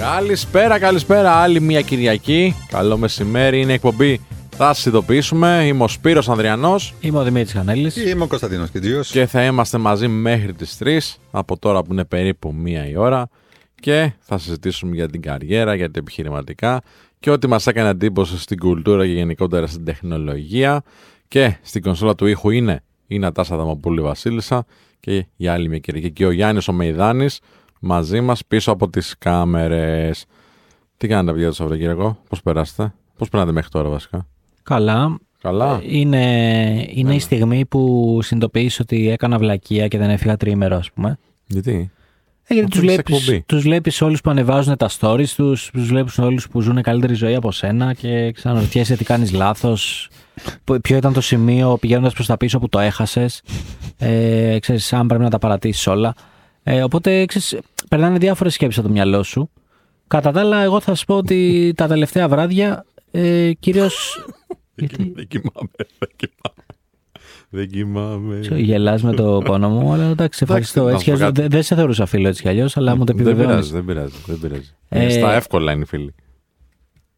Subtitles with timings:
[0.00, 1.32] Καλησπέρα, καλησπέρα.
[1.32, 2.54] Άλλη μια Κυριακή.
[2.68, 3.60] Καλό μεσημέρι.
[3.60, 4.20] Είναι εκπομπή.
[4.50, 5.64] Θα σας ειδοποιήσουμε.
[5.66, 7.92] Είμαι ο Σπύρος Ανδριανός Είμαι ο Δημήτρης Κανέλη.
[8.08, 9.00] Είμαι ο Κωνσταντίνος Κιτζίο.
[9.00, 10.98] και θα είμαστε μαζί μέχρι τις 3
[11.30, 13.28] από τώρα που είναι περίπου μία η ώρα
[13.74, 16.80] και θα συζητήσουμε για την καριέρα, για τα επιχειρηματικά
[17.20, 20.82] και ό,τι μας έκανε εντύπωση στην κουλτούρα και γενικότερα στην τεχνολογία
[21.28, 24.64] και στην κονσόλα του ήχου είναι η Νατάσα Δαμοπούλη Βασίλισσα
[25.00, 27.40] και για άλλη μια Κυριακή και ο Γιάννης ο Μεϊδάνης
[27.80, 30.24] μαζί μας πίσω από τις κάμερες.
[30.96, 34.26] Τι κάνετε παιδιά το Σαββατοκύριακο, πώς περάσετε, πώς περνάτε μέχρι τώρα βασικά;
[34.62, 35.18] Καλά.
[35.42, 35.80] Καλά.
[35.82, 36.24] Είναι,
[36.94, 41.18] είναι η στιγμή που συνειδητοποιείς ότι έκανα βλακεία και δεν έφυγα τρίμερο, ας πούμε.
[41.46, 41.90] Γιατί;
[42.44, 43.42] Ε, γιατί Αυτό τους είναι σε βλέπει εκπομπή.
[43.46, 47.34] τους βλέπεις όλους που ανεβάζουν τα stories τους, τους βλέπεις όλους που ζουν καλύτερη ζωή
[47.34, 50.08] από σένα και ξαναρωτιέσαι τι κάνεις λάθος,
[50.64, 53.42] που- ποιο ήταν το σημείο πηγαίνοντας προς τα πίσω που το έχασες,
[53.98, 56.14] ε, ξέρεις, αν πρέπει να τα παρατήσεις όλα.
[56.62, 59.50] Ε, οπότε, ξέρεις, περνάνε διάφορες σκέψεις από το μυαλό σου.
[60.06, 64.24] Κατά τα άλλα, εγώ θα σου πω ότι τα τελευταία βράδια, ε, κυρίως...
[64.74, 66.64] Γιατί; Δεν κοιμάμαι, δεν κοιμάμαι.
[67.50, 68.38] Δεν κοιμάμαι.
[68.40, 70.84] Ξέρω, Γελάς με το πόνο μου, αλλά εντάξει, ευχαριστώ.
[70.84, 71.40] να Έτσι σου κι πω αλλιώς κάτι.
[71.40, 73.70] δεν δεν σε θεωρούσα φίλο έτσι κι αλλιώς, αλλά μου το Δεν πειράζει, επιβεβαιώνει.
[73.72, 74.14] δεν πειράζει.
[74.26, 74.70] Δεν πειράζει.
[74.88, 76.14] Ε, Στα εύκολα είναι οι φίλοι.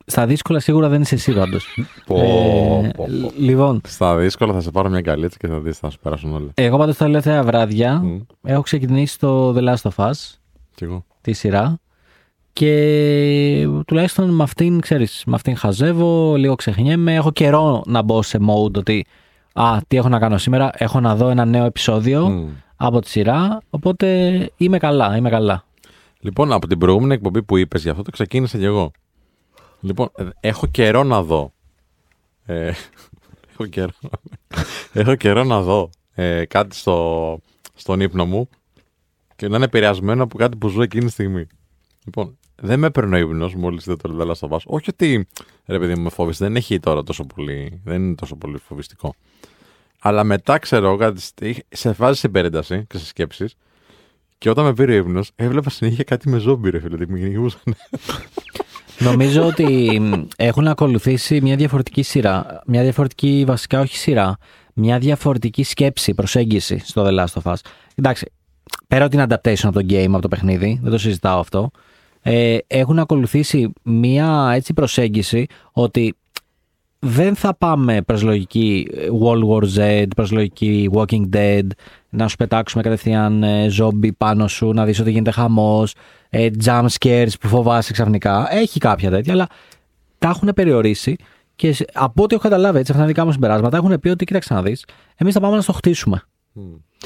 [0.06, 1.66] Στα δύσκολα σίγουρα δεν είσαι εσύ πάντως.
[2.06, 3.06] Πω, πω, πω.
[3.38, 6.50] Λοιπόν, Στα δύσκολα θα σε πάρω μια καλίτσα και θα δεις θα σου περάσουν όλα.
[6.54, 8.18] εγώ πάντως τα τελευταία βράδια Μμ.
[8.42, 10.12] έχω ξεκινήσει το The Last of Us,
[10.74, 11.04] Κι εγώ.
[11.20, 11.76] τη σειρά.
[12.54, 17.14] Και τουλάχιστον με αυτήν, ξέρεις, με αυτήν χαζεύω, λίγο ξεχνιέμαι.
[17.14, 19.06] Έχω καιρό να μπω σε mode ότι
[19.52, 20.70] α, τι έχω να κάνω σήμερα.
[20.74, 22.48] Έχω να δω ένα νέο επεισόδιο Μμ.
[22.76, 24.06] από τη σειρά, οπότε
[24.56, 25.64] είμαι καλά, είμαι καλά.
[26.20, 28.90] Λοιπόν, από την προηγούμενη εκπομπή που είπες, γι' αυτό το ξεκίνησα κι εγώ.
[29.82, 31.52] Λοιπόν, ε, έχω καιρό να δω.
[32.44, 32.72] Ε,
[33.52, 33.92] έχω, καιρό,
[34.92, 37.38] έχω καιρό να δω ε, κάτι στο,
[37.74, 38.48] στον ύπνο μου
[39.36, 41.46] και να είναι επηρεασμένο από κάτι που ζω εκείνη τη στιγμή.
[42.04, 44.66] Λοιπόν, δεν με παίρνει ο ύπνος μόλις δεν το λέω στο βάσο.
[44.70, 45.28] Όχι ότι
[45.66, 49.14] ρε παιδί μου με φόβησε, δεν έχει τώρα τόσο πολύ, δεν είναι τόσο πολύ φοβιστικό.
[50.00, 53.54] Αλλά μετά ξέρω εγώ κάτι, στε- σε φάση σε υπερένταση και σε σκέψεις
[54.38, 56.94] και όταν με πήρε ο ύπνος, έβλεπα συνέχεια κάτι με ζόμπι, ρε φίλε.
[56.94, 57.60] ότι Με κυνηγούσαν.
[58.98, 62.62] Νομίζω ότι μ, έχουν ακολουθήσει μια διαφορετική σειρά.
[62.66, 64.36] Μια διαφορετική, βασικά όχι σειρά,
[64.74, 67.56] μια διαφορετική σκέψη, προσέγγιση στο The Last of Us.
[67.94, 68.32] Εντάξει,
[68.88, 71.70] πέρα από την adaptation από το game, από το παιχνίδι, δεν το συζητάω αυτό,
[72.22, 76.14] ε, έχουν ακολουθήσει μια έτσι προσέγγιση ότι
[77.04, 81.66] δεν θα πάμε προς λογική ε, World War Z, προς λογική Walking Dead,
[82.10, 85.94] να σου πετάξουμε κατευθείαν ε, ζόμπι πάνω σου, να δεις ότι γίνεται χαμός,
[86.28, 88.46] ε, jump scares που φοβάσαι ξαφνικά.
[88.50, 89.46] Έχει κάποια τέτοια, αλλά
[90.18, 91.16] τα έχουν περιορίσει
[91.56, 94.24] και σε- από ό,τι έχω καταλάβει, έτσι, αυτά είναι δικά μου συμπεράσματα, έχουν πει ότι
[94.24, 94.84] κοίταξε να δεις,
[95.16, 96.22] εμείς θα πάμε να στο χτίσουμε.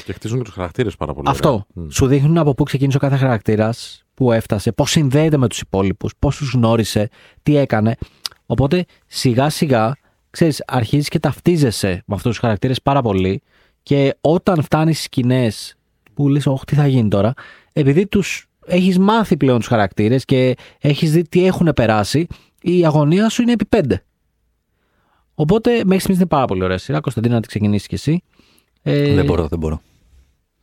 [0.05, 1.29] και χτίζουν και τους χαρακτήρες πάρα πολύ.
[1.29, 1.49] Αυτό.
[1.49, 1.63] ωραία.
[1.73, 1.87] Μμ.
[1.89, 6.13] Σου δείχνουν από πού ξεκίνησε ο κάθε χαρακτήρας, πού έφτασε, πώς συνδέεται με τους υπόλοιπους,
[6.19, 7.09] πώς τους γνώρισε,
[7.43, 7.95] τι έκανε.
[8.47, 9.97] Οπότε σιγά σιγά,
[10.29, 13.41] ξέρεις, αρχίζεις και ταυτίζεσαι με αυτούς τους χαρακτήρες πάρα πολύ
[13.83, 15.75] και όταν φτάνεις στις σκηνές
[16.13, 17.33] που λες, Όχι, τι θα γίνει τώρα,
[17.73, 22.27] επειδή τους έχεις μάθει πλέον τους χαρακτήρες και έχεις δει τι έχουν περάσει,
[22.61, 24.03] η αγωνία σου είναι επί πέντε.
[25.35, 26.99] Οπότε μέχρι στιγμής είναι πάρα πολύ ωραία σειρά.
[26.99, 28.23] Κωνσταντίνα, να τη ξεκινήσεις κι εσύ.
[28.81, 29.81] Ε, Δεν μπορώ, δεν μπορώ.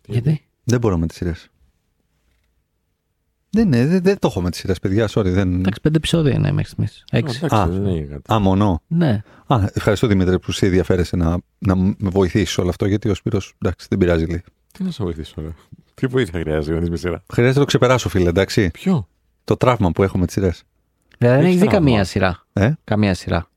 [0.07, 1.49] Γιατί; Δεν μπορώ με τις σειρές.
[3.55, 5.09] Δεν, είναι, δεν, δεν το έχω με τις σειρές, παιδιά.
[5.11, 5.55] Sorry, δεν.
[5.55, 7.05] Εντάξει, πέντε επεισόδια είναι μέχρι στιγμής.
[7.11, 7.37] Έξι.
[7.37, 7.67] Εντάξει, Α.
[7.67, 8.33] δεν είναι κάτι.
[8.33, 8.83] Α, μονό.
[8.87, 9.23] Ναι.
[9.47, 13.55] Α, ευχαριστώ Δημήτρη που σε ενδιαφέρεσαι να, να με βοηθήσεις όλο αυτό, γιατί ο Σπύρος,
[13.63, 14.41] εντάξει, δεν πειράζει λίγο.
[14.73, 15.49] Τι να σε βοηθήσω, ρε.
[15.95, 18.71] Τι βοήθεια χρειάζεται να δεις με σειρά; Χρειάζεται να το ξεπεράσω, φίλε, εντάξει.
[18.71, 19.09] Ποιο;
[19.45, 20.63] Το τραύμα που έχω με τις σειρές.
[21.19, 21.89] Δηλαδή δεν Έχεις έχεις δει τραύμα.
[21.91, 22.47] καμία σειρά.
[22.53, 23.49] Ε; Καμία σειρά.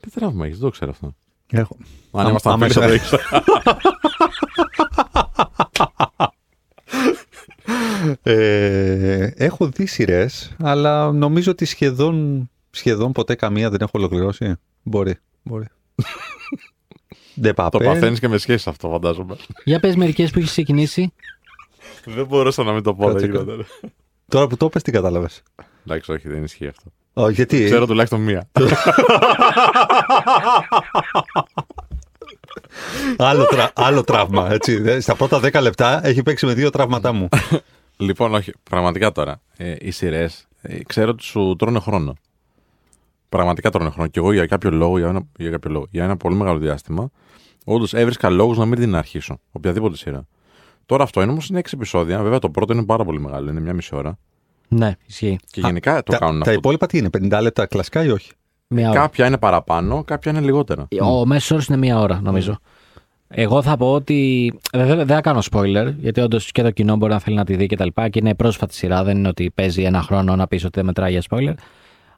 [0.00, 1.14] Τι τραύμα έχεις, δεν το ξέρω αυτό.
[1.50, 1.76] Έχω.
[2.12, 3.42] Αν Α- ήμασταν άμα φίλοι, θα το είσαι- ήξερα.
[8.22, 14.54] Ε, έχω δει σειρές, αλλά νομίζω ότι σχεδόν, σχεδόν ποτέ καμία δεν έχω ολοκληρώσει.
[14.82, 15.14] Μπορεί.
[15.42, 15.66] μπορεί.
[17.34, 17.84] Δεν Το παπέ.
[17.84, 19.36] παθαίνεις και με σχέση αυτό, φαντάζομαι.
[19.64, 21.12] Για πες μερικές που έχεις ξεκινήσει.
[22.04, 23.06] Δεν μπορούσα να μην το πω.
[23.06, 23.66] Κάτσε, δεν γινόταν.
[24.28, 25.42] Τώρα που το πες, τι κατάλαβες;
[25.86, 26.92] Εντάξει, όχι, δεν ισχύει αυτό.
[27.14, 28.48] Oh, γιατί; Ξέρω τουλάχιστον μία.
[33.16, 34.52] άλλο, τρα- άλλο τραύμα.
[34.52, 34.80] Έτσι.
[34.80, 37.28] Δε- Στα πρώτα 10 λεπτά έχει παίξει με δύο τραύματά μου.
[37.96, 39.40] Λοιπόν, όχι, πραγματικά τώρα.
[39.56, 40.46] Ε, οι σειρές
[40.86, 42.14] ξέρω ότι σου τρώνε χρόνο.
[43.28, 44.08] Πραγματικά τρώνε χρόνο.
[44.08, 47.10] Και εγώ για κάποιο λόγο, για ένα, για κάποιο λόγο, για ένα πολύ μεγάλο διάστημα,
[47.64, 49.38] όντως έβρισκα λόγους να μην την αρχίσω.
[49.52, 50.26] Οποιαδήποτε σειρά.
[50.86, 52.22] Τώρα αυτό είναι όμως είναι 6 επεισόδια.
[52.22, 54.18] Βέβαια το πρώτο είναι πάρα πολύ μεγάλο, είναι μια μισή ώρα.
[54.68, 55.38] Ναι, ισχύει.
[55.50, 56.52] Και γενικά το τα, κάνουν τα αυτό.
[56.52, 58.30] υπόλοιπα τι είναι, 50 λεπτά κλασικά ή όχι;
[58.68, 59.00] Μία ώρα.
[59.00, 60.88] Κάποια είναι παραπάνω, κάποια είναι λιγότερα.
[61.02, 62.58] Ο μέσος όρος είναι μία ώρα, νομίζω.
[63.28, 64.52] Εγώ θα πω ότι.
[64.72, 67.56] Δεν, δεν θα κάνω spoiler, γιατί όντως και το κοινό μπορεί να θέλει να τη
[67.56, 68.08] δει και τα λοιπά.
[68.08, 71.10] Και είναι πρόσφατη σειρά, δεν είναι ότι παίζει ένα χρόνο να πεις ότι δεν μετράει
[71.10, 71.54] για spoiler.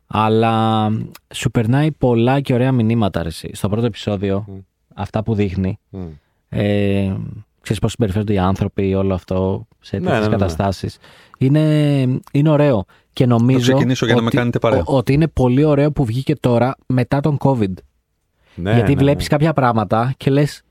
[0.06, 0.88] Αλλά
[1.35, 3.23] σου περνάει πολλά και ωραία μηνύματα.
[3.23, 3.50] Ρε, εσύ.
[3.53, 4.47] Στο πρώτο επεισόδιο,
[4.94, 5.79] αυτά που δείχνει.
[5.91, 6.00] Μμ.
[6.49, 7.17] Ε,
[7.61, 10.41] ξέρεις πώς συμπεριφέρονται οι άνθρωποι, όλο αυτό σε Ναι, τέτοιες ναι, ναι, ναι.
[10.41, 10.99] καταστάσεις.
[11.38, 11.61] Είναι,
[12.32, 12.85] είναι ωραίο.
[13.12, 14.82] Και νομίζω ξεκινήσω για να με ότι, κάνετε παρέα.
[14.87, 17.73] ο- ότι είναι πολύ ωραίο που βγήκε τώρα μετά τον COVID.
[18.55, 19.37] Ναι, Γιατί ναι, βλέπεις ναι.
[19.37, 20.62] κάποια πράγματα και λες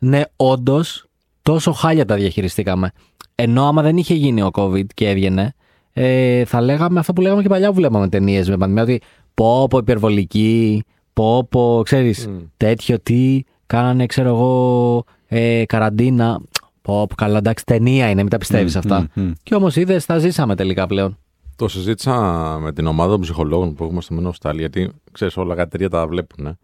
[0.00, 1.04] ναι όντως
[1.42, 2.90] τόσο χάλια τα διαχειριστήκαμε.
[3.34, 5.54] Ενώ άμα δεν είχε γίνει ο COVID και έβγαινε,
[5.92, 9.00] ε, θα λέγαμε αυτό που λέγαμε και παλιά που βλέπαμε ταινίες με πανδημία, ότι
[9.34, 12.36] πω πω υπερβολική, πω πω, ξέρεις, Μμ.
[12.56, 16.40] τέτοιο τι, κάνανε ξέρω εγώ ε, καραντίνα.
[16.82, 19.08] Πω πω καλά εντάξει ταινία είναι, μην τα πιστεύεις αυτά.
[19.14, 19.30] μ, μ.
[19.42, 21.18] Και όμως είδες, τα ζήσαμε τελικά πλέον.
[21.56, 22.12] Το συζήτησα
[22.60, 25.88] με την ομάδα των ψυχολόγων που έχουμε στο Μένο Στάλ, γιατί ξέρεις, όλα κάτι εταιρεία
[25.88, 26.58] τα βλέπουν.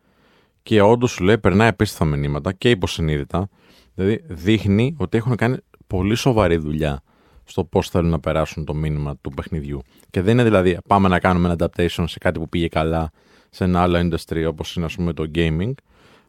[0.66, 3.48] Και όντως σου λέει, περνάει απίστευτα μηνύματα και υποσυνείδητα.
[3.94, 7.02] Δηλαδή, δείχνει ότι έχουν κάνει πολύ σοβαρή δουλειά
[7.44, 9.82] στο πώς θέλουν να περάσουν το μήνυμα του παιχνιδιού.
[10.10, 13.10] Και δεν είναι δηλαδή, πάμε να κάνουμε ένα adaptation σε κάτι που πήγε καλά
[13.50, 15.72] σε ένα άλλο industry όπως είναι, ας πούμε, το gaming.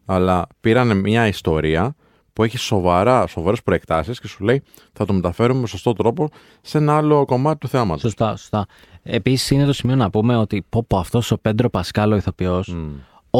[0.05, 1.95] Αλλά πήραν μια ιστορία
[2.33, 4.63] που έχει σοβαρά, σοβαρές προεκτάσεις και σου λέει
[4.93, 6.29] θα το μεταφέρουμε με σωστό τρόπο
[6.61, 8.01] σε ένα άλλο κομμάτι του θεάματος.
[8.01, 8.65] Σωστά, σωστά.
[9.03, 12.89] Επίσης είναι το σημείο να πούμε ότι πω, πω αυτός ο Πέντρο Πασκάλο ηθοποιός, Μμ.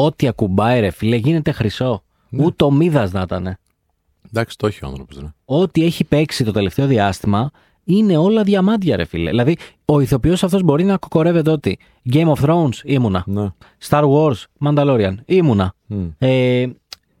[0.04, 2.02] Ό,τι ακουμπάει ρε φίλε γίνεται χρυσό.
[2.28, 2.44] Ναι.
[2.44, 3.56] Ούτε ο Μίδας να ήταν.
[4.26, 5.16] Εντάξει, το έχει ο άνθρωπος.
[5.16, 5.28] Ναι.
[5.44, 7.50] Ό,τι έχει παίξει το τελευταίο διάστημα
[7.84, 9.30] είναι όλα διαμάντια, ρε φίλε.
[9.30, 11.78] Δηλαδή, ο ηθοποιός αυτός μπορεί να κοκορεύεται ότι
[12.12, 13.22] Game of Thrones ήμουνα.
[13.26, 13.48] ναι.
[13.88, 14.34] Star Wars,
[14.64, 15.72] Mandalorian ήμουνα.
[15.86, 16.06] Μμ.
[16.18, 16.66] Ε,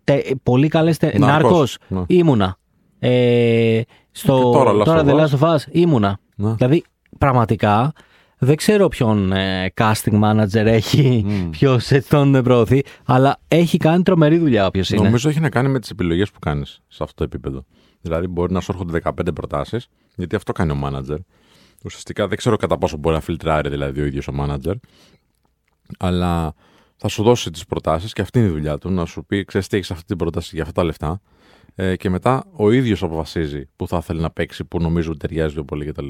[0.04, 0.98] τε, πολύ καλές.
[1.00, 2.02] Νάρκος, Νάρκος ναι.
[2.06, 2.56] ήμουνα.
[2.98, 3.80] Ε,
[4.10, 5.26] στο, Και τώρα Last τώρα of The Us.
[5.28, 6.18] Last of Us ήμουνα.
[6.36, 6.52] Ναι.
[6.52, 6.84] Δηλαδή,
[7.18, 7.92] πραγματικά
[8.38, 11.50] δεν ξέρω ποιον ε, casting manager έχει, Μμ.
[11.50, 15.02] ποιος έτσι τον προωθεί, αλλά έχει κάνει τρομερή δουλειά όποιος είναι.
[15.02, 17.64] Νομίζω έχει να κάνει με τις επιλογές που κάνεις σε αυτό το επίπεδο.
[18.00, 21.16] Δηλαδή, μπορεί να σου έρχονται 15 προτάσεις, γιατί αυτό κάνει ο manager.
[21.84, 24.74] Ουσιαστικά δεν ξέρω κατά πόσο μπορεί να φιλτράρει δηλαδή ο ίδιος ο manager,
[25.98, 26.54] αλλά
[26.96, 28.90] θα σου δώσει τις προτάσεις και αυτή είναι η δουλειά του.
[28.90, 31.20] Να σου πει, ξέρεις τι έχεις αυτή την πρόταση για αυτά τα λεφτά.
[31.80, 35.54] Ε, και μετά ο ίδιος αποφασίζει που θα θέλει να παίξει, που νομίζω ότι ταιριάζει
[35.54, 36.08] πιο πολύ κτλ.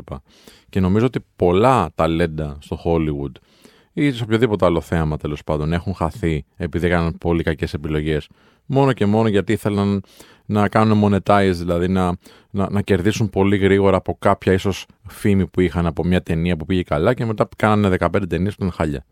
[0.68, 3.32] Και νομίζω ότι πολλά ταλέντα στο Hollywood
[3.92, 8.28] ή σε οποιοδήποτε άλλο θέαμα τέλος πάντων έχουν χαθεί επειδή έκαναν πολύ κακές επιλογές.
[8.66, 10.02] Μόνο και μόνο γιατί ήθελαν
[10.46, 12.16] να κάνουν monetize, δηλαδή να,
[12.50, 16.66] να, να κερδίσουν πολύ γρήγορα από κάποια ίσως φήμη που είχαν από μια ταινία που
[16.66, 19.04] πήγε καλά και μετά κάνανε 15 ταινίες που ήταν χάλια.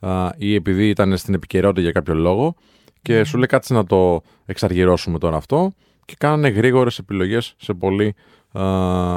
[0.00, 2.54] Α, ή επειδή ήταν στην επικαιρότητα για κάποιο λόγο
[3.02, 5.72] και σου λέει κάτσε να το εξαργυρώσουμε τώρα αυτό
[6.04, 8.14] και κάνανε γρήγορες επιλογές σε πολύ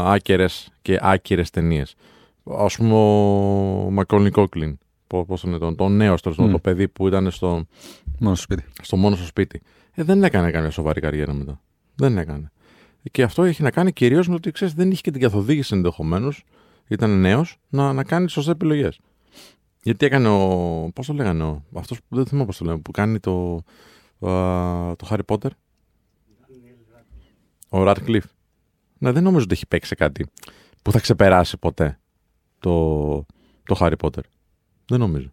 [0.06, 1.96] άκερες και άκυρες ταινίες.
[2.44, 4.78] Α πούμε ο Μακόλνι Κόκλιν.
[5.08, 6.54] Πώς τον το, το νέο τέλος πάντων, Μμ.
[6.54, 7.66] το παιδί που ήταν στο,
[8.20, 8.64] Μόνο στο σπίτι.
[8.82, 9.62] στο μόνο στο σπίτι.
[9.94, 11.62] Ε, δεν έκανε καμία σοβαρή καριέρα μετά.
[11.96, 12.52] Δεν έκανε.
[13.12, 15.76] Και αυτό έχει να κάνει κυρίως με το ότι ξέρεις, δεν είχε και την καθοδήγηση
[15.76, 16.44] ενδεχομένως,
[16.88, 19.00] ήταν νέος, να, να κάνει σωστές επιλογές.
[19.84, 20.92] Γιατί έκανε ο.
[20.94, 23.56] Πώς το λέγανε, ο, αυτός που δεν θυμάμαι πώς το λένε, που κάνει το.
[24.20, 25.50] α, το Harry Potter.
[27.70, 28.30] Ο Radcliffe.
[28.98, 30.26] Ναι, δεν νομίζω ότι έχει παίξει σε κάτι
[30.82, 32.00] που θα ξεπεράσει ποτέ
[32.60, 33.16] το,
[33.64, 34.22] το Harry Potter.
[34.86, 35.32] Δεν νομίζω.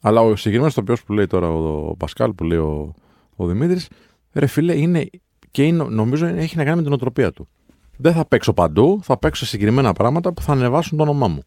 [0.00, 2.94] Αλλά ο συγκεκριμένος τοπίο που λέει τώρα ο, ο Πασκάλ, που λέει ο,
[3.36, 3.88] ο Δημήτρης,
[4.32, 5.10] ρε φίλε, είναι
[5.50, 7.48] και είναι, νομίζω έχει να κάνει με την οτροπία του.
[7.96, 11.42] Δεν θα παίξω παντού, θα παίξω σε συγκεκριμένα πράγματα που θα ανεβάσουν το όνομά μου.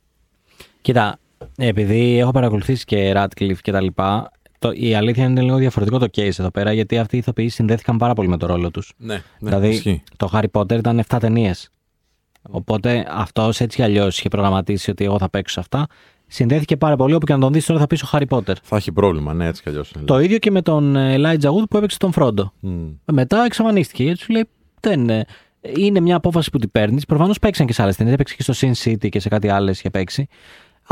[0.81, 1.19] Κοίτα,
[1.57, 6.07] επειδή έχω παρακολουθήσει και Radcliffe και τα λοιπά, το, η αλήθεια είναι λίγο διαφορετικό το
[6.15, 8.93] case εδώ πέρα, γιατί αυτοί οι ηθοποιοί συνδέθηκαν πάρα πολύ με το ρόλο τους.
[8.97, 10.03] Ναι, ναι δηλαδή, ισχύει.
[10.17, 11.69] το Harry Potter ήταν 7 ταινίες.
[12.41, 15.87] Οπότε αυτός έτσι κι αλλιώς είχε προγραμματίσει ότι εγώ θα παίξω σε αυτά.
[16.27, 17.13] Συνδέθηκε πάρα πολύ.
[17.13, 18.53] Όπου και να τον δεις τώρα θα πεις ο Harry Potter.
[18.61, 19.93] Θα έχει πρόβλημα, ναι, έτσι κι αλλιώς.
[20.05, 22.53] Το ίδιο και με τον ε, Elijah Wood που έπαιξε τον Φρόντο.
[23.05, 24.49] Μετά εξαφανίστηκε γιατί σου λέει
[24.79, 25.25] δεν είναι.
[25.75, 27.05] Είναι μια απόφαση που την παίρνεις.
[27.05, 28.13] Προφανώς παίξαν και σε άλλες ταινίες.
[28.15, 30.27] Έπαιξε και στο Sin City και σε κάτι άλλες είχε παίξει.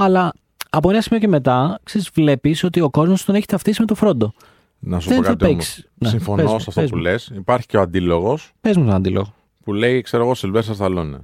[0.02, 0.34] Αλλά
[0.70, 3.96] από ένα σημείο και μετά, ξέρεις, βλέπεις ότι ο κόσμος τον έχει ταυτίσει με τον
[3.96, 4.34] Φρόντο.
[4.80, 5.58] Να σου Δεν πω θα κάτι όμως.
[5.58, 5.90] παίξει.
[5.96, 7.02] Ναι, Συμφωνώ πες σε μου, αυτό πες που μου.
[7.02, 7.32] λες.
[7.36, 9.34] Υπάρχει και ο αντίλογος Πες μου τον αντίλογο.
[9.64, 11.18] που λέει, ξέρω εγώ, Σιλβέστα Σταλόνε.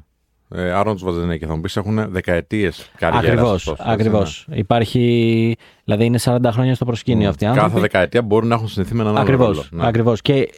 [0.56, 1.46] Ε, Άρον Βαζενέκη.
[1.46, 3.28] Θα μου πεις έχουν δεκαετίες καριέρα.
[3.28, 3.76] Ακριβώς.
[3.80, 4.48] Ακριβώς.
[4.52, 5.56] Υπάρχει.
[5.84, 7.70] Δηλαδή είναι 40 χρόνια στο προσκήνιο αυτοί οι άνθρωποι.
[7.70, 9.48] Κάθε δεκαετία μπορούν να έχουν συνηθίσει με έναν άλλο Ακριβώς.
[9.48, 9.64] ρόλο.
[9.72, 9.88] Ναι.
[9.88, 10.22] Ακριβώς.
[10.22, 10.50] Και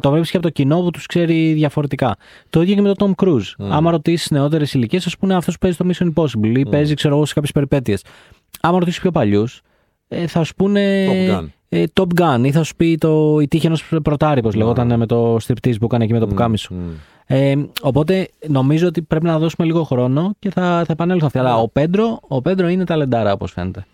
[0.00, 2.16] το βλέπεις και από το κοινό που τους ξέρει διαφορετικά.
[2.50, 3.66] Το ίδιο και με τον Tom Cruise.
[3.70, 7.14] Άμα ρωτήσεις νεότερες ηλικίες, ας πούμε αυτός που παίζει το Mission Impossible ή παίζει, ξέρω
[7.16, 8.02] εγώ, σε κάποιες περιπέτειες.
[8.60, 9.60] Άμα ρωτήσεις πιο παλιούς,
[10.08, 11.06] ε, θα σου πούνε.
[11.06, 11.46] Top Gun.
[11.68, 15.06] Ε, Top Gun ή θα σου πει το, η τύχη ενός πρωτάρι, πώ λεγόταν με
[15.06, 16.74] το striptease που έκανε εκεί με το πουκάμισο.
[16.74, 16.90] Μμ.
[17.26, 21.38] Ε, οπότε νομίζω ότι πρέπει να δώσουμε λίγο χρόνο και θα, θα επανέλθω αυτή.
[21.38, 23.86] Αλλά ο Πέντρο, ο Πέντρο είναι ταλεντάρα, όπως φαίνεται.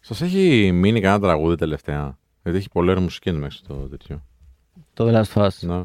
[0.00, 4.22] Σας έχει μείνει κανένα τραγούδι τελευταία; Γιατί έχει πολλέ μουσική μέχρι το τέτοιο.
[4.94, 5.50] Το The Last of Us.
[5.60, 5.82] Ναι.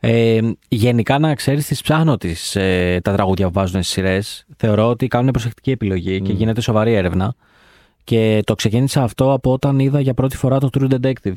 [0.00, 4.46] Ε, γενικά να ξέρεις, τις ψάχνω τις, ε, τα τραγούδια που βάζουν στις σειρές.
[4.56, 7.34] Θεωρώ ότι κάνουν προσεκτική επιλογή και γίνεται σοβαρή έρευνα.
[8.06, 11.34] Και το ξεκίνησα αυτό από όταν είδα για πρώτη φορά το True Detective.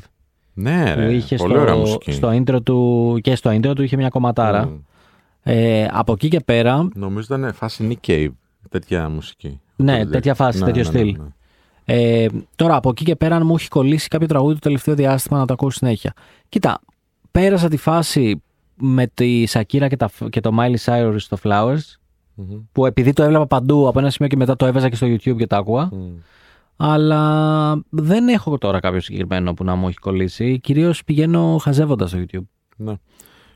[0.54, 2.12] Ναι, που ρε, είχε πολύ ωραία στο, μουσική.
[2.12, 4.66] στο intro του και στο intro του είχε μια κομματάρα.
[4.66, 4.78] Μμ.
[5.42, 8.28] Ε, από εκεί και πέρα, Νομίζω ήταν φάση Nick Cave,
[8.68, 9.60] τέτοια μουσική.
[9.76, 11.16] Ναι, Το τέτοια φάση, ναι, τέτοιο ναι, στυλ.
[11.16, 11.22] ναι,
[11.84, 12.22] ναι.
[12.22, 15.38] ε, τώρα από εκεί και πέρα αν μου έχει κολλήσει κάποιο τραγούδι το τελευταίο διάστημα
[15.38, 16.12] να το ακούω συνέχεια.
[16.48, 16.80] Κοίτα,
[17.30, 18.42] πέρασα τη φάση
[18.74, 21.96] με τη Σακύρα και, τα, και το Miley Cyrus στο Flowers
[22.34, 22.58] Μμμ.
[22.72, 25.36] που επειδή το έβλεπα παντού από ένα σημείο και μετά το έβαζα και στο YouTube
[25.36, 25.88] και το άκουγα.
[25.92, 25.96] Μμ.
[26.82, 30.58] Αλλά δεν έχω τώρα κάποιο συγκεκριμένο που να μου έχει κολλήσει.
[30.60, 32.46] Κυρίως πηγαίνω χαζεύοντας στο YouTube.
[32.76, 32.94] Ναι.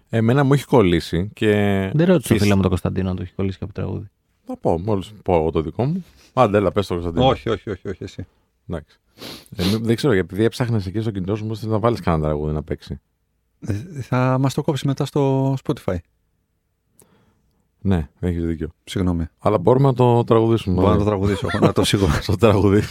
[0.09, 1.50] Εμένα μου έχει κολλήσει και.
[1.95, 4.07] Δεν ρώτησα τον Φυσ- φίλο μου τον Κωνσταντίνο αν του έχει κολλήσει κάποιο τραγούδι.
[4.47, 6.04] Θα πω, μόλις πω εγώ το δικό μου.
[6.33, 7.26] Άντε, έλα, πες το Κωνσταντίνο.
[7.26, 8.26] Όχι, όχι, όχι, όχι εσύ.
[8.69, 8.99] Εντάξει.
[9.57, 12.52] Ε, μη- δεν ξέρω, επειδή έψαχνες εκεί στο κινητό σου, μου να βάλεις κανένα τραγούδι
[12.52, 13.00] να παίξει.
[13.61, 15.97] Ε, Θα μας το κόψει μετά στο Spotify.
[17.87, 18.69] Ναι, έχεις δίκιο.
[18.85, 19.26] Συγγνώμη.
[19.38, 20.75] Αλλά μπορούμε να το τραγουδήσουμε.
[20.75, 21.49] Μπορώ να το τραγουδήσω.
[21.61, 22.09] να το σίγω.
[22.21, 22.83] στο τραγουδί.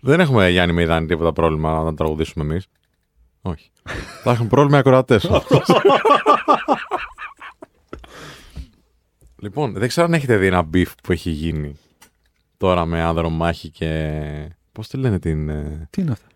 [0.00, 2.66] δεν έχουμε Γιάννη Μεϊδάνη τίποτα πρόβλημα να τραγουδήσουμε εμείς.
[3.42, 3.70] Όχι.
[4.22, 5.30] Θα έχουν πρόβλημα οι ακροατές.
[9.42, 11.74] λοιπόν, δεν ξέρω αν έχετε δει ένα beef που έχει γίνει
[12.56, 14.12] τώρα με Ανδρομάχη και.
[14.72, 15.48] Πώς τη λένε την.
[15.48, 16.26] ε, Τι είναι αυτά.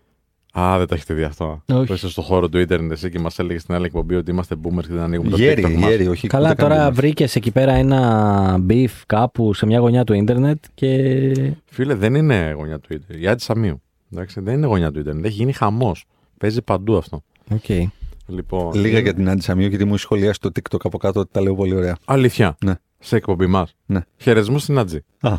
[0.59, 1.63] Α, δεν το έχετε δει αυτό.
[1.73, 1.85] Όχι.
[1.87, 4.55] Που είσαι στο χώρο του Ιντερνετ εσύ και μας έλεγες στην άλλη εκπομπή ότι είμαστε
[4.63, 5.89] boomers και δεν ανοίγουμε το Γέρι, TikTok μας.
[5.89, 6.27] γέρι, όχι.
[6.27, 10.13] Καλά, ούτε καν τώρα δεν βρήκες εκεί πέρα ένα beef κάπου σε μια γωνιά του
[10.13, 11.31] ίντερνετ και.
[11.65, 13.23] Φίλε, δεν είναι γωνιά του Ιντερνετ.
[13.23, 13.81] Η Άντι Σαμίου.
[14.13, 15.25] Εντάξει, δεν είναι γωνιά του Ίντερνετ.
[15.25, 16.05] Έχει γίνει χαμός.
[16.37, 17.23] Παίζει παντού αυτό.
[17.61, 17.83] Okay.
[18.27, 21.19] Λοιπόν, Λίγα είναι- για την Άντι Σαμίου, γιατί μου έχει σχολιάσει το TikTok από κάτω
[21.19, 21.97] ότι τα λέω πολύ ωραία.
[22.05, 22.55] Αλήθεια.
[22.65, 22.73] Ναι.
[22.99, 23.75] Σε εκπομπή μας.
[23.85, 23.99] Ναι.
[24.17, 24.99] Χαιρετισμού στην Άτζη.
[25.21, 25.35] Α,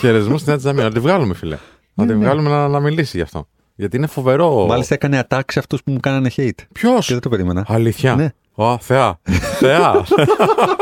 [0.00, 0.82] Χαιρετισμού στην Άτζη Σαμίου.
[0.82, 1.56] Να τη βγάλουμε, φίλε.
[1.94, 2.18] Να τη ναι.
[2.18, 3.48] βγάλουμε να, να μιλήσει γι' αυτό.
[3.82, 4.66] Γιατί είναι φοβερό.
[4.66, 6.50] μάλιστα έκανε attack σε αυτούς που μου κάνανε hate.
[6.72, 7.64] Ποιος; Και δεν το περίμενα.
[7.68, 8.14] Αλήθεια.
[8.14, 8.32] Ναι.
[8.54, 9.20] Ω, θεά.
[9.58, 10.04] θεά.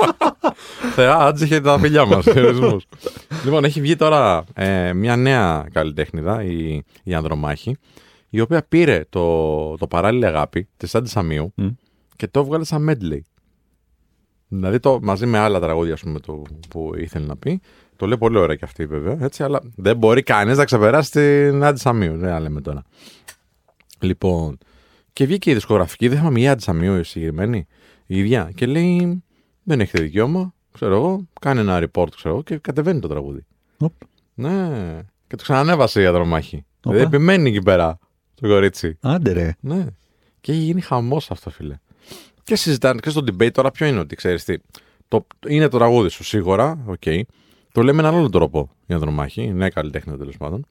[0.96, 2.24] θεά, Άτζη είχε τα φιλιά μας.
[2.24, 2.76] Χαιρετισμού.
[3.44, 7.76] λοιπόν, έχει βγει τώρα ε, μια νέα καλλιτέχνηδα, η, η Ανδρομάχη,
[8.30, 11.66] η οποία πήρε το, το παράλληλη αγάπη της Άντζη Σαμίου Μμ.
[12.16, 13.20] και το έβγαλε σαν medley.
[14.48, 17.60] Δηλαδή το, μαζί με άλλα τραγούδια ας πούμε, το, που ήθελε να πει.
[18.00, 21.64] Το λέει πολύ ωραία και αυτή βέβαια, έτσι, αλλά δεν μπορεί κανείς να ξεπεράσει την
[21.64, 22.16] Άντι Σαμίου.
[22.16, 22.82] Δεν να λέμε τώρα.
[24.00, 24.58] Λοιπόν,
[25.12, 27.66] και βγήκε η δισκογραφική, δεν θυμάμαι η Άντι Σαμίου η συγκεκριμένη,
[28.06, 29.22] η ίδια, και λέει:
[29.62, 33.46] Δεν έχετε δικαίωμα, ξέρω εγώ, κάνει ένα report, ξέρω εγώ, και κατεβαίνει το τραγούδι.
[33.78, 33.92] Οπ.
[34.34, 34.68] Ναι,
[35.26, 36.64] και το ξανανέβασε η Ανδρομάχη.
[36.84, 36.94] Οπα.
[36.96, 37.98] Δηλαδή επιμένει εκεί πέρα
[38.34, 38.98] το κορίτσι.
[39.00, 39.56] Άντε ρε.
[39.60, 39.86] Ναι.
[40.40, 41.78] Και έχει γίνει χαμός αυτό, φίλε.
[42.42, 44.56] Και συζητάνε και στο debate τώρα ποιο είναι ότι ξέρεις τι.
[45.08, 47.02] Το, είναι το τραγούδι σου σίγουρα, οκ.
[47.72, 50.66] Το λέμε με έναν άλλο τρόπο η Ανδρομάχη, η νέα καλλιτέχνη τέλος πάντων.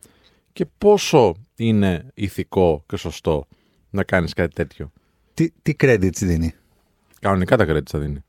[0.53, 3.47] Και πόσο είναι ηθικό και σωστό
[3.89, 4.91] να κάνεις κάτι τέτοιο.
[5.33, 6.53] Τι, τι credits δίνει;
[7.19, 8.23] Κανονικά τα credits θα δίνει.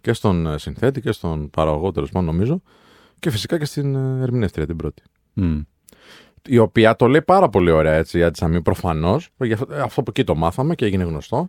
[0.00, 2.62] Και στον ε, συνθέτη και στον παραγωγό τέλος πάντων νομίζω.
[3.18, 5.02] Και φυσικά και στην ε, ερμηνεύτρια την πρώτη.
[5.32, 5.60] Μμ.
[6.48, 9.30] η οποία το λέει πάρα πολύ ωραία έτσι, η Ατζαμί προφανώς.
[9.82, 11.48] Αυτό που εκεί το μάθαμε και έγινε γνωστό.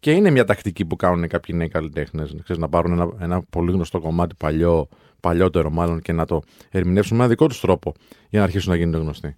[0.00, 2.34] Και είναι μια τακτική που κάνουν κάποιοι νέοι καλλιτέχνες.
[2.56, 4.88] Να πάρουν ένα, ένα πολύ γνωστό κομμάτι παλιό,
[5.20, 7.94] παλιότερο μάλλον και να το ερμηνεύσουν με ένα δικό τους τρόπο
[8.28, 9.36] για να αρχίσουν να γίνονται γνωστοί.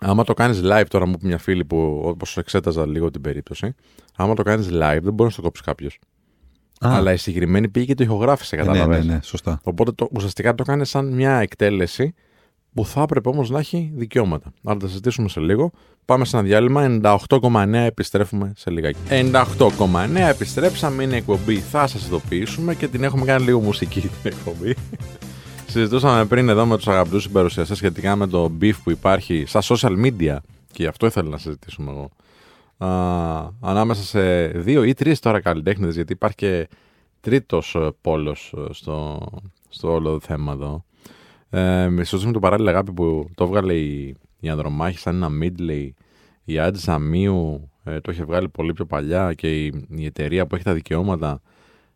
[0.00, 3.74] Άμα το κάνεις live, τώρα μου είπε μια φίλη που όπως εξέταζα λίγο την περίπτωση,
[4.16, 5.98] άμα το κάνεις live δεν μπορεί να το κόψεις κάποιος.
[6.86, 9.04] Α, Αλλά η συγκεκριμένη πήγε και το ηχογράφησε, ναι, ναι, κατάλαβε.
[9.04, 9.60] ναι, σωστά.
[9.62, 12.14] Οπότε το, ουσιαστικά το κάνεις σαν μια εκτέλεση
[12.78, 14.52] που θα έπρεπε όμως να έχει δικαιώματα.
[14.64, 15.70] Αλλά θα τα συζητήσουμε σε λίγο.
[16.04, 17.00] Πάμε σε ένα διάλειμμα.
[17.28, 18.98] 98,9 επιστρέφουμε σε λιγάκι.
[19.08, 21.02] 98,9 επιστρέψαμε.
[21.02, 21.56] Είναι εκπομπή.
[21.56, 24.74] Θα σας ειδοποιήσουμε και την έχουμε κάνει λίγο μουσική την εκπομπή.
[25.72, 30.04] Συζητούσαμε πριν εδώ με τους αγαπητούς συμπαρουσιαστές σχετικά με το beef που υπάρχει στα social
[30.04, 30.36] media
[30.72, 32.10] και γι' αυτό ήθελα να συζητήσουμε εγώ.
[32.90, 36.68] Α, ανάμεσα σε δύο ή τρεις τώρα καλλιτέχνες, γιατί υπάρχει και
[37.20, 39.26] τρίτος πόλος στο,
[39.68, 40.84] στο όλο θέμα εδώ.
[41.50, 45.90] Ε, με με το παράλληλο αγάπη που το έβγαλε η, η Ανδρομάχη σαν ένα medley.
[46.44, 50.54] Η Άντζη Σαμίου ε, το είχε βγάλει πολύ πιο παλιά και η, η εταιρεία που
[50.54, 51.40] έχει τα δικαιώματα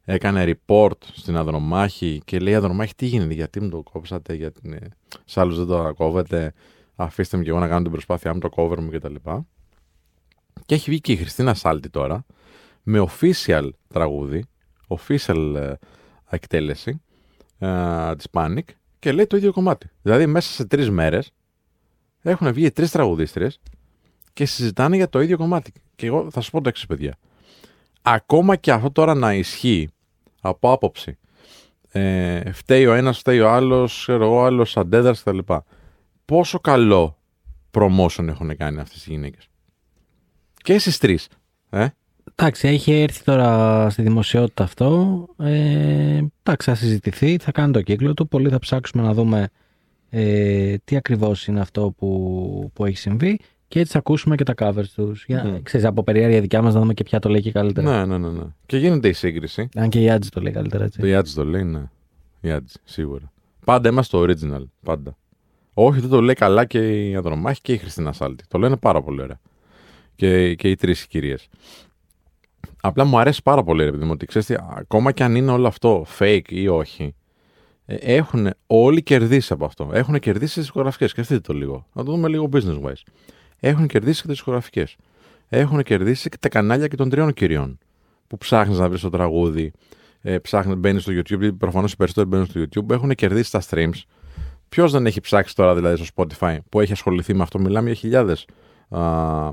[0.04, 4.86] έκανε report στην Ανδρομάχη και λέει Ανδρομάχη τι γίνεται, γιατί μου το κόψατε, γιατί ε,
[5.24, 6.52] σε άλλους δεν το κόβετε,
[6.94, 9.14] αφήστε με και εγώ να κάνω την προσπάθειά μου, το cover μου κτλ.
[10.66, 12.24] Και έχει βγει και η Χριστίνα Σάλτη τώρα
[12.82, 14.44] με official τραγούδι,
[14.88, 15.72] official ε,
[16.30, 17.02] εκτέλεση
[17.58, 18.64] ε, της Panic
[19.02, 19.90] και λέει το ίδιο κομμάτι.
[20.02, 21.32] Δηλαδή μέσα σε τρεις μέρες
[22.22, 23.60] έχουν βγει τρεις τραγουδίστρες
[24.32, 25.72] και συζητάνε για το ίδιο κομμάτι.
[25.94, 27.16] Και εγώ θα σου πω το εξής παιδιά.
[28.02, 29.88] Ακόμα και αυτό τώρα να ισχύει
[30.40, 31.18] από άποψη
[31.88, 35.52] ε, φταίει ο ένας, φταίει ο άλλος, ξέρω εγώ, άλλος αντέδρασε κτλ.
[36.24, 37.18] Πόσο καλό
[37.70, 39.48] promotion έχουν κάνει αυτές οι γυναίκες.
[40.56, 41.28] Και εσείς τρεις.
[41.70, 41.86] Ε;
[42.34, 45.26] Εντάξει, έχει έρθει τώρα στη δημοσιότητα αυτό.
[45.38, 48.28] Ε, εντάξει, θα συζητηθεί, θα κάνει το κύκλο του.
[48.28, 49.48] Πολλοί θα ψάξουμε να δούμε
[50.10, 53.38] ε, τι ακριβώς είναι αυτό που, που έχει συμβεί
[53.68, 55.24] και έτσι θα ακούσουμε και τα covers τους.
[55.24, 55.60] Για, Mm.
[55.62, 58.06] ξέρεις, από περιέργεια δικιά μας να δούμε και ποια το λέει και καλύτερα.
[58.06, 58.44] Ναι, ναι, ναι, ναι.
[58.66, 59.68] Και γίνεται η σύγκριση.
[59.74, 61.00] Αν και η Άντζη το λέει καλύτερα, έτσι.
[61.00, 61.82] Το Ιάτζη το λέει, ναι.
[62.40, 63.32] Ιάτζη, σίγουρα.
[63.64, 64.64] Πάντα είμαστε το original.
[64.82, 65.16] Πάντα.
[65.74, 68.44] Όχι, δεν το λέει καλά και η Ανδρομάχη και η Χριστίνα Σάλτη.
[68.48, 69.40] Το λένε πάρα πολύ ωραία.
[70.14, 71.48] Και, και οι τρεις κυρίες.
[72.80, 75.50] Απλά μου αρέσει πάρα πολύ, ρε παιδί μου, ότι ξέρεις τι, ακόμα και αν είναι
[75.50, 77.14] όλο αυτό fake ή όχι,
[77.86, 79.90] ε, έχουν όλοι κερδίσει από αυτό.
[79.92, 81.10] Έχουν κερδίσει τις δισκογραφικές.
[81.10, 81.86] Σκεφτείτε το λίγο.
[81.92, 83.02] Να το δούμε λίγο business wise.
[83.60, 84.96] Έχουν κερδίσει και τις δισκογραφικές.
[85.48, 87.78] Έχουν κερδίσει και τα κανάλια και των τριών κυριών.
[88.26, 89.72] Που ψάχνεις να βρεις το τραγούδι,
[90.20, 91.50] ε, ψάχνεις, μπαίνεις στο YouTube.
[91.58, 92.90] Προφανώς οι περισσότεροι μπαίνουν στο YouTube.
[92.90, 94.02] Έχουν κερδίσει τα streams.
[94.68, 97.94] Ποιος δεν έχει ψάξει τώρα δηλαδή στο Spotify που έχει ασχοληθεί με αυτό, μιλάμε για
[97.98, 98.46] χιλιάδες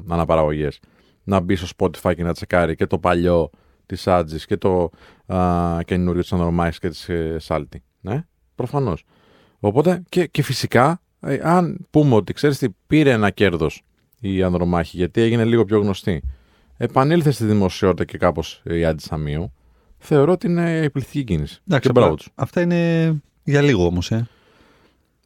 [0.08, 0.80] αναπαραγωγές.
[1.30, 3.50] Να μπει στο Spotify και να τσεκάρει και το παλιό
[3.86, 4.90] της Άτζη και το
[5.26, 7.84] α, καινούριο της Ανδρομάχη και της ε, Σάλτη.
[8.02, 9.04] Ναι, προφανώς.
[9.60, 13.84] Οπότε και, και φυσικά, ε, αν πούμε ότι ξέρεις τι, πήρε ένα κέρδος
[14.20, 16.22] η Ανδρομάχη γιατί έγινε λίγο πιο γνωστή,
[16.78, 19.54] επανήλθε στη δημοσιότητα και κάπως η Άντζη Σαμίου,
[19.98, 21.62] θεωρώ ότι είναι η πληθυκή κίνηση.
[21.68, 22.32] Εντάξει, και μπράβο απλά τους.
[22.36, 24.12] Αυτά είναι για λίγο όμως.
[24.12, 24.28] Ε.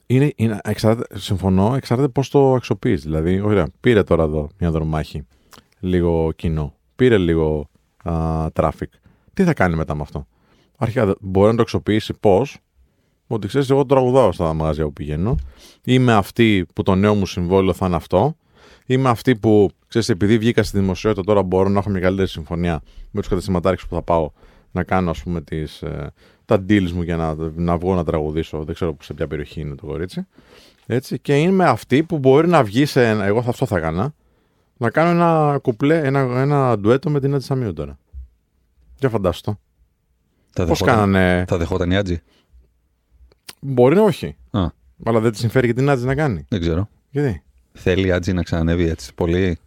[0.05, 3.03] Είναι, είναι, εξαρτάται, συμφωνώ, εξαρτάται πώς το αξιοποιείς.
[3.03, 5.25] Δηλαδή, ωραία, πήρε τώρα εδώ μια δρομάχη
[5.84, 6.74] λίγο κοινό.
[6.96, 7.70] Πήρε λίγο
[8.04, 8.13] α,
[8.54, 8.90] traffic.
[9.34, 10.28] Τι θα κάνει μετά με αυτό;
[10.78, 12.58] Αρχικά δε- μπορεί να το αξιοποιήσει πώς;
[13.28, 15.36] Ότι ξέρεις, εγώ τραγουδάω στα μαγαζιά που πηγαίνω.
[15.84, 18.36] Είμαι αυτή που το νέο μου συμβόλαιο θα είναι αυτό.
[18.86, 22.82] Είμαι αυτή που, ξέρεις, επειδή βγήκα στη δημοσιότητα, τώρα μπορώ να έχω μια καλύτερη συμφωνία
[23.12, 24.32] με τους καταστηματάρχε που θα πάω
[24.72, 26.12] να κάνω, ας πούμε, τις, ε,
[26.46, 28.63] τα deals μου για να, να βγω να τραγουδήσω.
[28.63, 30.28] Δεν ξέρω σε ποια περιοχή είναι το κορίτσι.
[30.86, 33.08] Έτσι, και είμαι αυτή που μπορεί να βγει σε.
[33.08, 34.13] ένα- Εγώ θα αυτό θα έκανα.
[34.77, 37.98] Να κάνω ένα κουπλέ, ένα, ένα ντουέτο με την Άντζη Σαμίου τώρα.
[39.00, 39.60] Για φαντάσου το.
[40.50, 42.22] Θα Πώς δεχόταν- κάνανε; Θα δεχόταν η Άτζη.
[43.60, 44.36] Μπορεί να όχι.
[44.51, 44.65] Α,
[45.06, 46.46] Αλλά δεν τη συμφέρει και την Άντζη να κάνει.
[46.50, 46.89] δεν ξέρω.
[47.10, 49.58] Γιατί; Θέλει η Άτζη να ξανανεύει έτσι πολύ;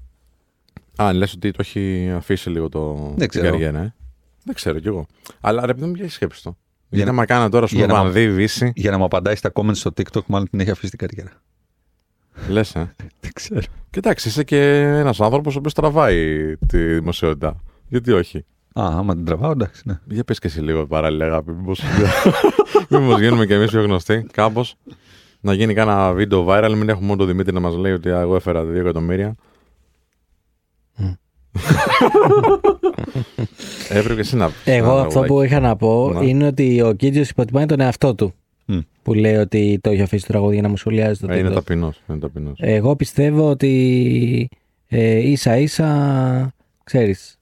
[0.96, 3.50] Α, λες ότι το έχει αφήσει λίγο το Δεν την ξέρω.
[3.50, 3.94] καριέρα, ε.
[4.44, 5.06] Δεν ξέρω κι εγώ.
[5.40, 6.48] Αλλά ρε παιδί μου, για σκέψη το.
[6.88, 8.72] Για Γιατί να- άμα κάνα τώρα, ας πούμε, για να- βανδύ, βύση.
[8.74, 11.32] Για να μου απαντάει στα comments στο TikTok, μάλλον την έχει αφήσει την καριέρα.
[12.48, 12.94] Λες, ε.
[13.20, 13.60] Δεν ξέρω.
[13.90, 17.56] Κοιτάξτε, είσαι και ένας άνθρωπος ο οποίος τραβάει τη δημοσιότητα.
[17.88, 18.38] Γιατί όχι;
[18.72, 19.98] Α, άμα την τραβάω, εντάξει, ναι.
[20.04, 21.52] Για πες και εσύ λίγο παράλληλα, αγάπη.
[21.52, 21.80] Μήπως,
[22.90, 24.74] μήπως γίνουμε και εμείς πιο γνωστοί, κάπως.
[25.40, 28.20] Να γίνει κάνα βίντεο viral, μην έχουμε μόνο τον Δημήτρη να μας λέει ότι «Α,
[28.20, 29.34] εγώ έφερα 2 εκατομμύρια.
[33.88, 35.32] Έπρεπε και εσύ να Εγώ να αυτό τραγουδάκι.
[35.32, 36.26] που είχα να πω Ναι.
[36.26, 38.34] είναι ότι ο Κίτζιο υποτιμάει τον εαυτό του.
[38.66, 38.78] Μμ.
[39.02, 41.48] Που λέει ότι το έχει αφήσει το τραγούδι για να μου σχολιάζει το Ε, Είναι
[41.48, 41.54] TikTok.
[41.54, 42.58] ταπεινός, είναι ταπεινός.
[42.60, 44.48] Εγώ πιστεύω ότι
[44.88, 47.38] ε, ίσα ίσα, ξέρεις,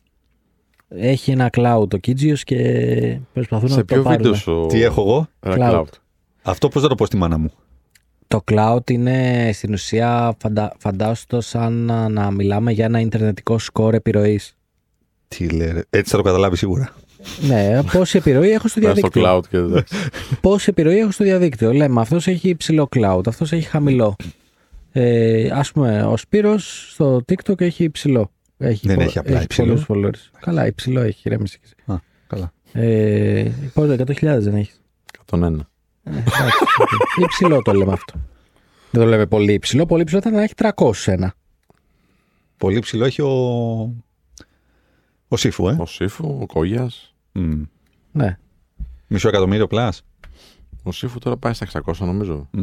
[0.88, 4.16] έχει ένα cloud ο Κίτζιος και προσπαθούν Σε να το ποιο πάρουν.
[4.18, 4.66] βίντεο σου...
[4.68, 5.80] Τι έχω εγώ; Ένα Cloud.
[5.80, 5.88] cloud.
[6.42, 7.50] Αυτό πώς θα το πω στη μάνα μου;
[8.26, 10.74] Το cloud είναι στην ουσία φαντα...
[10.78, 14.56] φαντάσου το σαν να, να μιλάμε για ένα ιντερνετικό σκορ επιρροής.
[15.28, 15.80] Τι λέει, ρε.
[15.90, 16.92] Έτσι θα το καταλάβεις σίγουρα.
[17.40, 19.38] Ναι, πόση επιρροή έχω στο Πέρα στο διαδίκτυο.
[19.38, 19.94] cloud και εντάξει.
[20.40, 21.72] Πόση επιρροή έχω στο διαδίκτυο.
[21.72, 24.16] Λέμε αυτός έχει υψηλό cloud, αυτός έχει χαμηλό.
[24.92, 28.30] Ε, ας πούμε, ο Σπύρος στο TikTok έχει υψηλό.
[28.58, 29.66] Έχει Δεν έχει απλά υψηλό.
[29.86, 30.30] πολλούς followers.
[30.40, 31.56] Καλά, υψηλό έχει, ρέμισε.
[31.58, 31.74] και εσύ.
[31.92, 32.52] Α, καλά.
[32.72, 34.80] Ε, πόσο, 100.000 δεν έχεις.
[35.30, 35.38] 101.
[36.02, 36.58] Ε, εντάξει,
[37.24, 38.14] υψηλό το λέμε αυτό.
[38.90, 39.86] Δεν το λέμε πολύ υψηλό.
[39.86, 40.54] Πολύ υψηλό θα ήταν να έχει
[41.24, 41.28] 301.
[42.56, 43.28] Πολύ ψηλό έχει ο.
[45.28, 45.76] Ο Σύφου, ε.
[45.78, 47.13] Ο Σύφου, ο Κόγιας.
[47.34, 47.62] Μμ.
[48.12, 48.38] Ναι.
[49.06, 50.02] Μισό εκατομμύριο πλάς.
[50.82, 52.48] Ο Σύφου τώρα πάει στα 600 νομίζω.
[52.50, 52.62] Μμ.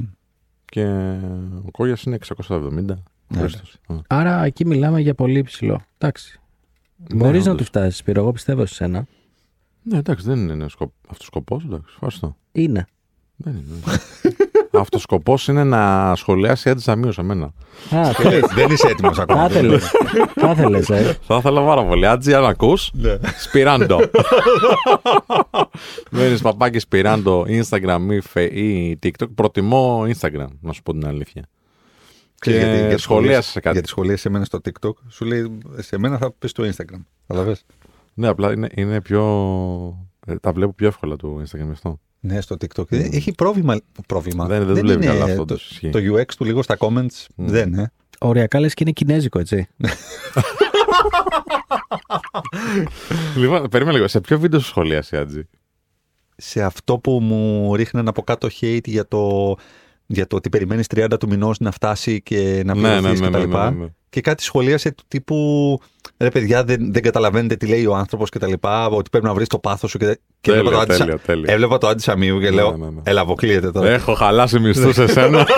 [0.65, 0.85] Και
[1.65, 2.71] ο Κόγιας είναι 670.
[3.27, 3.77] Ναι, Χρήστος.
[3.87, 3.95] Α.
[4.07, 5.81] Άρα εκεί μιλάμε για πολύ υψηλό.
[5.97, 6.39] Εντάξει.
[7.09, 7.65] Ναι, Μπορείς να όντως.
[7.65, 8.21] του φτάσεις, Σπύρο.
[8.21, 9.05] Εγώ πιστεύω σε σένα.
[9.83, 10.91] Ναι, εντάξει, δεν είναι σκοπ...
[11.09, 11.63] αυτός σκοπός.
[11.63, 12.37] Εντάξει, ευχαριστώ.
[12.51, 12.85] Είναι.
[13.35, 13.65] Δεν είναι.
[14.73, 17.53] Αυτό σκοπό είναι να σχολιάσει η Άντζη σε μένα.
[17.95, 18.45] Α, θέλεις.
[18.53, 19.47] Δεν είσαι έτοιμος ακόμα.
[19.47, 19.91] Θα ήθελες.
[20.35, 21.17] Θα ήθελες, ε.
[21.27, 22.07] Θα ήθελα πάρα πολύ.
[22.07, 23.17] Άντζη, αν ακούς, Ναι.
[23.39, 23.99] σπυράντο.
[26.11, 29.27] Μένεις παπάκι σπυράντο Instagram ή, φε- ή TikTok.
[29.35, 31.41] Προτιμώ Instagram, να σου πω την αλήθεια.
[32.35, 33.73] Και Ξέρεις γιατί- γιατί σχολίασες σε κάτι.
[33.73, 36.99] Γιατί σχολίασες σε μένα στο TikTok, σου λέει σε μένα θα πεις στο Instagram.
[37.27, 37.65] Καταλαβες;
[38.13, 39.23] Ναι, απλά είναι, είναι πιο.
[40.27, 41.99] ε, τα βλέπω πιο εύκολα του Instagram γι' αυτό.
[42.23, 42.91] Ναι, στο TikTok.
[42.91, 43.77] Ε, Έχει πρόβλημα.
[44.07, 44.45] πρόβλημα.
[44.45, 45.89] Δεν- δεν δουλεύει είναι καλά αυτό, Το, το ισχύει.
[45.89, 47.91] το UX του λίγο στα comments δεν, ε.
[48.19, 49.67] Οριακά λες και είναι κινέζικο, έτσι.
[53.37, 54.07] Λοιπόν, περίμενε λίγο.
[54.07, 55.41] Σε ποιο βίντεο σου σχολίασε η Άντζη;
[56.35, 59.55] Σε αυτό που μου ρίχναν από κάτω hate για το
[60.13, 63.39] για το ότι περιμένεις 30 του μηνός να φτάσει και να Ναι, πληρωθείς ναι, ναι,
[63.39, 63.49] κτλ.
[63.49, 63.85] ναι, ναι, ναι.
[64.09, 65.79] Και κάτι σχολίασε του τύπου.
[66.17, 68.53] Ρε παιδιά, δεν, δεν καταλαβαίνετε τι λέει ο άνθρωπος κτλ.
[68.91, 69.97] Ότι πρέπει να βρεις το πάθος σου.
[69.97, 71.53] Και, και Τέλεια, έβλεπα, το Άντι Σα- τέλεια, τέλεια.
[71.53, 73.01] έβλεπα το Άντι Σαμίου και Ναι, λέω: ναι, ναι.
[73.03, 73.89] Έλα, αποκλείεται τώρα.
[73.89, 75.45] Έχω χαλάσει μισθούς σε σένα.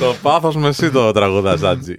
[0.00, 1.94] το πάθος με εσύ το τραγουδάς, Άτζι.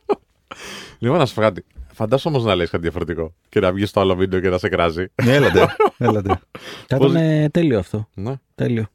[0.98, 1.64] λοιπόν, να σου πω κάτι.
[2.00, 4.68] Φαντάσου όμως να λες κάτι διαφορετικό και να βγεις στο άλλο βίντεο και να σε
[4.68, 5.06] κράζει.
[5.24, 5.66] Ναι, έλατε.
[5.98, 6.28] έλατε.
[6.88, 8.08] Θα Πώς- ήταν ε, τέλειο αυτό.
[8.14, 8.86] Ναι, Τέλειο.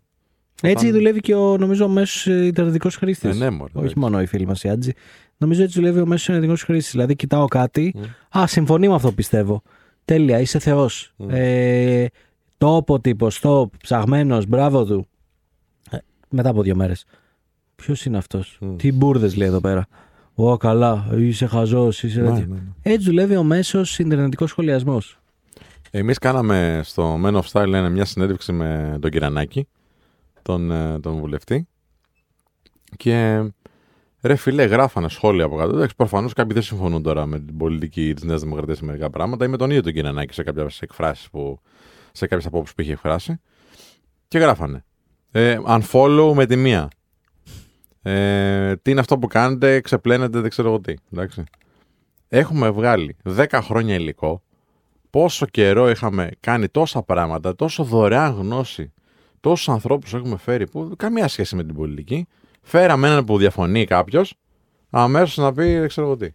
[0.62, 3.30] Έτσι δουλεύει και ο νομίζω ο μέσος Ιντερνετικός χρήστης.
[3.30, 4.00] Ε, ναι, μωρέ, Όχι εντάξει.
[4.00, 4.92] μόνο οι φίλοι μας οι Άτζοι.
[5.38, 6.92] Νομίζω έτσι δουλεύει ο μέσος Ιντερνετικός χρήστης.
[6.92, 7.96] Δηλαδή, κοιτάω κάτι.
[7.98, 8.38] Mm.
[8.40, 9.62] Α, συμφωνεί με αυτό που πιστεύω.
[10.06, 11.14] Τέλεια, είσαι Θεός.
[11.18, 11.26] Mm.
[11.30, 12.06] Ε,
[12.58, 15.08] τόπο τύπος, stop, ψαγμένος, μπράβο του.
[15.92, 15.98] Ε,
[16.30, 17.06] μετά από δύο μέρες.
[17.76, 18.76] Ποιος είναι αυτός; Mm.
[18.78, 19.88] Τι μπουρδες λέει εδώ πέρα.
[20.36, 22.46] Ω, καλά, είσαι χαζός, είσαι Ναι, τέτοιο.
[22.48, 22.62] ναι, ναι.
[22.82, 25.20] Έτσι δουλεύει ο μέσος Ιντερνετικό σχολιασμός.
[25.92, 29.68] Εμείς κάναμε στο Men of Style ένα, μια συνέντευξη με τον Κυρανάκη,
[30.42, 31.68] τον, ε, τον βουλευτή.
[32.98, 33.44] Και
[34.22, 35.76] ρε φιλέ, γράφανε σχόλια από κάτω.
[35.76, 39.46] Εντάξει, προφανώς κάποιοι δεν συμφωνούν τώρα με την πολιτική της Νέας Δημοκρατίας σε μερικά πράγματα
[39.46, 41.60] ή με τον ίδιο τον Κυρανάκη σε κάποιες εκφράσεις που.
[42.12, 43.40] σε κάποιες απόψεις που είχε εκφράσει.
[44.28, 44.86] Και γράφανε.
[45.32, 46.88] Ε, unfollow με τη μία.
[48.12, 50.94] Ε, τι είναι αυτό που κάνετε, ξεπλένετε, δεν ξέρω εγώ τι.
[51.14, 51.44] Εντάξει.
[52.30, 54.42] Έχουμε βγάλει 10 χρόνια υλικό
[55.16, 58.94] πόσο καιρό είχαμε κάνει τόσα πράγματα, τόσο δωρεάν γνώση,
[59.40, 62.28] τόσους ανθρώπους έχουμε φέρει που καμία σχέση με την πολιτική.
[62.62, 64.36] Φέραμε έναν που διαφωνεί κάποιος,
[64.90, 66.30] αμέσως να πει δεν ξέρω εγώ τι.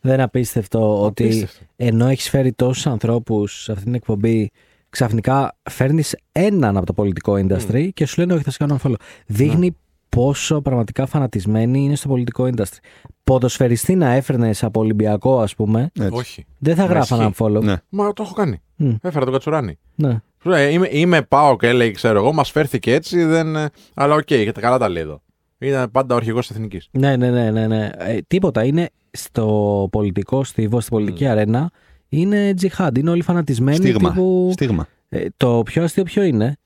[0.00, 1.64] Δεν είναι απίστευτο ότι Απίστευτο.
[1.76, 4.50] ενώ έχεις φέρει τόσους ανθρώπους σε αυτή την εκπομπή,
[4.90, 8.94] ξαφνικά φέρνεις έναν από το πολιτικό industry και σου λένε Όχι, θα σε κάνω follow.
[9.26, 9.76] Δείχνει
[10.16, 12.78] πόσο πραγματικά φανατισμένοι είναι στο πολιτικό industry.
[13.24, 16.10] Ποδοσφαιριστή να έφερνε από Ολυμπιακό, ας πούμε, Έτσι.
[16.14, 16.46] Όχι.
[16.58, 17.34] δεν θα Μα γράφανε ισχύει.
[17.44, 17.62] unfollow.
[17.62, 17.74] Ναι.
[17.88, 18.60] Μα το έχω κάνει.
[18.76, 18.94] Μμ.
[19.02, 19.78] Έφερα τον Κατσουράνη.
[19.94, 20.20] Ναι.
[20.42, 23.56] Σου λέει, Είμαι, είμαι πάω και έλεγε, ξέρω εγώ, μας φέρθηκε έτσι, δεν...
[23.56, 25.22] ε, αλλά OK, okay, καλά τα λέει εδώ.
[25.58, 26.88] Ήταν πάντα ο αρχηγός της Εθνικής.
[26.90, 27.66] Ναι, ναι, ναι, ναι.
[27.66, 27.90] ναι.
[27.98, 28.64] Ε, τίποτα.
[28.64, 31.70] Είναι στο πολιτικό στίβο, στην πολιτική αρένα.
[32.08, 32.96] Είναι τζιχάντ.
[32.96, 33.76] Είναι όλοι φανατισμένοι.
[33.76, 34.10] Στίγμα.
[34.12, 34.86] τύπου- Στίγμα.
[35.08, 36.56] Ε, το πιο αστείο ποιο είναι;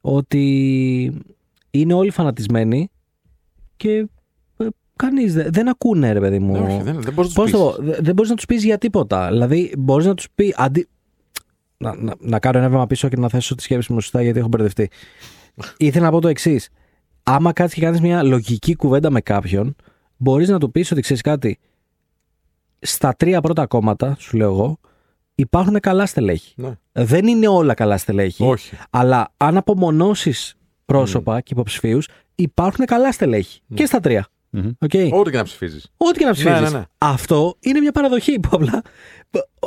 [0.00, 1.12] Ότι
[1.80, 2.90] είναι όλοι φανατισμένοι
[3.76, 4.08] και
[4.56, 6.52] ε, κανείς δεν, δεν ακούνε ρε παιδί μου.
[6.52, 8.46] Ναι, όχι, δεν, δεν μπορείς να Πώς του το πω, δε- δεν μπορείς να τους
[8.46, 9.28] πεις για τίποτα.
[9.28, 10.88] Δηλαδή μπορείς να τους πει αντί...
[11.76, 14.38] Να, να, να κάνω ένα βήμα πίσω και να θέσω τη σκέψη μου σωστά γιατί
[14.38, 14.90] έχω μπερδευτεί.
[15.76, 16.68] Ήθελα να πω το εξής.
[17.22, 19.76] Άμα κάτσεις και κάνεις μια λογική κουβέντα με κάποιον,
[20.16, 21.58] μπορείς να του πεις ότι ξέρεις κάτι.
[22.80, 24.78] Στα τρία πρώτα κόμματα, σου λέω εγώ,
[25.34, 26.52] υπάρχουν καλά στελέχη.
[26.56, 26.72] Ναι.
[26.92, 28.44] Δεν είναι όλα καλά στελέχη.
[28.44, 28.76] Όχι.
[28.90, 30.57] Αλλά αν απομονώσεις
[30.92, 33.60] πρόσωπα και υποψηφίους, υπάρχουν καλά στελέχη.
[33.74, 34.26] Και στα τρία.
[34.50, 34.70] Μμμ.
[34.78, 34.90] Οκ.
[35.18, 35.86] Ό,τι και να ψηφίζεις.
[35.96, 36.54] Ό,τι και να ψηφίζει.
[36.54, 36.84] Ναι, ναι, ναι.
[36.98, 38.82] Αυτό είναι μια παραδοχή που απλά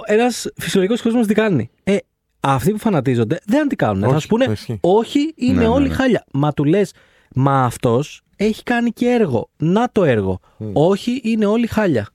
[0.05, 1.69] ένας φυσιολογικός κόσμος τι κάνει.
[1.83, 1.97] Ε,
[2.39, 4.01] αυτοί που φανατίζονται δεν τι κάνουν.
[4.01, 4.77] Θα Όχι, σου πούνε, ισχύει.
[4.81, 5.93] Όχι, είναι Ναι, ναι, όλοι ναι.
[5.93, 6.23] χάλια.
[6.33, 6.93] Μα του λες,
[7.35, 9.49] Μα αυτός έχει κάνει και έργο.
[9.57, 10.39] Να το έργο.
[10.73, 12.07] Όχι, είναι όλοι χάλια.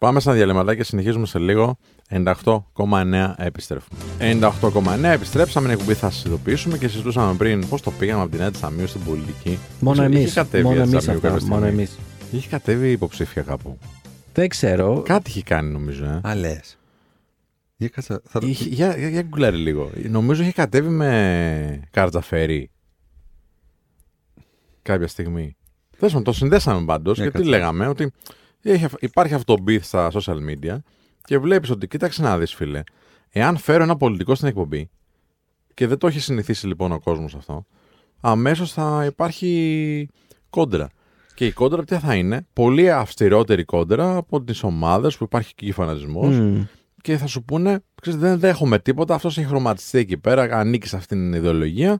[0.00, 1.78] Πάμε στα διαλειμματάκια και συνεχίζουμε σε λίγο.
[2.10, 4.00] 98,9 επιστρέφουμε.
[4.20, 5.66] 98,9 επιστρέψαμε.
[5.68, 8.86] Την εκπομπή θα σας ειδοποιήσουμε και συζητούσαμε πριν πώς το πήγαμε από την Άντζη Σαμίου
[8.86, 9.58] στην πολιτική.
[9.80, 10.32] Μόνο Είχε εμείς.
[10.32, 11.30] κατέβει Μόνο η Άντζη εμείς Σαμίου αυτά.
[11.30, 11.82] κάποια Μόνο στιγμή.
[11.82, 11.98] εμείς.
[12.30, 13.78] Είχε κατέβει υποψήφια κάπου.
[14.32, 15.02] Δεν ξέρω.
[15.04, 16.04] Κάτι είχε κάνει νομίζω.
[16.04, 16.20] Ε.
[16.28, 16.78] Α, λες.
[17.76, 18.40] Για κάτσε, θα...
[18.42, 19.90] Είχε, για, για, για γκούγκλαρε λίγο.
[20.08, 22.70] Νομίζω είχε κατέβει με Καρατζαφέρη.
[24.82, 25.56] Κάποια στιγμή.
[25.98, 27.50] Τέλο πάντων, το συνδέσαμε πάντως Για γιατί κάτσε.
[27.50, 28.12] λέγαμε ότι
[28.62, 30.78] έχει, υπάρχει αυτό το beef στα social media
[31.24, 32.82] και βλέπεις ότι κοίταξε να δεις, φίλε.
[33.30, 34.90] Εάν φέρω ένα πολιτικό στην εκπομπή
[35.74, 37.66] και δεν το έχει συνηθίσει λοιπόν ο κόσμος αυτό,
[38.20, 40.08] αμέσως θα υπάρχει
[40.50, 40.88] κόντρα.
[41.34, 45.72] Και η κόντρα ποια θα είναι, πολύ αυστηρότερη κόντρα από τις ομάδες που υπάρχει εκεί
[45.72, 46.62] φανατισμός Μμ.
[47.02, 50.96] και θα σου πούνε, ξέρεις, δεν δέχομαι τίποτα, αυτός έχει χρωματιστεί εκεί πέρα, ανήκει σε
[50.96, 51.98] αυτήν την ιδεολογία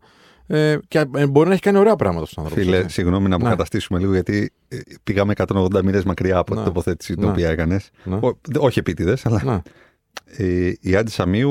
[0.53, 2.65] ε, και ε, μπορεί να έχει κάνει ωραία πράγματα στους ανθρώπους.
[2.65, 2.91] Φίλε, έτσι.
[2.91, 3.35] συγγνώμη να Ναι.
[3.45, 6.61] αποκαταστήσουμε λίγο γιατί ε, πήγαμε 180 μοίρες μακριά από Ναι.
[6.61, 7.31] την τοποθέτηση την Ναι.
[7.31, 7.91] οποία έκανες.
[8.05, 8.19] Ναι.
[8.59, 9.61] Όχι επίτηδες, αλλά Ναι.
[10.37, 11.51] ε, η Άντζη Σαμίου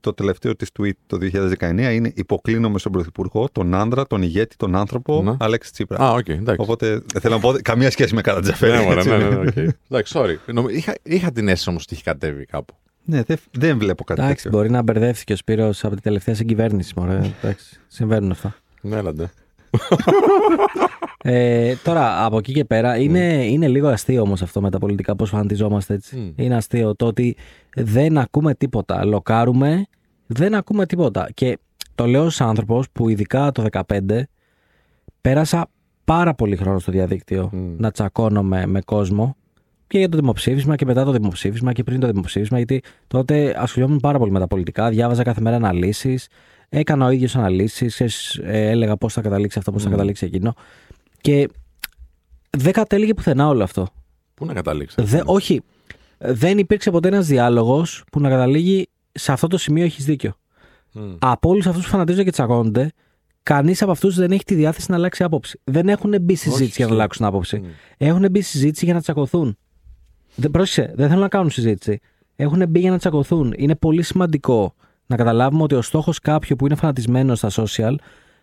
[0.00, 4.76] το τελευταίο της tweet το 2019 είναι υποκλίνομαι στον Πρωθυπουργό, τον άνδρα, τον ηγέτη, τον
[4.76, 5.36] άνθρωπο, Ναι.
[5.38, 5.98] Αλέξη Τσίπρα.
[6.04, 6.60] Α, οκ, εντάξει.
[6.60, 8.72] Οπότε δεν θέλω να πω καμία σχέση με Καρατζαφέρη.
[8.72, 9.08] Ναι, μωρέ, έτσι.
[9.08, 9.56] ναι, ναι, ναι, οκ.
[9.90, 10.52] Εντάξει, sorry.
[10.52, 12.74] Νομ- Είχα, είχα την αίσθηση όμως ότι είχε κατέβει κάπου.
[13.08, 14.58] Ναι, δεν, δεν βλέπω κάτι Εντάξει, τέτοιο.
[14.58, 16.92] μπορεί να μπερδεύτηκε ο Σπύρος από την τελευταία συγκυβέρνηση.
[16.96, 17.20] Μωρέ.
[17.42, 18.54] Εντάξει, συμβαίνουν αυτά.
[18.80, 19.30] Ναι, έλαντε.
[21.22, 25.16] Ε, τώρα, από εκεί και πέρα, είναι, είναι λίγο αστείο όμως αυτό με τα πολιτικά,
[25.16, 26.16] πώς φανατιζόμαστε έτσι.
[26.16, 26.32] Μμ.
[26.42, 27.36] Είναι αστείο το ότι
[27.74, 29.04] δεν ακούμε τίποτα.
[29.04, 29.86] Λοκάρουμε,
[30.26, 31.28] δεν ακούμε τίποτα.
[31.34, 31.58] Και
[31.94, 34.22] το λέω ως άνθρωπος που ειδικά το 2015
[35.20, 35.68] πέρασα
[36.04, 37.74] πάρα πολύ χρόνο στο διαδίκτυο Μμ.
[37.78, 39.36] να τσακώνομαι με κόσμο
[39.86, 43.98] και για το δημοψήφισμα και μετά το δημοψήφισμα και πριν το δημοψήφισμα, γιατί τότε ασχολιόμουν
[43.98, 46.28] πάρα πολύ με τα πολιτικά, διάβαζα κάθε μέρα αναλύσεις,
[46.68, 49.92] Έκανα ο ίδιος αναλύσεις, έλεγα πώς θα καταλήξει αυτό, πώς θα Mm.
[49.92, 50.54] καταλήξει εκείνο.
[51.20, 51.48] Και
[52.50, 53.86] δεν κατέληγε πουθενά όλο αυτό.
[54.34, 55.02] Πού να καταλήξει.
[55.02, 55.60] Δε, όχι.
[56.18, 60.32] Δεν υπήρξε ποτέ ένας διάλογος που να καταλήγει σε αυτό το σημείο έχεις δίκιο.
[60.92, 61.14] Μμ.
[61.18, 62.90] Από όλους αυτούς που φανατίζονται και τσακώνονται,
[63.42, 65.60] κανείς από αυτούς δεν έχει τη διάθεση να αλλάξει άποψη.
[65.64, 66.92] Δεν έχουν μπει στη Όχι, συζήτηση για να ισχύει.
[66.92, 67.58] αλλάξουν άποψη.
[67.58, 67.66] Μμ.
[67.96, 69.56] Έχουν μπει στη συζήτηση για να τσακωθούν.
[70.36, 71.98] Δεν, πρόσεξε, δεν θέλουν να κάνουν συζήτηση.
[72.36, 73.54] Έχουν μπει για να τσακωθούν.
[73.56, 74.74] Είναι πολύ σημαντικό
[75.06, 77.94] να καταλάβουμε ότι ο στόχος κάποιου που είναι φανατισμένος στα social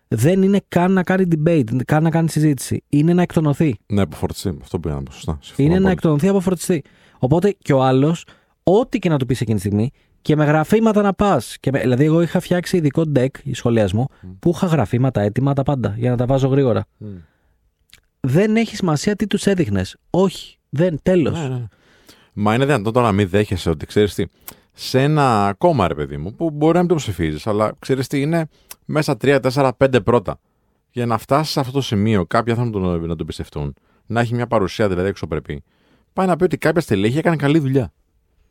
[0.08, 2.84] δεν είναι καν να κάνει debate, καν να κάνει συζήτηση.
[2.90, 3.76] Είναι να εκτονωθεί.
[3.86, 4.58] Να υποφορτιστεί.
[4.62, 5.06] Αυτό που είπαμε.
[5.12, 5.38] Σωστά.
[5.42, 5.94] Συμφωνώ Είναι να πολύ.
[5.94, 6.84] εκτονωθεί από φορτιστή.
[7.20, 8.26] Οπότε και ο άλλος,
[8.64, 11.58] ό,τι και να του πεις εκείνη τη στιγμή, και με γραφήματα να πας.
[11.72, 14.06] Δηλαδή, εγώ είχα φτιάξει ειδικό deck σχολιασμού
[14.40, 16.86] που είχα γραφήματα έτοιμα τα πάντα για να τα βάζω γρήγορα.
[16.98, 17.08] Μμ.
[18.20, 19.98] Δεν έχει σημασία τι τους έδειχνες.
[20.10, 20.58] Όχι.
[20.70, 21.00] Δεν.
[21.04, 21.40] Τέλος.
[21.40, 21.64] Ναι, ναι.
[22.34, 24.26] Μα είναι δυνατόν τώρα να μην δέχεσαι ότι ξέρεις τι,
[24.74, 28.22] σε ένα κόμμα ρε παιδί μου, που μπορεί να μην το ψηφίζεις, αλλά ξέρεις τι
[28.22, 28.48] είναι
[28.86, 30.40] μέσα 3, 4, 5 πρώτα.
[30.92, 33.74] Για να φτάσεις σε αυτό το σημείο, κάποιοι άνθρωποι να τον- να τον πιστευτούν,
[34.06, 35.64] να έχει μια παρουσία δηλαδή εξωπρεπή,
[36.14, 37.92] πάει να πει ότι κάποια στελέχη έκανε καλή δουλειά.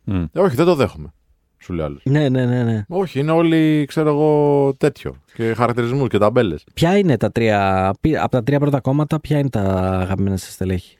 [0.03, 0.23] Μμ.
[0.31, 1.13] Ε, όχι, δεν το δέχομαι.
[1.57, 2.01] Σου λέει άλλος.
[2.05, 2.85] Ναι, ναι, ναι, ναι.
[2.87, 5.15] Όχι, είναι όλοι, ξέρω εγώ, τέτοιο.
[5.33, 6.63] Και χαρακτηρισμούς και ταμπέλες.
[6.73, 7.87] Ποια είναι τα τρία.
[8.21, 9.61] Από τα τρία πρώτα κόμματα, ποια είναι τα
[9.99, 10.97] αγαπημένα σας στελέχη;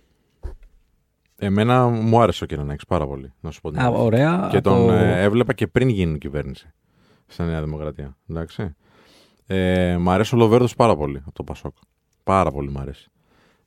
[1.44, 4.04] Εμένα μου άρεσε ο Κυρανάκης πάρα πολύ, να σου πω την Α, αλήθεια.
[4.04, 4.48] ωραία.
[4.52, 6.72] Και από- τον ε, έβλεπα και πριν γίνει κυβέρνηση
[7.28, 8.18] στη Νέα Δημοκρατία.
[8.30, 8.76] Εντάξει.
[9.48, 11.76] Ε, μ' αρέσει ο Λοβέρδος πάρα πολύ από το Πασόκ.
[12.24, 13.08] Πάρα πολύ μ' αρέσει.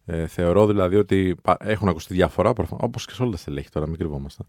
[0.05, 3.87] Ε, θεωρώ δηλαδή ότι πα- έχουν ακουστεί διάφορα, όπως και σε όλα τα στελέχη τώρα,
[3.89, 4.43] μην κρυβόμαστε.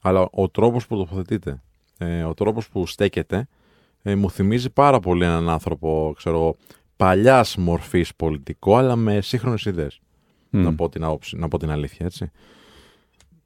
[0.00, 1.62] Αλλά ο τρόπος που τοποθετείται,
[1.98, 3.48] ε, ο τρόπος που στέκεται,
[4.02, 6.56] ε, μου θυμίζει πάρα πολύ έναν άνθρωπο, ξέρω εγώ,
[6.96, 10.00] παλιάς μορφής πολιτικό, αλλά με σύγχρονες ιδέες.
[10.50, 10.60] Μμ.
[10.62, 12.30] Να, πω την άποψη, να πω την αλήθεια, έτσι.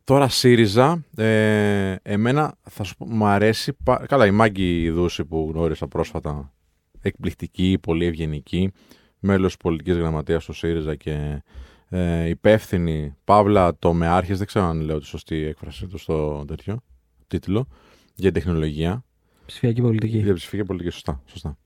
[0.05, 3.73] Τώρα ΣΥΡΙΖΑ, ε, εμένα θα σου πω, μου αρέσει.
[3.85, 6.53] πα- Καλά, η Μάγκη Δούση που γνώρισα πρόσφατα,
[7.01, 8.73] εκπληκτική, πολύ ευγενική,
[9.19, 11.43] μέλος της πολιτικής γραμματείας του ΣΥΡΙΖΑ και
[11.89, 16.81] ε, υπεύθυνη, Παύλα τομεάρχης, δεν ξέρω αν λέω τη σωστή έκφραση του στο τέτοιο
[17.27, 17.67] τίτλο,
[18.15, 19.05] για τεχνολογία.
[19.47, 20.19] Ψηφιακή πολιτική.
[20.19, 21.23] Για ψηφιακή πολιτική, σωστά.
[21.27, 21.59] σωστά.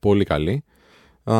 [0.00, 0.64] Πολύ καλή.
[1.24, 1.34] Α,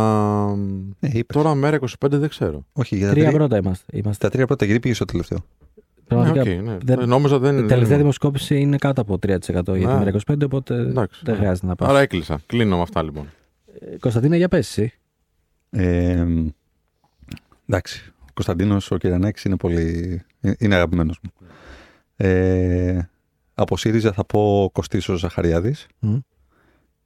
[0.98, 1.36] Ναι, είπες.
[1.36, 2.66] τώρα ΜέΡΑ25 δεν ξέρω.
[2.72, 3.98] Όχι, για τα Τρία τρία, πρώτα είμαστε.
[3.98, 4.24] είμαστε.
[4.26, 5.38] τα τρία πρώτα γιατί πήγες στο τελευταίο;
[6.06, 6.44] Πραγματικά.
[6.44, 6.76] Ναι, οκ, ναι.
[6.82, 9.92] δεν- Νόμιζα δεν Η τελευταία δεν- δημοσκόπηση είναι κάτω από 3% για Ναι.
[9.92, 11.40] το ΜέΡΑ25, οπότε Εντάξει, δεν ναι.
[11.40, 11.88] χρειάζεται να πας.
[11.88, 12.40] Άρα έκλεισα.
[12.46, 13.28] Κλείνω με αυτά λοιπόν.
[13.80, 14.92] Ε, Κωνσταντίνα, για πες εσύ.
[15.70, 16.26] Ε,
[17.68, 18.12] εντάξει.
[18.20, 20.22] Ο Κωνσταντίνος ο Κυρανάκης είναι πολύ.
[20.58, 21.30] είναι αγαπημένος μου.
[22.16, 23.08] Ε,
[23.54, 25.86] από ΣΥΡΙΖΑ θα πω Κωστής ο Ζαχαριάδης.
[25.98, 26.16] Μμ.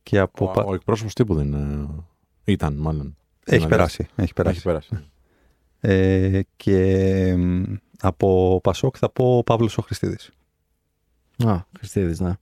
[0.02, 0.44] Και από.
[0.44, 1.88] Ο, πα- ο εκπρόσωπος τύπου δεν είναι.
[2.44, 3.16] Ήταν, μάλλον.
[3.44, 4.06] Έχει να περάσει.
[4.16, 4.56] Έχει περάσει.
[4.56, 4.88] Έχει περάσει.
[5.80, 7.62] Ε, και μ,
[8.02, 10.30] από ΠΑΣΟΚ θα πω Παύλος ο Χριστίδης.
[11.46, 12.32] Α, Χριστίδης, ναι.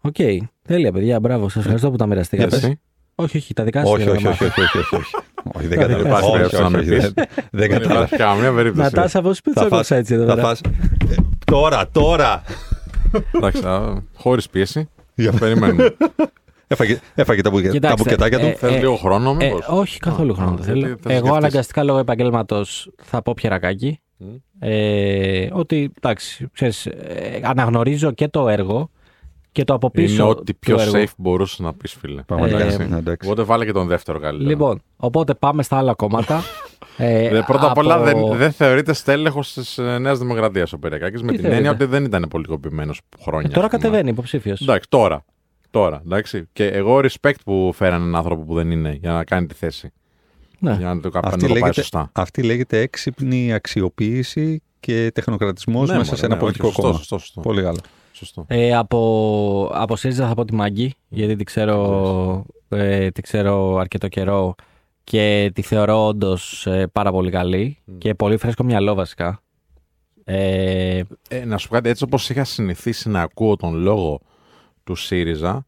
[0.00, 0.14] Οκ.
[0.62, 1.20] Τέλεια, παιδιά.
[1.20, 1.48] Μπράβο.
[1.48, 2.56] Σας ευχαριστώ που τα μοιραστήκατε.
[2.56, 2.80] Εσύ.
[3.14, 3.54] Όχι, όχι.
[3.54, 3.90] Τα δικά σας.
[3.90, 4.62] όχι, θέλω όχι, να όχι, μάθω.
[4.62, 5.14] όχι, όχι, όχι, όχι.
[5.54, 6.08] Όχι, δεν Δεν κατάλαβα.
[6.08, 7.94] υπάρχει Όχι, περίπτωση όχι, να όχι, μην δεν- Δεν Δεν κατάλαβα.
[7.94, 8.94] υπάρχει καμία περίπτωση.
[8.94, 10.46] Νατάσα, πώς Θα πίτσο φας- έτσι εδώ θα πέρα.
[10.46, 10.60] φας-
[11.10, 12.42] Ε, Τώρα, τώρα!
[13.32, 13.62] Εντάξει,
[14.14, 14.88] χωρίς πίεση.
[15.14, 15.96] Για- Περιμένουμε.
[16.68, 18.58] Έφαγε, έφαγε τα, μπουκε- τα Κοιτάξτε, μπουκετάκια ε, του.
[18.58, 20.78] Θέλει λίγο χρόνο, Ε, μήπως; όχι καθόλου Α, χρόνο α, δεν θέλω.
[20.86, 21.36] γιατί θα Εγώ σκεφτείς.
[21.44, 24.00] αναγκαστικά λόγω επαγγέλματος θα πω πιερακάκι.
[24.16, 24.26] Μμ.
[24.58, 28.90] Ε, ότι εντάξει, ξέρεις, ε, αναγνωρίζω και το έργο
[29.52, 30.14] και το από πίσω.
[30.14, 30.94] Είναι ό,τι πιο του έργου.
[30.96, 32.22] safe μπορούσες να πεις, φίλε.
[32.22, 32.58] Πραγματικά.
[32.58, 32.88] Ε, Εντάξει.
[32.88, 33.26] ναι, εντάξει.
[33.28, 34.48] Οπότε βάλε και τον δεύτερο καλύτερα.
[34.50, 36.42] Λοιπόν, οπότε πάμε στα άλλα κόμματα.
[36.98, 41.24] Ε, Δε- πρώτα απ' από- όλα δεν, δεν θεωρείται στέλεχος της Νέας Δημοκρατίας ο Πυριακάκη
[41.24, 43.48] με την θεωρείται; έννοια ότι δεν ήταν πολιτικοποιημένος χρόνια.
[43.50, 43.82] Ε, τώρα ας πούμε.
[43.82, 44.60] κατεβαίνει υποψήφιος.
[44.60, 45.24] Εντάξει, τώρα.
[45.70, 46.48] Τώρα, εντάξει.
[46.52, 49.92] Και εγώ respect που φέραν έναν άνθρωπο που δεν είναι για να κάνει τη θέση.
[50.58, 50.74] Ναι.
[50.78, 52.10] Για να το, να Αυτή το πάει λέγεται, σωστά.
[52.12, 56.88] αυτή λέγεται έξυπνη αξιοποίηση και τεχνοκρατισμός Ναι, μέσα μωρέ, σε ένα ναι, πολιτικό όχι, σωστό,
[56.88, 56.98] κόμμα.
[56.98, 57.78] Σωστό, σωστό, Πολύ καλό.
[58.12, 58.44] σωστό.
[58.48, 64.08] Ε, από, από ΣΥΡΙΖΑ θα πω τη Μάγκη, γιατί τη ξέρω, ε, τη ξέρω αρκετό
[64.08, 64.54] καιρό
[65.04, 67.98] και τη θεωρώ όντως πάρα πολύ καλή Μμ.
[67.98, 69.40] και πολύ φρέσκο μυαλό βασικά.
[70.24, 74.20] Ε, Ε, να σου πω κάτι, έτσι όπως είχα συνηθίσει να ακούω τον λόγο
[74.84, 75.66] του ΣΥΡΙΖΑ,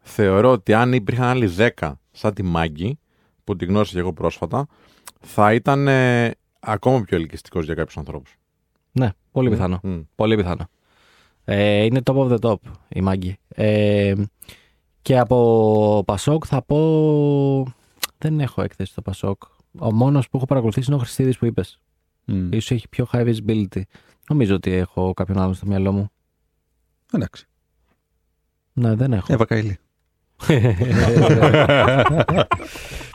[0.00, 2.98] θεωρώ ότι αν υπήρχαν άλλοι 10 σαν τη Μάγκη,
[3.44, 4.66] που τη γνώρισα και εγώ πρόσφατα,
[5.20, 6.30] θα ήταν ε,
[6.60, 8.36] ακόμα πιο ελκυστικός για κάποιους ανθρώπους.
[8.92, 9.80] ναι, πολύ πιθανό.
[9.82, 10.00] Μμ.
[10.14, 10.68] Πολύ πιθανό.
[11.44, 12.56] Ε, είναι top of the top
[12.88, 13.38] η Μάγκη.
[13.48, 14.14] Ε,
[15.02, 17.66] και από Πασόκ θα πω...
[18.18, 19.42] Δεν έχω έκθεση στο Πασόκ.
[19.78, 21.78] Ο μόνος που έχω παρακολουθήσει είναι ο Χριστίδης που είπες.
[22.24, 22.52] Μμ.
[22.52, 23.82] Ίσως έχει πιο high visibility.
[24.28, 26.10] Νομίζω ότι έχω κάποιον άλλον στο μυαλό μου.
[27.12, 27.46] Εντάξει.
[28.72, 29.32] Ναι, δεν έχω.
[29.32, 29.78] Εύα Καηλή.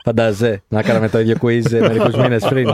[0.04, 2.74] Φαντάζε να κάναμε το ίδιο quiz ε, μερικούς μήνες πριν.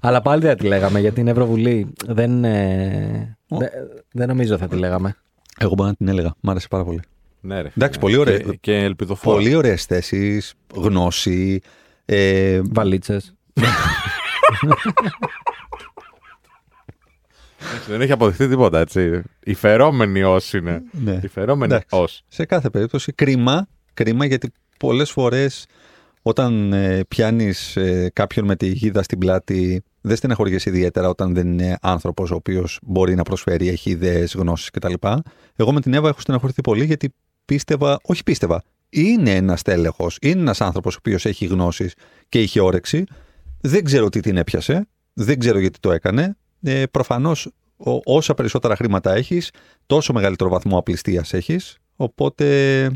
[0.00, 1.92] Αλλά πάλι δεν θα τη λέγαμε γιατί είναι Ευρωβουλή.
[2.06, 3.56] Δεν, ε, Ω.
[3.56, 3.66] δε-
[4.12, 5.16] δεν νομίζω θα τη λέγαμε.
[5.58, 6.34] Εγώ μπορώ να την έλεγα.
[6.40, 7.00] Μ' άρεσε πάρα πολύ.
[7.40, 7.70] Ναι, ρε.
[7.76, 8.10] Εντάξει, φίλε.
[8.10, 8.38] πολύ ωραία.
[8.38, 9.36] Και, και ελπιδοφόρο.
[9.36, 11.60] Πολύ ωραίες θέσεις, γνώση.
[12.04, 13.34] Ε, Βαλίτσες.
[17.74, 19.22] Έτσι, Δεν έχει αποδειχθεί τίποτα, έτσι.
[19.44, 20.82] Η φερόμενη ως είναι.
[20.90, 21.20] ναι.
[21.22, 21.86] Η φερόμενη Εντάξει.
[22.02, 22.22] ως.
[22.28, 25.66] Σε κάθε περίπτωση κρίμα, κρίμα γιατί πολλές φορές
[26.22, 31.46] όταν ε, πιάνεις ε, κάποιον με τη γίδα στην πλάτη δεν στεναχωριέσαι ιδιαίτερα όταν δεν
[31.52, 34.92] είναι άνθρωπος ο οποίος μπορεί να προσφέρει, έχει ιδέες, γνώσεις κτλ.
[35.56, 40.40] Εγώ με την Εύα έχω στεναχωρηθεί πολύ γιατί πίστευα, όχι πίστευα, είναι ένας τέλεχος, είναι
[40.40, 41.94] ένας άνθρωπος ο οποίος έχει γνώσεις
[42.28, 43.04] και είχε όρεξη.
[43.60, 46.36] Δεν ξέρω τι την έπιασε, δεν ξέρω γιατί το έκανε.
[46.62, 49.50] Ε, προφανώς ο- όσα περισσότερα χρήματα έχεις,
[49.86, 51.76] τόσο μεγαλύτερο βαθμό απληστίας έχεις.
[51.96, 52.90] Οπότε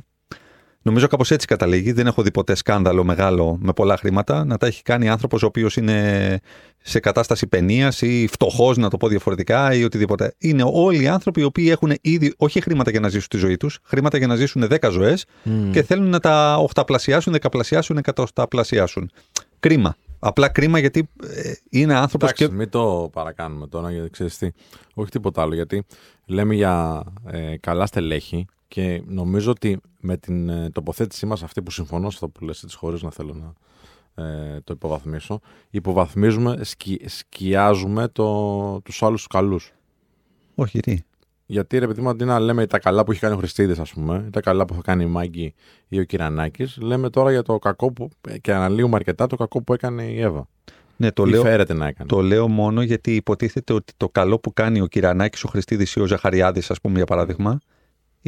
[0.87, 1.93] νομίζω κάπως έτσι καταλήγει.
[1.93, 5.47] Δεν έχω δει ποτέ σκάνδαλο μεγάλο με πολλά χρήματα να τα έχει κάνει άνθρωπος ο
[5.47, 6.41] οποίος είναι
[6.83, 10.35] σε κατάσταση παινίας ή φτωχός να το πω διαφορετικά ή οτιδήποτε.
[10.39, 13.57] Είναι όλοι οι άνθρωποι οι οποίοι έχουν ήδη όχι χρήματα για να ζήσουν τη ζωή
[13.57, 15.27] τους, χρήματα για να ζήσουν 10 ζωές
[15.73, 19.11] και θέλουν να τα οχταπλασιάσουν, δεκαπλασιάσουν, εκατοσταπλασιάσουν.
[19.61, 19.97] Κρίμα.
[20.19, 22.53] Απλά κρίμα γιατί ε, είναι άνθρωπος Εντάξει, και...
[22.53, 24.51] μην το παρακάνουμε τώρα, γιατί ξέρεις τι.
[24.95, 25.85] Όχι τίποτα άλλο, γιατί
[26.27, 31.71] λέμε για ε, καλά στελέχη και νομίζω ότι με την ε, τοποθέτησή μας αυτή που
[31.71, 33.53] συμφωνώ σε αυτό που λες, έτσι χωρίς να θέλω να
[34.25, 39.73] ε, το υποβαθμίσω, υποβαθμίζουμε, σκι, σκιάζουμε το, τους άλλους τους καλούς.
[40.55, 40.99] Όχι, τι;
[41.47, 43.93] Γιατί ρε παιδί μου, αντί να λέμε τα καλά που έχει κάνει ο Χριστίδης, ας
[43.93, 45.55] πούμε, ή τα καλά που θα κάνει η Μάγκη
[45.89, 48.09] ή ο Κυρανάκης, λέμε τώρα για το κακό που.
[48.41, 50.49] και αναλύουμε αρκετά το κακό που έκανε η Εύα.
[50.97, 52.09] Ναι, το ή λέω, φέρεται να έκανε.
[52.09, 56.01] το λέω μόνο γιατί υποτίθεται ότι το καλό που κάνει ο Κυρανάκης, ο Χριστίδης ή
[56.01, 57.59] ο Ζαχαριάδης, ας πούμε για παράδειγμα,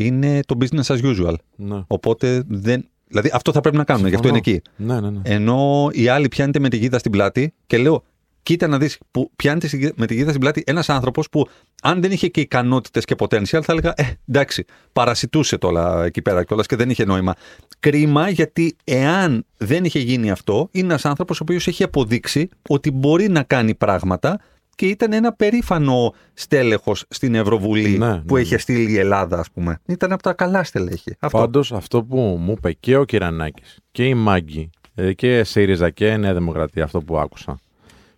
[0.04, 1.34] είναι το business as usual.
[1.56, 1.82] Ναι.
[1.86, 2.88] Οπότε δεν...
[3.08, 4.60] Δηλαδή αυτό θα πρέπει να κάνουμε, γι' αυτό είναι Συμφωνώ.
[4.76, 4.82] εκεί.
[4.84, 5.34] Ναι, ναι, ναι.
[5.34, 8.02] Ενώ οι άλλοι πιάνεται με τη γίδα στην πλάτη και λέω,
[8.42, 11.48] κοίτα να δεις που πιάνεται στη- με τη γίδα στην πλάτη ένας άνθρωπος που
[11.82, 16.44] αν δεν είχε και ικανότητες και potential θα έλεγα, ε, εντάξει, παρασιτούσε τώρα εκεί πέρα
[16.44, 17.34] κιόλας και δεν είχε νόημα.
[17.80, 22.90] Κρίμα γιατί εάν δεν είχε γίνει αυτό, είναι ένας άνθρωπος ο οποίος έχει αποδείξει ότι
[22.90, 24.40] μπορεί να κάνει πράγματα
[24.78, 29.50] και ήταν ένα περήφανο στέλεχος στην Ευρωβουλή Ναι, που ναι, είχε στείλει η Ελλάδα, ας
[29.50, 29.80] πούμε.
[29.86, 31.16] Ήταν από τα καλά στελέχη.
[31.18, 31.38] Αυτό.
[31.38, 36.16] Πάντως αυτό που μου είπε και ο Κυρανάκης και η Μάγκη ε, και ΣΥΡΙΖΑ και
[36.16, 37.58] Νέα Δημοκρατία, αυτό που άκουσα.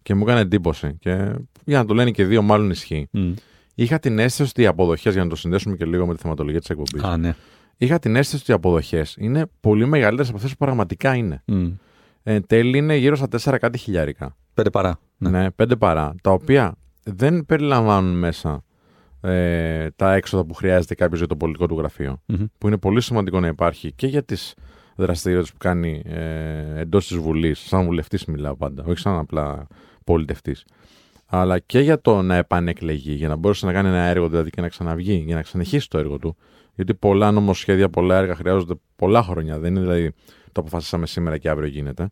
[0.02, 0.96] Και μου έκανε εντύπωση.
[0.98, 1.32] Και
[1.64, 3.08] για να το λένε και δύο, μάλλον ισχύει.
[3.10, 3.32] Μμ.
[3.74, 6.60] Είχα την αίσθηση ότι οι αποδοχές, για να το συνδέσουμε και λίγο με τη θεματολογία
[6.60, 7.34] της εκπομπής, Α, ναι.
[7.76, 11.42] είχα την αίσθηση ότι οι αποδοχές είναι πολύ μεγαλύτερες από αυτές που πραγματικά είναι.
[11.46, 11.68] Μμ.
[12.22, 14.36] Εν τέλει είναι γύρω στα 4 κάτι χιλιάρικα.
[14.54, 14.98] Πέντε παρά.
[15.20, 15.30] Ναι.
[15.30, 16.14] Ναι, πέντε παρά.
[16.22, 18.64] Τα οποία δεν περιλαμβάνουν μέσα
[19.20, 22.22] ε, τα έξοδα που χρειάζεται κάποιος για το πολιτικό του γραφείο.
[22.26, 22.44] Μμμ.
[22.58, 24.54] Που είναι πολύ σημαντικό να υπάρχει και για τις
[24.96, 27.58] δραστηριότητες που κάνει ε, εντός της Βουλής.
[27.58, 29.66] Σαν βουλευτής μιλάω πάντα, όχι σαν απλά
[30.04, 30.64] πολιτευτής.
[31.26, 34.60] Αλλά και για το να επανεκλεγεί, για να μπορέσει να κάνει ένα έργο δηλαδή και
[34.60, 36.36] να ξαναβγεί, για να συνεχίσει το έργο του.
[36.74, 39.58] Γιατί πολλά νομοσχέδια, πολλά έργα χρειάζονται πολλά χρόνια.
[39.58, 40.12] Δεν είναι δηλαδή
[40.52, 42.10] το αποφασίσαμε σήμερα και αύριο γίνεται.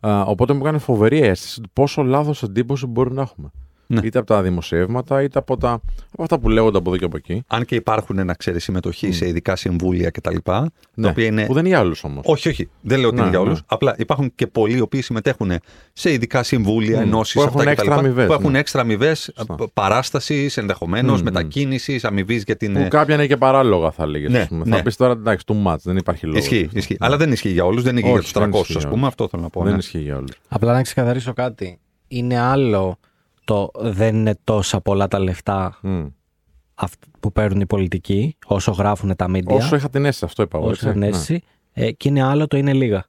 [0.00, 3.50] Α, οπότε μου κάνεις φοβερή αίσθηση του πόσο λάθος εντύπωση μπορεί να έχουμε.
[3.88, 4.00] Ναι.
[4.04, 5.72] Είτε από τα δημοσιεύματα, είτε από, τα,
[6.12, 7.42] από αυτά που λέγονται από εδώ και από εκεί.
[7.46, 10.36] Αν και υπάρχουν, να ξέρεις, συμμετοχή σε ειδικά συμβούλια κτλ.
[10.42, 11.46] Τα Ναι, οποία είναι.
[11.46, 12.22] Που δεν είναι για όλους όμως.
[12.26, 12.68] Όχι, όχι.
[12.80, 13.44] Δεν λέω ότι Ναι, είναι για ναι.
[13.46, 13.62] όλους.
[13.66, 15.52] Απλά υπάρχουν και πολλοί οι οποίοι συμμετέχουν
[15.92, 18.58] σε ειδικά συμβούλια, Μμ, ενώσεις που έχουν έξτρα αμοιβές, Που έχουν ναι.
[18.58, 19.54] έξτρα αμοιβές Σωστά.
[19.74, 21.24] παράστασης ενδεχομένως, Μμ, μμ.
[21.24, 22.72] μετακίνησης, αμοιβής για την.
[22.74, 24.28] Που κάποια είναι και παράλογα, θα λέγε.
[24.28, 24.76] Ναι, ναι.
[24.76, 26.40] Θα πεις τώρα εντάξει, too much, δεν υπάρχει λόγος.
[26.40, 26.96] Ισχύει, ισχύει.
[27.00, 28.84] Αλλά δεν ισχύει για όλους, δεν είναι Όχι, για δεν τους 300, ισχύει για ας
[28.84, 28.96] πούμε.
[28.96, 29.06] όλους.
[29.08, 29.62] Αυτό θέλω να πω.
[29.62, 29.78] Δεν ναι.
[29.78, 30.30] ισχύει για όλους.
[30.48, 31.78] Απλά να ξεκαθαρίσω κάτι.
[32.08, 32.98] Είναι άλλο
[33.46, 35.78] το δεν είναι τόσα πολλά τα λεφτά
[36.74, 39.56] αυτ- που παίρνουν οι πολιτικοί όσο γράφουν τα μίντια.
[39.56, 40.66] Όσο είχα την αίσθηση, αυτό είπα εγώ.
[40.66, 40.98] όσο έτσι.
[40.98, 41.16] είναι Ναι.
[41.16, 41.42] αίσθηση.
[41.72, 43.04] Ε, και είναι άλλο το είναι λίγα.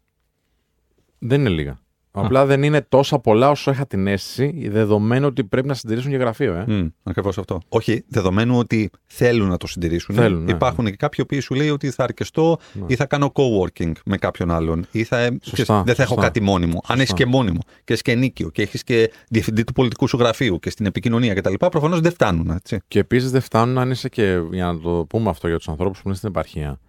[1.19, 1.79] Δεν είναι λίγα.
[2.25, 6.17] Απλά δεν είναι τόσα πολλά όσο είχα την αίσθηση, δεδομένου ότι πρέπει να συντηρήσουν και
[6.17, 6.53] γραφείο.
[6.53, 6.91] Ε.
[7.03, 7.59] Ακριβώς αυτό.
[7.69, 10.15] Όχι, δεδομένου ότι θέλουν να το συντηρήσουν.
[10.15, 10.51] Θέλουν, ναι.
[10.51, 12.83] Υπάρχουν και κάποιοι οποίοι σου λέει ότι θα αρκεστώ Ναι.
[12.87, 14.85] ή θα κάνω coworking με κάποιον άλλον.
[14.91, 16.27] Ή θα, Σωστά, δεν θα έχω σωστά.
[16.27, 16.81] κάτι μόνιμο.
[16.87, 20.17] Αν έχεις και μόνιμο και έχεις και νίκιο και έχεις και διευθυντή του πολιτικού σου
[20.17, 21.53] γραφείου και στην επικοινωνία κτλ.
[21.53, 22.49] Προφανώς δεν φτάνουν.
[22.49, 22.79] Έτσι.
[22.87, 26.01] Και επίσης δεν φτάνουν αν είσαι και, για να το πούμε αυτό για τους ανθρώπους
[26.01, 26.79] που είναι στην επαρχία,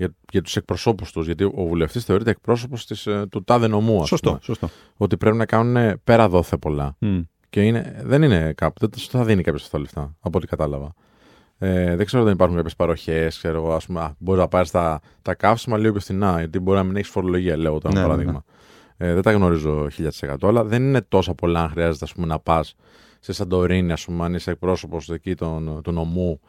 [0.00, 1.26] για, για τους εκπροσώπους τους.
[1.26, 2.86] Γιατί ο βουλευτής θεωρείται εκπρόσωπος
[3.30, 4.28] του τάδε νομού, ας Σωστό.
[4.28, 4.40] πούμε.
[4.42, 4.68] σωστό.
[4.96, 6.96] Ότι πρέπει να κάνουν ε, πέρα δόθε πολλά.
[6.98, 7.20] Μμ.
[7.50, 10.46] Και είναι, δεν είναι κάπου, δεν τους θα δίνει κάποιος αυτά τα λεφτά, από ό,τι
[10.46, 10.94] κατάλαβα.
[11.58, 15.00] Ε, δεν ξέρω αν υπάρχουν κάποιες παροχές, ξέρω εγώ, ας πούμε, μπορεί να πάρεις τα,
[15.22, 18.06] τα καύσιμα λίγο πιο φθηνά, γιατί μπορεί να μην έχεις φορολογία, λέω τώρα, Ναι, ναι,
[18.06, 18.44] παράδειγμα.
[18.96, 19.86] Ε, δεν τα γνωρίζω
[20.20, 22.74] 1000%, αλλά δεν είναι τόσα πολλά αν χρειάζεται ας πούμε, να πας
[23.20, 26.40] σε Σαντορίνη, ας πούμε, αν είσαι εκπρόσωπος εκεί των- του νομού.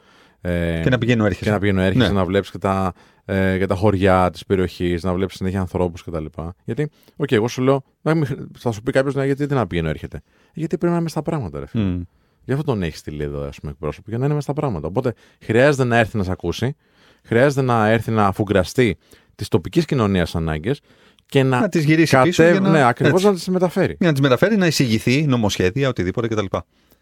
[0.41, 1.43] Ε, Και να πηγαινοέρχεσαι.
[1.43, 2.13] και να πηγαινοέρχεσαι Ναι.
[2.13, 2.93] να βλέπεις και, τα,
[3.25, 6.25] ε, και τα χωριά της περιοχής, να βλέπεις συνέχεια ανθρώπους κτλ.
[6.65, 9.67] Γιατί, οκ, εγώ σου λέω, να μην- θα σου πει κάποιος, ναι, γιατί δεν να
[9.67, 10.21] πηγαινοέρχεται.
[10.53, 11.83] Γιατί πρέπει να είμαι στα πράγματα, ρε φίλε.
[11.83, 12.01] Μμ.
[12.45, 14.87] Γι' αυτό τον έχεις στείλει εδώ, ας πούμε, εκπρόσωπο, για να είναι μέσα στα πράγματα.
[14.87, 16.75] Οπότε χρειάζεται να έρθει να σε ακούσει,
[17.23, 18.97] χρειάζεται να έρθει να αφουγκραστεί
[19.35, 20.81] τη τοπική κοινωνίας ανάγκες
[21.25, 23.25] και να, Να τις γυρίσει πίσω για να- Ναι, ακριβώς έτσι.
[23.27, 23.95] να τις μεταφέρει.
[23.99, 26.45] Για να τις μεταφέρει, να εισηγηθεί νομοσχέδια, οτιδήποτε κτλ.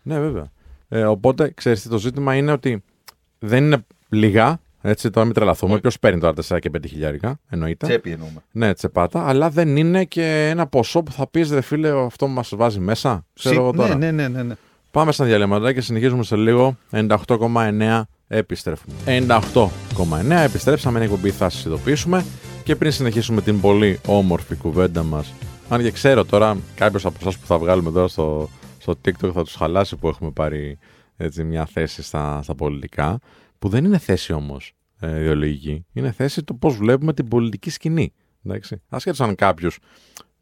[0.02, 0.52] Ναι, βέβαια.
[0.90, 2.84] Ε, οπότε, ξέρεις τι, το ζήτημα είναι ότι
[3.40, 4.60] δεν είναι λίγα.
[4.82, 5.80] Έτσι, τώρα μην τρελαθούμε.
[5.80, 7.88] Ποιος παίρνει τώρα 4 και 5 χιλιάρικα, εννοείται.
[7.88, 8.44] Τσέπη εννοούμε.
[8.52, 12.52] Ναι, τσεπάτα, αλλά δεν είναι και ένα ποσό που θα πεις, ρε φίλε, αυτό μας
[12.56, 13.26] βάζει μέσα.
[13.34, 13.96] Ξέρω εγώ τώρα.
[13.96, 14.54] Ναι, ναι, ναι, ναι.
[14.92, 16.78] Πάμε στα διαλύματα και συνεχίζουμε σε λίγο.
[16.92, 18.96] 98,9 επιστρέφουμε.
[19.06, 19.64] 98,9
[20.44, 20.98] επιστρέψαμε.
[20.98, 22.26] Είναι εκπομπή, θα σας ειδοποιήσουμε.
[22.64, 25.34] Και πριν συνεχίσουμε την πολύ όμορφη κουβέντα μας,
[25.70, 29.44] αν και ξέρω τώρα κάποιος από εσάς που θα βγάλουμε τώρα στο, στο TikTok θα
[29.44, 30.78] τους χαλάσει που έχουμε πάρει
[31.22, 33.20] έτσι, μια θέση στα, στα πολιτικά,
[33.60, 35.86] που δεν είναι θέση όμως ε, ιδεολογική.
[35.94, 38.14] Είναι θέση το πώς βλέπουμε την πολιτική σκηνή.
[38.46, 38.82] Εντάξει.
[38.90, 39.80] Ασχέτω αν κάποιος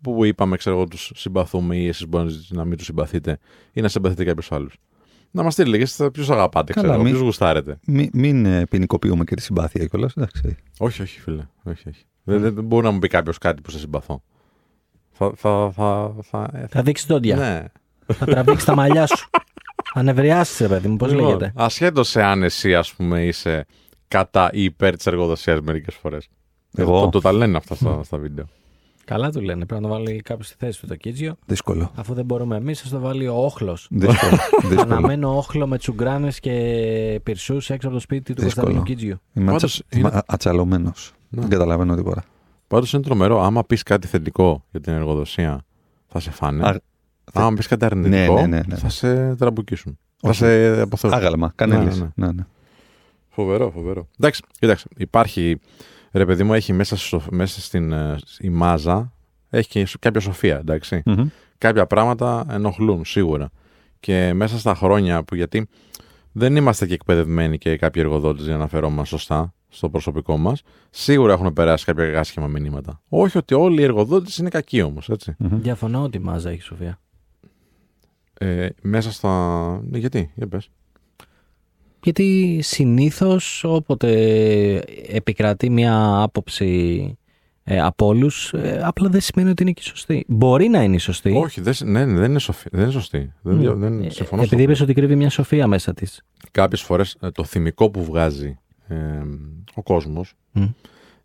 [0.01, 3.37] που είπαμε, ξέρω εγώ, τους συμπαθούμε ή εσείς μπορεί να μην τους συμπαθείτε
[3.73, 4.75] ή να συμπαθείτε κάποιους άλλους.
[5.31, 7.79] Να μας στείλει λίγε ποιους αγαπάτε, Καλά, ξέρω εγώ, μην- ποιους γουστάρετε.
[7.87, 10.13] Μην, μην ε, ποινικοποιούμε και τη συμπάθεια κιόλας.
[10.17, 10.55] Εντάξει.
[10.77, 11.47] Όχι, όχι, φίλε.
[11.63, 12.03] Όχι, όχι.
[12.23, 14.23] Δεν, δεν, δεν μπορεί να μου πει κάποιος κάτι που σε συμπαθώ.
[15.11, 15.31] Θα.
[15.35, 17.35] θα, θα, θα, ε, Θα δείξεις δόντια.
[17.35, 17.65] ναι.
[18.13, 19.29] Θα τραβήξεις τα μαλλιά σου.
[19.97, 23.65] Θα νευριάσει, ρε παιδί μου, πώς Λοιπόν, λέγεται; Ασχέτως εάν εσύ, ας πούμε, είσαι
[24.07, 26.27] κατά ή υπέρ της εργοδοσίας μερικές φορές.
[26.75, 26.99] Εγώ.
[27.01, 28.45] Το, το τα λένε αυτά στα, στα βίντεο.
[29.05, 29.65] Καλά του λένε.
[29.65, 31.35] Πρέπει να το βάλει κάποιος στη θέση του το κίτζιο.
[31.45, 31.91] Δύσκολο.
[31.95, 33.87] Αφού δεν μπορούμε εμείς, θα το βάλει ο όχλος.
[33.91, 34.31] Δύσκολο.
[34.69, 34.81] δύσκολο.
[34.81, 38.65] Αναμένω όχλο με τσουγκράνες και πυρσούς έξω από το σπίτι του Δύσκολο.
[38.65, 39.19] Κωνσταντίνου Κίτζιου.
[39.33, 39.83] Είμαι Πάντως ατσα...
[39.99, 41.13] είναι- είμαι ατσαλωμένος.
[41.29, 41.41] Ναι.
[41.41, 42.23] Δεν καταλαβαίνω τίποτα.
[42.67, 43.41] Πάντως είναι τρομερό.
[43.41, 45.65] Άμα πεις κάτι θετικό για την εργοδοσία,
[46.07, 46.67] θα σε φάνε.
[46.67, 46.81] Α,
[47.33, 48.75] Άμα πεις κάτι αρνητικό, Ναι, ναι, ναι, ναι.
[48.75, 49.97] θα σε τραμπουκίσουν.
[50.21, 50.37] Θα Όχι.
[50.37, 51.19] σε αποθεώσουν.
[51.19, 51.99] Άγαλμα, κανέλης.
[51.99, 52.45] Ναι, Ναι, ναι.
[53.29, 54.07] Φοβερό, φοβερό.
[54.19, 55.59] Εντάξει, κοιτάξτε, υπάρχει.
[56.11, 59.11] Ρε παιδί μου, έχει μέσα, στο, μέσα στην ε, η μάζα
[59.49, 61.01] έχει και κάποια σοφία, εντάξει.
[61.05, 61.27] Μμμ.
[61.57, 63.49] Κάποια πράγματα ενοχλούν σίγουρα.
[63.99, 65.67] Και μέσα στα χρόνια που γιατί
[66.31, 71.33] δεν είμαστε και εκπαιδευμένοι και κάποιοι εργοδότες για να φερόμαστε σωστά στο προσωπικό μας, σίγουρα
[71.33, 73.01] έχουν περάσει κάποια άσχημα μηνύματα.
[73.09, 75.35] Όχι ότι όλοι οι εργοδότες είναι κακοί όμως, έτσι.
[75.37, 75.61] Μμμ.
[75.61, 76.99] Διαφωνώ ότι μάζα έχει Σοφία.
[78.37, 79.29] Ε, μέσα στα.
[79.89, 80.69] Ναι, γιατί, για πες.
[82.03, 84.11] Γιατί συνήθως όποτε
[85.07, 87.17] επικρατεί μια άποψη
[87.63, 90.25] ε, από όλους, απλά δεν σημαίνει ότι είναι και η σωστή.
[90.27, 91.31] Μπορεί να είναι η σωστή.
[91.31, 93.33] Όχι, δεν, ναι, δεν, είναι σοφή, δεν είναι σωστή.
[93.41, 93.79] Δεν, Μμ.
[93.79, 96.21] δεν, Ε, συμφωνώ Επειδή είπες ότι κρύβει μια σοφία μέσα της.
[96.51, 98.57] κάποιες φορές ε, το θυμικό που βγάζει
[98.87, 98.95] ε,
[99.73, 100.63] ο κόσμος Μμ.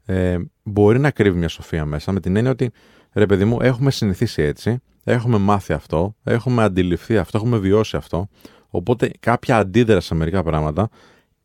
[0.05, 2.71] ε, μπορεί να κρύβει μια σοφία μέσα με την έννοια ότι
[3.13, 8.29] ρε παιδί μου έχουμε συνηθίσει έτσι, έχουμε μάθει αυτό, έχουμε αντιληφθεί αυτό, έχουμε βιώσει αυτό
[8.69, 10.89] οπότε κάποια αντίδραση σε μερικά πράγματα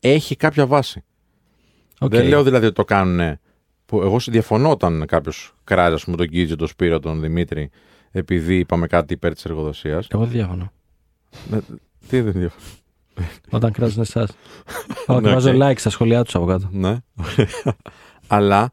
[0.00, 1.04] έχει κάποια βάση.
[2.00, 3.38] Δεν λέω δηλαδή ότι το κάνουν
[3.86, 7.70] που εγώ διαφωνώ όταν κάποιος κράζει ας πούμε, τον Κίτζο, τον Σπύρο, τον Δημήτρη
[8.10, 10.06] επειδή είπαμε κάτι υπέρ της εργοδοσίας.
[10.10, 10.72] Εγώ δεν διαφωνώ.
[12.08, 12.64] Τι δεν διαφωνώ.
[13.50, 14.30] Όταν κράζουν εσάς.
[15.06, 15.56] Όχι, Ναι, βάζω οκ.
[15.60, 16.68] like στα σχόλιά τους από κάτω.
[16.72, 16.96] Ναι.
[18.26, 18.70] Αλλά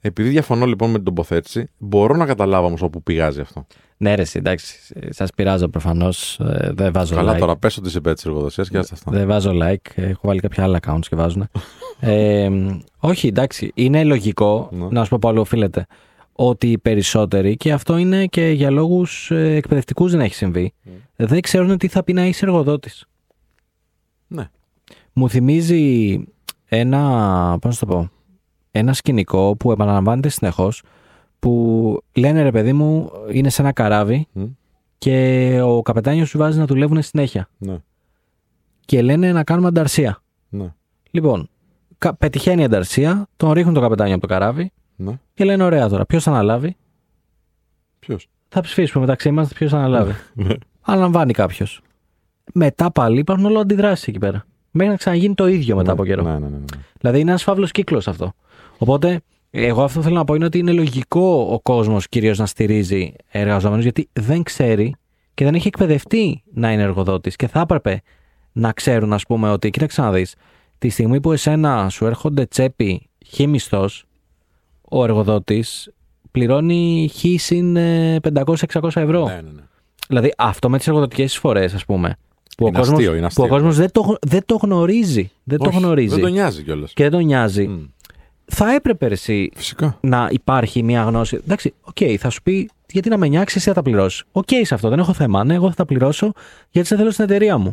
[0.00, 3.66] επειδή διαφωνώ λοιπόν με την τοποθέτηση, μπορώ να καταλάβω όμως από πού πηγάζει αυτό.
[3.98, 4.78] Ναι, ρε, εσύ, εντάξει.
[5.10, 6.40] Σας πειράζω προφανώς.
[6.70, 7.38] Δεν βάζω Καλά, like.
[7.38, 9.10] τώρα πες ότι είσαι υπέρ τη εργοδοσία και άστα αυτά.
[9.10, 9.90] Δεν βάζω like.
[9.94, 11.48] Έχω βάλει κάποια άλλα accounts και βάζουν.
[12.00, 12.50] ε,
[12.98, 13.70] όχι, εντάξει.
[13.74, 14.86] Είναι λογικό, Ναι.
[14.90, 15.86] να σου πω που άλλο οφείλεται,
[16.32, 20.72] ότι οι περισσότεροι, και αυτό είναι και για λόγους εκπαιδευτικούς δεν έχει συμβεί,
[21.16, 23.04] δεν ξέρουν τι θα πει να είσαι εργοδότης.
[24.26, 24.48] Ναι.
[25.12, 26.18] Μου θυμίζει
[26.68, 27.00] ένα,
[27.60, 28.10] πώς να το πω,
[28.70, 30.82] ένα σκηνικό που επαναλαμβάνεται συνεχώς
[31.46, 34.44] που λένε ρε παιδί μου είναι σε ένα καράβι Μμ.
[34.98, 37.76] και ο καπετάνιος σου βάζει να δουλεύουν συνέχεια Ναι.
[38.84, 40.22] και λένε να κάνουμε ανταρσία.
[40.48, 40.72] Ναι.
[41.10, 41.48] Λοιπόν,
[41.98, 45.18] κα- πετυχαίνει η ανταρσία, τον ρίχνουν το καπετάνιο από το καράβι ναι.
[45.34, 46.76] και λένε ωραία τώρα, ποιος θα αναλάβει;
[47.98, 50.12] Ποιος; Θα ψηφίσουμε μεταξύ μας ποιος θα αναλάβει.
[50.34, 50.54] Ναι.
[50.80, 51.80] Αναλαμβάνει κάποιος.
[52.52, 54.44] Μετά πάλι υπάρχουν όλο αντιδράσεις εκεί πέρα.
[54.70, 56.22] Μέχρι να ξαναγίνει το ίδιο μετά από καιρό.
[56.22, 56.46] Ναι, ναι, ναι.
[56.48, 56.64] ναι.
[57.00, 58.32] Δηλαδή είναι ένας φαύλος κύκλος αυτό.
[58.78, 59.20] Οπότε,
[59.50, 63.82] εγώ αυτό θέλω να πω είναι ότι είναι λογικό ο κόσμος κυρίως να στηρίζει εργαζόμενους
[63.82, 64.94] γιατί δεν ξέρει
[65.34, 67.36] και δεν έχει εκπαιδευτεί να είναι εργοδότης.
[67.36, 68.02] Και θα έπρεπε
[68.52, 70.34] να ξέρουν, ας πούμε, ότι κοίταξε να δεις,
[70.78, 73.88] τη στιγμή που εσένα σου έρχονται τσέπη χ μισθό,
[74.88, 75.90] ο εργοδότης
[76.30, 78.54] πληρώνει χ συν ε, 500-600
[78.94, 79.26] ευρώ.
[79.26, 79.62] Ναι, ναι, ναι.
[80.08, 82.16] Δηλαδή αυτό με τις εργοδοτικές εισφορές, ας πούμε.
[82.56, 83.44] Που Είναι ο κόσμος, αστείο, είναι που αστείο.
[83.44, 85.30] ο κόσμος δεν, το, γ- δεν το γνωρίζει.
[85.44, 86.14] Δεν το Όχι, γνωρίζει.
[86.14, 86.92] Δεν τον νοιάζει κιόλας.
[86.92, 87.90] Και δεν τον νοιάζει.
[88.48, 89.98] Θα έπρεπε εσύ Φυσικά.
[90.00, 91.36] να υπάρχει μια γνώση.
[91.36, 94.24] Εντάξει, οκ, θα σου πει γιατί να με νοιάξει, εσύ θα τα πληρώσεις.
[94.32, 95.44] Οκ, σε αυτό δεν έχω θέμα.
[95.44, 96.32] Ναι, εγώ θα τα πληρώσω
[96.70, 97.72] γιατί σε θέλω στην εταιρεία μου.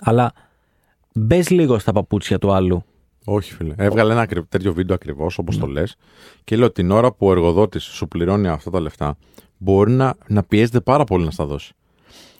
[0.00, 0.32] Αλλά
[1.14, 2.84] μπες λίγο στα παπούτσια του άλλου.
[3.24, 3.74] Όχι, φίλε.
[3.76, 5.96] Έβγαλε ένα ακρι- τέτοιο βίντεο ακριβώς όπως το λες
[6.44, 9.16] και λέω την ώρα που ο εργοδότης σου πληρώνει αυτά τα λεφτά,
[9.58, 11.72] μπορεί να, να πιέζεται πάρα πολύ να στα δώσει.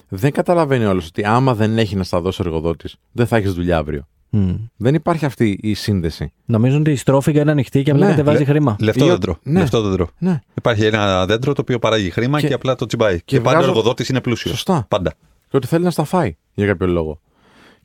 [0.09, 3.53] Δεν καταλαβαίνει όλος ότι άμα δεν έχει να στα δώσει ο εργοδότης, δεν θα έχεις
[3.53, 4.07] δουλειά αύριο.
[4.33, 4.55] Μμ.
[4.76, 6.33] Δεν υπάρχει αυτή η σύνδεση.
[6.45, 8.76] Νομίζουν ότι η στρόφιγγα είναι ανοιχτή και απλά Ναι, κατεβάζει λε- χρήμα.
[8.81, 9.39] Λεφτό Ή ο- δέντρο.
[9.43, 9.61] ναι.
[9.61, 10.09] Λεφτό δέντρο.
[10.18, 10.41] Ναι.
[10.55, 13.16] Υπάρχει ένα δέντρο το οποίο παράγει χρήμα και, Και- απλά το τσιμπάει.
[13.16, 14.55] Και, και πάντα βγάζω- ο εργοδότης είναι πλούσιος.
[14.55, 14.85] Σωστά.
[14.89, 15.12] Πάντα.
[15.49, 17.20] Και ότι θέλει να στα φάει για κάποιο λόγο.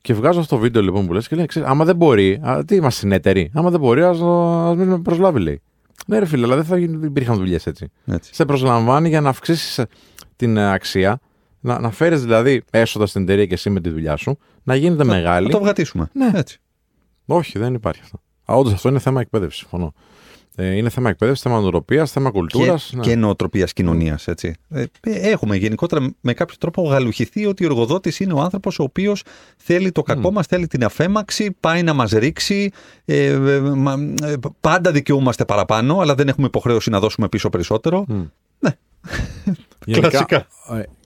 [0.00, 2.64] Και βγάζω αυτό το βίντεο λοιπόν που λες και λέει: ξέρεις, Άμα δεν μπορεί, α,
[2.66, 3.50] τι είμαστε συνεταιροί.
[3.54, 4.18] Άμα δεν μπορεί, ας
[4.76, 5.60] μην με προσλάβει, λέει.
[6.06, 7.90] Ναι, ρε φίλε, αλλά δεν θα γίνει- δεν υπήρχαν δουλειές έτσι.
[8.06, 8.34] Έτσι.
[8.34, 9.84] Σε προσλαμβάνει για να αυξήσεις
[10.36, 11.18] την ε, αξία,
[11.66, 15.04] να, να φέρεις δηλαδή έσοδα στην εταιρεία και εσύ με τη δουλειά σου, να γίνεται
[15.04, 15.46] μεγάλη.
[15.46, 16.08] Να το βγατήσουμε.
[16.12, 16.30] Ναι.
[16.34, 16.60] Έτσι.
[17.26, 18.20] Όχι, δεν υπάρχει αυτό.
[18.44, 19.92] Όντως αυτό είναι θέμα εκπαίδευσης, συμφωνώ.
[20.58, 22.90] Ε, είναι θέμα εκπαίδευσης, θέμα νοοτροπία, θέμα κουλτούρας.
[22.92, 24.28] Και, και νοοτροπίας κοινωνίας.
[25.00, 29.22] έχουμε γενικότερα με κάποιο τρόπο γαλουχηθεί ότι ο εργοδότης είναι ο άνθρωπος ο οποίος
[29.56, 30.34] θέλει το κακό Μμ.
[30.34, 32.70] μας, θέλει την αφέμαξη, πάει να μας ρίξει.
[33.04, 38.06] Ε, ε, μα- ε, πάντα δικαιούμαστε παραπάνω, αλλά δεν έχουμε υποχρέωση να δώσουμε πίσω περισσότερο.
[38.58, 38.70] Ναι.
[39.90, 40.46] Κλασικά.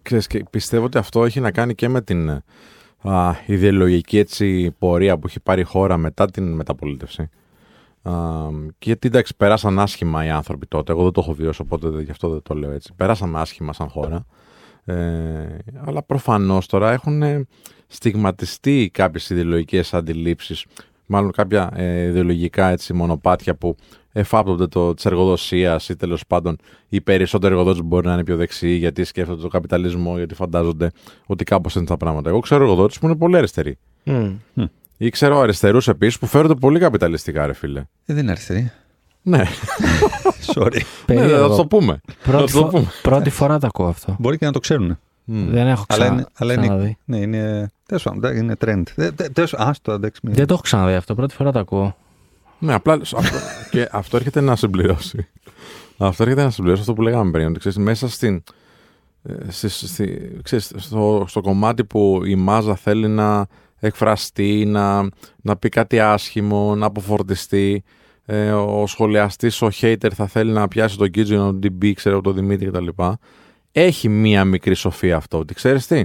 [0.01, 2.43] Ε, ξέρεις, και πιστεύω ότι αυτό έχει να κάνει και με την ε,
[3.03, 7.23] α, ιδεολογική έτσι, πορεία που έχει πάρει η χώρα μετά την μεταπολίτευση.
[8.03, 8.13] Α,
[8.79, 10.93] και γιατί εντάξει, περάσαν άσχημα οι άνθρωποι τότε.
[10.93, 12.93] Εγώ δεν το έχω βιώσει, οπότε δεν- γι' αυτό δεν το λέω έτσι.
[12.97, 14.27] Περάσαμε άσχημα σαν χώρα.
[14.85, 14.95] Ε,
[15.85, 17.47] αλλά προφανώς τώρα έχουν ε,
[17.87, 20.65] στιγματιστεί κάποιες ιδεολογικές αντιλήψεις
[21.07, 23.77] μάλλον κάποια ε, ιδεολογικά έτσι, μονοπάτια που
[24.13, 26.57] εφάπτονται το, της εργοδοσίας ή τέλος πάντων
[26.89, 30.91] οι περισσότεροι εργοδότες μπορεί να είναι πιο δεξιοί γιατί σκέφτονται τον καπιταλισμό, γιατί φαντάζονται
[31.27, 32.29] ότι κάπως είναι τα πράγματα.
[32.31, 33.79] Εγώ ξέρω εργοδότες που είναι πολύ αριστεροί.
[34.05, 34.31] Μμ.
[34.97, 37.81] Ή ξέρω αριστερούς επίσης που φέρονται πολύ καπιταλιστικά ρε φίλε.
[37.81, 38.71] Ε, δεν είναι αριστερή.
[39.23, 39.43] Ναι,
[40.55, 40.73] Sorry.
[40.73, 41.49] ναι Περίεργο.
[41.51, 42.01] θα το πούμε.
[42.23, 42.87] Πρώτη, Θα το φο- πούμε.
[43.03, 44.17] πρώτη φορά το ακούω αυτό.
[44.19, 44.99] Μπορεί και να το ξέρουν.
[45.25, 45.51] Μμ.
[45.51, 46.13] Δεν έχω Αλλά ξανα...
[46.15, 46.83] είναι, αλλά ξαναδεί.
[46.85, 48.83] είναι, ναι, είναι, τέλος πάντων, είναι trend.
[48.97, 50.21] Ε, τε- τέλος- Ας το αντέξει.
[50.25, 51.15] μην- Δεν το έχω ξαναδεί αυτό.
[51.15, 51.97] Πρώτη φορά το ακούω.
[52.59, 53.19] Ναι, απλά αυτό,
[53.71, 55.29] και αυτό έρχεται να συμπληρώσει.
[55.99, 57.47] Αυτό έρχεται να συμπληρώσει αυτό που λέγαμε πριν.
[57.49, 58.43] Ότι ξέρεις, μέσα στην,
[59.23, 63.47] ε, στη, στη- ξέρεις, στο, στο κομμάτι που η μάζα θέλει να
[63.79, 65.09] εκφραστεί, να,
[65.43, 67.85] να πει κάτι άσχημο, να αποφορτιστεί.
[68.25, 72.35] Ε, ο σχολιαστής, ο hater θα θέλει να πιάσει τον Κίτζο, τον DB, ξέρω, τον
[72.35, 72.89] Δημήτρη κτλ.
[73.73, 75.39] Έχει μία μικρή σοφία αυτό.
[75.39, 76.03] Ότι ξέρεις τι,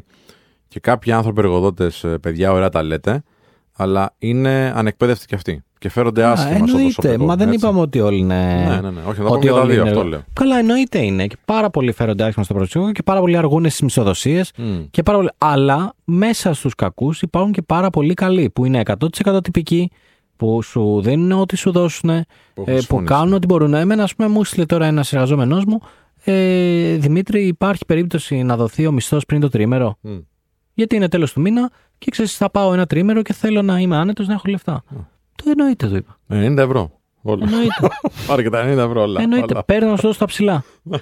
[0.67, 3.23] και κάποιοι άνθρωποι εργοδότες, ε, παιδιά, ωραία τα λέτε,
[3.75, 5.63] αλλά είναι ανεκπαίδευτοι κι αυτοί.
[5.79, 6.93] Και φέρονται Α, άσχημα στο εννοείται.
[7.01, 7.25] προσωπικό.
[7.25, 7.59] Μα δεν έτσι.
[7.59, 8.65] είπαμε ότι όλοι είναι.
[8.67, 8.99] Ναι, ναι, ναι.
[9.07, 10.23] Όχι, να τα πούμε ότι και τα όλοι δύο, είναι- αυτό λέω.
[10.33, 11.27] Καλά, εννοείται είναι.
[11.27, 14.51] Και πάρα πολλοί φέρονται άσχημα στο προσωπικό και πάρα πολλοί αργούν στις μισοδοσίες.
[14.57, 14.83] Μμ.
[14.91, 15.29] Και πάρα πολλοί...
[15.37, 18.81] Αλλά μέσα στους κακούς υπάρχουν και πάρα πολλοί καλοί που είναι
[19.25, 19.91] 100% τυπικοί,
[20.35, 22.25] που σου δίνουν ό,τι σου δώσουν, ε,
[22.65, 23.13] έχεις που φωνήσει.
[23.13, 23.73] κάνουν ό,τι μπορούν.
[23.73, 25.79] Εμένα, ας πούμε, μου στείλε τώρα ένας εργαζόμενός μου.
[26.23, 30.17] Ε, Δημήτρη, υπάρχει περίπτωση να δοθεί ο μισθός πριν το τρίμερο; Μμ.
[30.73, 33.95] Γιατί είναι τέλος του μήνα και ξέρεις, θα πάω ένα τρίμερο και θέλω να είμαι
[33.95, 34.83] άνετος να έχω λεφτά.
[35.35, 36.17] Το εννοείται, το είπα.
[36.29, 36.91] 90 ευρώ.
[37.21, 37.43] Όλα.
[37.43, 37.87] Εννοείται.
[38.27, 39.21] Πάρε και τα 90 ευρώ όλα.
[39.21, 39.53] Εννοείται.
[39.53, 39.63] όλα.
[39.63, 40.63] Παίρνω να σου δώσω τα ψηλά.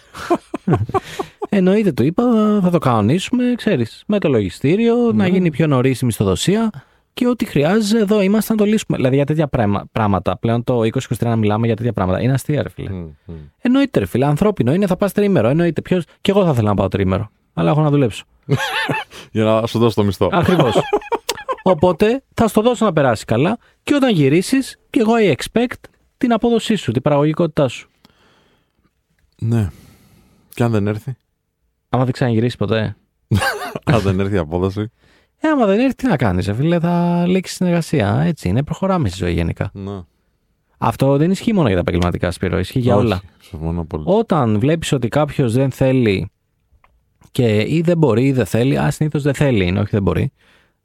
[1.50, 2.24] Εννοείται, του είπα,
[2.64, 6.70] θα το κανονίσουμε, ξέρεις, με το λογιστήριο, να γίνει πιο νωρίς η μισθοδοσία
[7.14, 8.98] και ό,τι χρειάζεται, εδώ είμαστε να το λύσουμε.
[8.98, 10.38] Δηλαδή για τέτοια πράγμα- πράγματα.
[10.38, 12.22] Πλέον το 2023 να μιλάμε για τέτοια πράγματα.
[12.22, 12.89] Είναι αστεία, ρε φίλε.
[12.89, 13.34] Μμ, μμ.
[13.62, 14.26] Εννοείται, ρε φίλε.
[14.26, 15.48] Ανθρώπινο είναι, θα πας τρίμερο.
[15.48, 15.82] Εννοείται.
[15.82, 16.04] Ποιος...
[16.22, 17.30] Και εγώ θα ήθελα να πάω τρίμερο.
[17.54, 18.24] Αλλά έχω να δουλέψω.
[19.32, 20.30] Για να σου δώσω το μισθό.
[20.32, 20.76] Ακριβώς.
[21.64, 25.80] Οπότε θα στο δώσω να περάσει καλά και όταν γυρίσεις, και εγώ I expect
[26.18, 27.89] την απόδοσή σου, την παραγωγικότητά σου.
[29.39, 29.70] Ναι.
[30.54, 31.16] Και αν δεν έρθει.
[31.89, 32.96] Άμα δεν ξαναγυρίσεις ποτέ.
[33.94, 34.91] αν δεν έρθει η απόδοση.
[35.39, 38.22] Ε, άμα δεν έρθει, τι να κάνεις, φίλε, θα λήξει την εργασία.
[38.26, 39.70] Έτσι είναι, προχωράμε στη ζωή γενικά.
[39.74, 40.02] Ναι.
[40.78, 43.22] Αυτό δεν ισχύει μόνο για τα επαγγελματικά, Σπύρο, ισχύει για Όχι, όλα.
[43.39, 44.04] Συμφωνώ πολύ.
[44.08, 46.32] Όταν βλέπεις ότι κάποιος δεν θέλει
[47.34, 50.32] και ή δεν μπορεί ή δεν θέλει, α συνήθως δεν θέλει, είναι, όχι δεν μπορεί,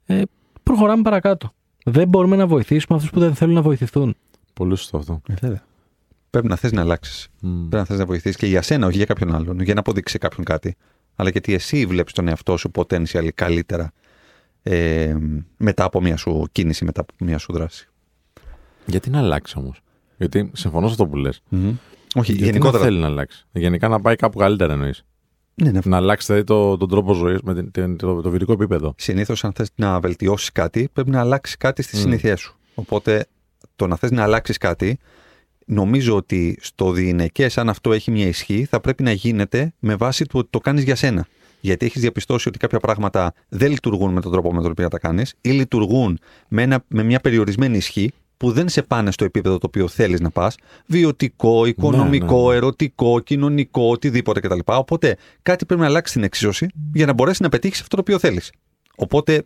[0.05, 0.21] ε,
[0.63, 1.51] προχωράμε παρακάτω.
[1.83, 4.15] Δεν μπορούμε να βοηθήσουμε αυτούς που δεν θέλουν να βοηθηθούν.
[4.53, 5.21] Πολύ σωστό αυτό.
[5.27, 5.63] Ε, βέβαια.
[6.29, 7.27] Πρέπει να θες να αλλάξεις.
[7.41, 7.57] Μμ.
[7.57, 10.11] Πρέπει να θες να βοηθήσεις και για σένα, όχι για κάποιον άλλον, για να αποδείξει
[10.11, 10.75] σε κάποιον κάτι.
[11.15, 13.91] Αλλά γιατί εσύ βλέπεις τον εαυτό σου potential καλύτερα
[14.63, 15.15] ε,
[15.57, 17.87] μετά από μια σου κίνηση, μετά από μια σου δράση.
[18.85, 19.81] Γιατί να αλλάξει όμως;
[20.17, 21.41] Γιατί συμφωνώ σε αυτό που λες.
[22.15, 22.77] Όχι, Γιατί γενικότερα.
[22.77, 23.45] να θέλει να αλλάξει.
[23.51, 25.05] Γενικά να πάει κάπου καλύτερα εννοείς.
[25.63, 25.79] Ναι, ναι.
[25.83, 28.93] Να αλλάξει δηλαδή το, τον τρόπο ζωής με την, την- το, το βιωτικό επίπεδο.
[28.97, 31.99] Συνήθως, αν θες να βελτιώσεις κάτι, πρέπει να αλλάξεις κάτι στι Μμ.
[31.99, 32.55] συνήθειέ σου.
[32.75, 33.25] Οπότε,
[33.75, 34.99] το να θες να αλλάξεις κάτι,
[35.65, 40.25] νομίζω ότι στο διηνεκέ, αν αυτό έχει μια ισχύ, θα πρέπει να γίνεται με βάση
[40.25, 41.27] του ότι το κάνεις για σένα.
[41.61, 44.99] Γιατί έχεις διαπιστώσει ότι κάποια πράγματα δεν λειτουργούν με τον τρόπο με τον οποίο τα
[44.99, 49.57] κάνεις ή λειτουργούν με, ένα, με μια περιορισμένη ισχύ που δεν σε πάνε στο επίπεδο
[49.57, 50.55] το οποίο θέλεις να πας.
[50.85, 52.55] Βιωτικό, οικονομικό, ναι, ναι.
[52.55, 54.59] ερωτικό, κοινωνικό, οτιδήποτε κτλ.
[54.65, 58.19] Οπότε κάτι πρέπει να αλλάξει την εξίσωση για να μπορέσεις να πετύχεις αυτό το οποίο
[58.19, 58.51] θέλεις.
[58.95, 59.41] Οπότε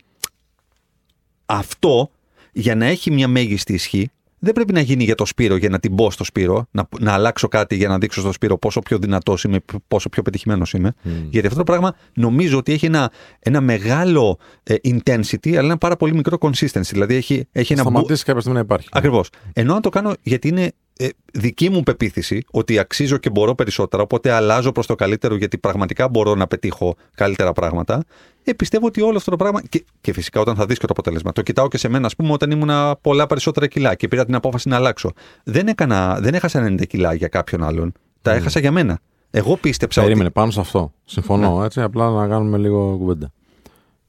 [1.45, 2.09] αυτό
[2.51, 4.09] για να έχει μια μέγιστη ισχύ
[4.43, 7.13] δεν πρέπει να γίνει για το Σπύρο για να την μπω στο Σπύρο, να, να
[7.13, 10.93] αλλάξω κάτι για να δείξω στο Σπύρο πόσο πιο δυνατός είμαι, πόσο πιο πετυχημένος είμαι.
[11.29, 15.95] Γιατί αυτό το πράγμα νομίζω ότι έχει ένα, ένα μεγάλο ε, intensity, αλλά ένα πάρα
[15.95, 16.89] πολύ μικρό consistency.
[16.89, 17.81] Δηλαδή έχει, έχει ένα.
[17.81, 18.87] Σταματήσει κάποια στιγμή να υπάρχει.
[18.91, 19.29] Ακριβώς.
[19.53, 24.03] Ενώ αν το κάνω γιατί είναι ε, δική μου πεποίθηση ότι αξίζω και μπορώ περισσότερα,
[24.03, 28.03] οπότε αλλάζω προς το καλύτερο γιατί πραγματικά μπορώ να πετύχω καλύτερα πράγματα.
[28.43, 29.61] Ε, πιστεύω ότι όλο αυτό το πράγμα.
[29.69, 31.31] Και, και φυσικά όταν θα δεις και το αποτέλεσμα.
[31.31, 32.69] Το κοιτάω και σε μένα, ας πούμε, όταν ήμουν
[33.01, 35.11] πολλά περισσότερα κιλά και πήρα την απόφαση να αλλάξω.
[35.43, 37.91] Δεν, έκανα, δεν έχασα 90 κιλά για κάποιον άλλον.
[38.21, 38.99] Τα έχασα για μένα.
[39.31, 40.33] Εγώ πίστεψα Περίμενε ότι.
[40.33, 40.93] πάνω σε αυτό.
[41.05, 41.81] Συμφωνώ, έτσι.
[41.81, 43.31] Απλά να κάνουμε λίγο κουβέντα.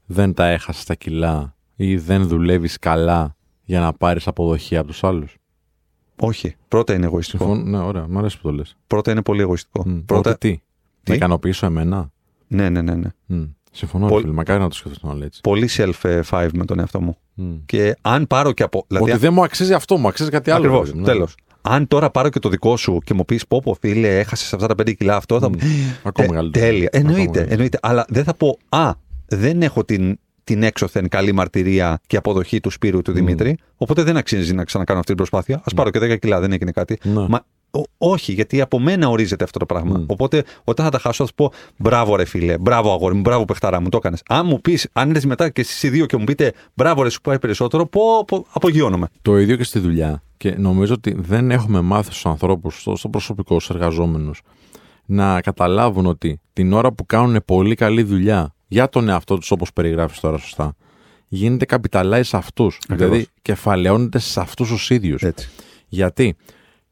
[0.07, 5.05] Δεν τα έχασες τα κιλά ή δεν δουλεύεις καλά για να πάρεις αποδοχή από τους
[5.05, 5.37] άλλους;
[6.21, 6.57] Όχι.
[6.69, 7.45] Πρώτα είναι εγωιστικό.
[7.45, 7.71] Συμφωνώ.
[7.79, 8.07] Ναι, ωραία.
[8.09, 8.77] Μ' αρέσει που το λες.
[8.87, 9.83] Πρώτα είναι πολύ εγωιστικό.
[9.83, 10.39] Πρώτα Πρώτα...
[10.39, 10.61] τι;
[11.09, 12.11] Να ικανοποιήσω εμένα;
[12.47, 12.95] Ναι, ναι, ναι.
[12.95, 13.09] ναι.
[13.27, 13.45] Μμ.
[13.77, 14.33] Συμφωνώ, Πολ- ρε φίλε.
[14.35, 15.41] Μακάρι να το σκεφτώ όλοι έτσι.
[15.41, 17.17] Πολύ self-five με τον εαυτό μου.
[17.35, 17.55] Μμ.
[17.67, 18.85] Και αν πάρω και από.
[18.89, 20.65] Δηλαδή, Ότι δεν μου αξίζει αυτό, μου αξίζει κάτι άλλο.
[20.65, 20.91] Ακριβώς.
[20.91, 21.05] ρε, ναι.
[21.05, 21.35] Τέλος.
[21.63, 24.67] Αν τώρα πάρω και το δικό σου και μου πεις πω, πω φίλε, έχασες αυτά
[24.67, 25.57] τα 5 κιλά αυτό, θα μου.
[26.03, 26.67] Ακόμα Ε, μεγαλύτερο.
[26.67, 26.89] Τέλεια.
[26.93, 27.53] Ακόμα Εννοείται, μεγαλύτερο.
[27.53, 27.79] εννοείται.
[27.83, 28.91] Αλλά δεν θα πω, Α,
[29.27, 34.17] δεν έχω την, την έξωθεν καλή μαρτυρία και αποδοχή του Σπύρου του Δημήτρη, οπότε δεν
[34.17, 35.57] αξίζει να ξανακάνω αυτή την προσπάθεια.
[35.71, 36.99] Α πάρω και 10 κιλά, δεν έγινε κάτι.
[37.03, 37.27] Ναι.
[37.29, 37.45] Μα ο-
[37.99, 39.99] όχι, γιατί από μένα ορίζεται αυτό το πράγμα.
[39.99, 40.05] Μμ.
[40.07, 43.45] Οπότε όταν θα τα χάσω, θα σου πω μπράβο ρε φίλε, μπράβο αγόρι μου, μπράβο
[43.45, 44.23] παιχταρά μου, το έκανες.
[44.29, 47.09] Αν μου πεις, αν έρθεις μετά και εσείς οι δύο και μου πείτε μπράβο ρε,
[47.11, 49.09] σου πάει περισσότερο, πω, πω απογειώνομαι.
[49.23, 50.23] Το ίδιο και στη δουλειά.
[50.37, 54.43] Και νομίζω ότι δεν έχουμε μάθει στους ανθρώπους, στο, στο προσωπικό, στους εργαζόμενους,
[55.05, 59.73] να καταλάβουν ότι την ώρα που κάνουν πολύ καλή δουλειά για τον εαυτό τους, όπως
[59.73, 60.75] περιγράφεις τώρα σωστά,
[61.29, 62.79] γίνεται capitalize σε αυτούς.
[62.89, 65.23] Δηλαδή κεφαλαιώνεται σε αυτούς τους ίδιους.
[65.23, 65.49] Έτσι.
[65.89, 66.37] Γιατί;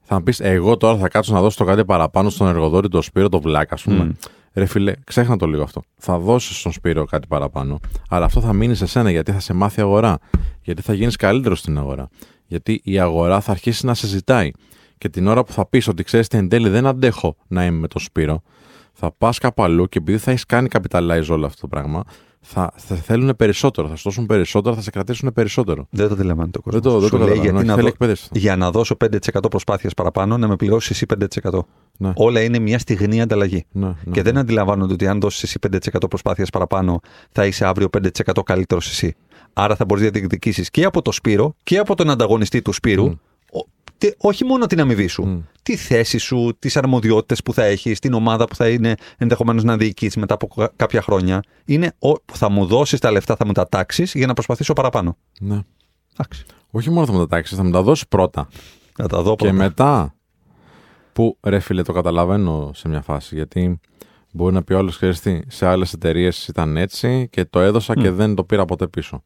[0.03, 3.01] Θα μου πεις, εγώ τώρα θα κάτσω να δώσω το κάτι παραπάνω στον εργοδότη, τον
[3.01, 4.03] Σπύρο, τον Βλάκα, ας πούμε.
[4.03, 4.11] Μμ.
[4.53, 5.81] Ρε φίλε, ξέχνα το λίγο αυτό.
[5.97, 7.79] Θα δώσεις στον Σπύρο κάτι παραπάνω,
[8.09, 10.17] αλλά αυτό θα μείνει σε σένα γιατί θα σε μάθει η αγορά.
[10.61, 12.09] Γιατί θα γίνεις καλύτερος στην αγορά.
[12.45, 14.51] Γιατί η αγορά θα αρχίσει να σε ζητάει.
[14.97, 17.77] Και την ώρα που θα πεις ότι ξέρεις τι εν τέλει δεν αντέχω να είμαι
[17.79, 18.41] με τον Σπύρο,
[18.93, 22.03] θα πας κάπου αλλού και επειδή θα έχεις κάνει capitalize όλο αυτό το πράγμα,
[22.45, 25.87] θα, θα θέλουν περισσότερο, θα σου δώσουν περισσότερο, θα σε κρατήσουν περισσότερο.
[25.89, 26.79] Δεν το αντιλαμβάνεται ο κόσμο.
[26.79, 27.51] Δεν το, δεν το λέει καταλαβαίνω.
[27.51, 28.39] γιατί να Θέλει δω- εκπαίδευση αυτό.
[28.39, 31.05] για να δώσω 5% προσπάθεια παραπάνω, να με πληρώσεις εσύ
[31.43, 31.59] 5%.
[31.97, 32.11] Ναι.
[32.15, 33.65] Όλα είναι μια στιγνή ανταλλαγή.
[33.71, 35.57] Ναι, ναι, και δεν αντιλαμβάνονται ότι αν δώσεις εσύ
[35.93, 36.99] 5% προσπάθεια παραπάνω,
[37.31, 39.15] θα είσαι αύριο 5% καλύτερος εσύ.
[39.53, 43.05] Άρα θα μπορείς να διεκδικήσεις και από το Σπύρο και από τον ανταγωνιστή του Σπύρου.
[43.05, 43.13] Μμ.
[43.93, 45.39] Ο- και όχι μόνο την αμοιβή σου, Μμ.
[45.63, 49.77] τη θέση σου, τις αρμοδιότητες που θα έχεις, την ομάδα που θα είναι ενδεχομένως να
[49.77, 51.41] διοικήσει μετά από κα- κάποια χρόνια.
[51.65, 55.17] Είναι ο, θα μου δώσεις τα λεφτά, θα μου τα τάξεις για να προσπαθήσω παραπάνω.
[55.39, 55.59] ναι.
[56.17, 56.43] Εντάξει.
[56.71, 58.47] Όχι μόνο θα μου τα τάξεις, θα μου τα δώσεις πρώτα.
[58.97, 59.53] Να τα δω Και πρώτα.
[59.53, 60.13] μετά.
[61.13, 63.35] Που ρε φίλε, το καταλαβαίνω σε μια φάση.
[63.35, 63.79] Γιατί
[64.31, 64.91] μπορεί να πει όλο
[65.23, 69.23] τι, σε άλλες εταιρείες ήταν έτσι και το έδωσα και δεν το πήρα ποτέ πίσω.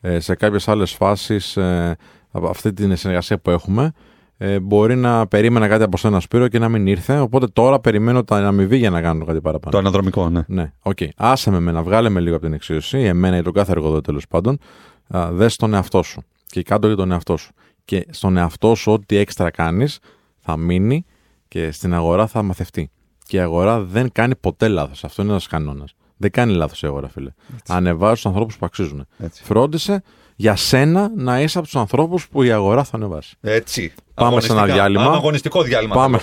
[0.00, 1.96] Ε, σε κάποιες άλλες φάσεις, ε,
[2.30, 3.92] από αυτή την συνεργασία που έχουμε,
[4.36, 7.18] ε, μπορεί να περίμενα κάτι από σένα Σπύρο και να μην ήρθε.
[7.18, 9.72] Οπότε τώρα περιμένω την αμοιβή για να κάνω κάτι παραπάνω.
[9.72, 10.42] Το αναδρομικό, ναι.
[10.46, 10.98] Ναι, οκ.
[11.16, 14.26] Άσε με εμένα, βγάλε με λίγο από την εξίσωση, εμένα ή τον κάθε εργοδότη τέλος
[14.26, 14.58] πάντων.
[15.08, 17.52] Α, δες τον εαυτό σου και κάν' το για τον εαυτό σου.
[17.84, 19.98] Και στον εαυτό σου, ό,τι έξτρα κάνεις,
[20.38, 21.04] θα μείνει
[21.48, 22.90] και στην αγορά θα μαθευτεί.
[23.26, 25.04] Και η αγορά δεν κάνει ποτέ λάθος.
[25.04, 25.94] Αυτό είναι ένας κανόνας.
[26.20, 27.30] Δεν κάνει λάθος η αγορά, φίλε.
[27.68, 29.06] Ανεβάζει τους ανθρώπους που αξίζουν.
[29.18, 29.42] Έτσι.
[29.44, 30.02] Φρόντισε
[30.36, 33.36] για σένα να είσαι από τους ανθρώπους που η αγορά θα ανεβάσει.
[33.40, 33.92] Έτσι.
[34.14, 34.74] Πάμε σε ένα Αγωνιστικά.
[34.74, 35.04] διάλειμμα.
[35.04, 35.94] Πάμε αγωνιστικό διάλειμμα.
[35.94, 36.20] Πάμε.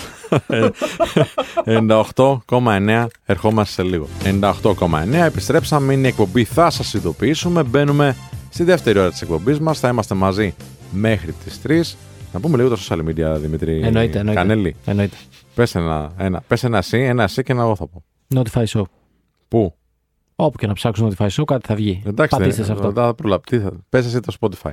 [1.64, 3.06] 98,9.
[3.24, 4.08] Ερχόμαστε σε λίγο.
[4.24, 5.24] 98,9.
[5.24, 5.92] Επιστρέψαμε.
[5.92, 6.44] Είναι η εκπομπή.
[6.44, 7.62] Θα σας ειδοποιήσουμε.
[7.62, 8.16] Μπαίνουμε
[8.50, 9.78] στη δεύτερη ώρα της εκπομπής μας.
[9.78, 10.54] Θα είμαστε μαζί
[10.90, 11.96] μέχρι τις 3.
[12.32, 14.40] Να πούμε λίγο τα social media, Δημήτρη Εννοείται, εννοείται.
[14.40, 14.76] Κανέλη.
[14.84, 15.16] Εννοείται.
[15.54, 18.04] Πες ένα, ένα, πες ένα εσύ, ένα εσύ και ένα εγώ θα πω.
[18.34, 18.82] Notify Show.
[19.48, 19.74] Πού;
[20.36, 22.02] Όπου και να ψάξουν Notify Show, κάτι θα βγει.
[22.06, 22.92] Εντάξει, Πατήστε δεν- σε αυτό.
[22.92, 23.58] δεν θα προλαπτεί.
[23.60, 23.70] Θα...
[23.88, 24.70] Πες εσύ το Spotify.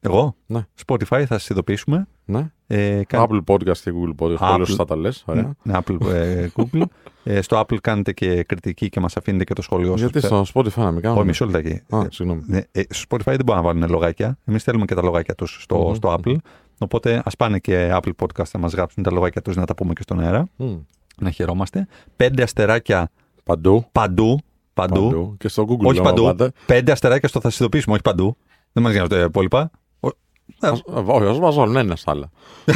[0.00, 0.66] Εγώ; Ναι.
[0.86, 2.06] Spotify θα σας ειδοποιήσουμε.
[2.24, 2.50] Ναι.
[2.66, 4.36] Ε, κα- Apple Podcast και Google Podcast.
[4.38, 4.52] Apple.
[4.52, 5.22] Πολύ σωστά τα λες.
[5.26, 5.54] Ωραία.
[5.62, 6.82] Ναι, Apple, ε, Google.
[7.24, 10.00] ε, στο Apple κάνετε και κριτική και μας αφήνετε και το σχολείο σας.
[10.10, 11.18] Γιατί στο Spotify να μην κάνουμε.
[11.20, 11.80] Όχι, μισό λεπτάκι.
[11.94, 12.42] Α, Ε, συγγνώμη.
[12.46, 14.38] ναι, ε, στο Spotify δεν μπορούν να βάλουν λογάκια.
[14.44, 15.94] Εμείς θέλουμε και τα λογάκια τους στο, Μμμ.
[15.94, 16.36] στο Apple.
[16.78, 19.92] Οπότε ας πάνε και Apple Podcast να μας γράψουν τα λογάκια τους να τα πούμε
[19.92, 20.48] και στον αέρα.
[20.56, 20.76] Μμ.
[21.20, 21.86] Να χαιρόμαστε.
[22.16, 23.10] Πέντε αστεράκια
[23.44, 23.84] Παντού.
[23.92, 24.38] παντού.
[24.74, 25.34] Παντού.
[25.38, 25.84] Και στο Google.
[25.86, 26.24] Όχι άμα παντού.
[26.24, 26.52] πάτε.
[26.66, 28.36] Πέντε αστεράκια στο θα σας ειδοποιήσουμε, όχι παντού.
[28.72, 29.70] Δεν μας γίνονται τα υπόλοιπα.
[30.00, 30.08] Ο-
[30.60, 32.30] Ε, Ας- ε, Όχι, ας βάζω ένα στα άλλα.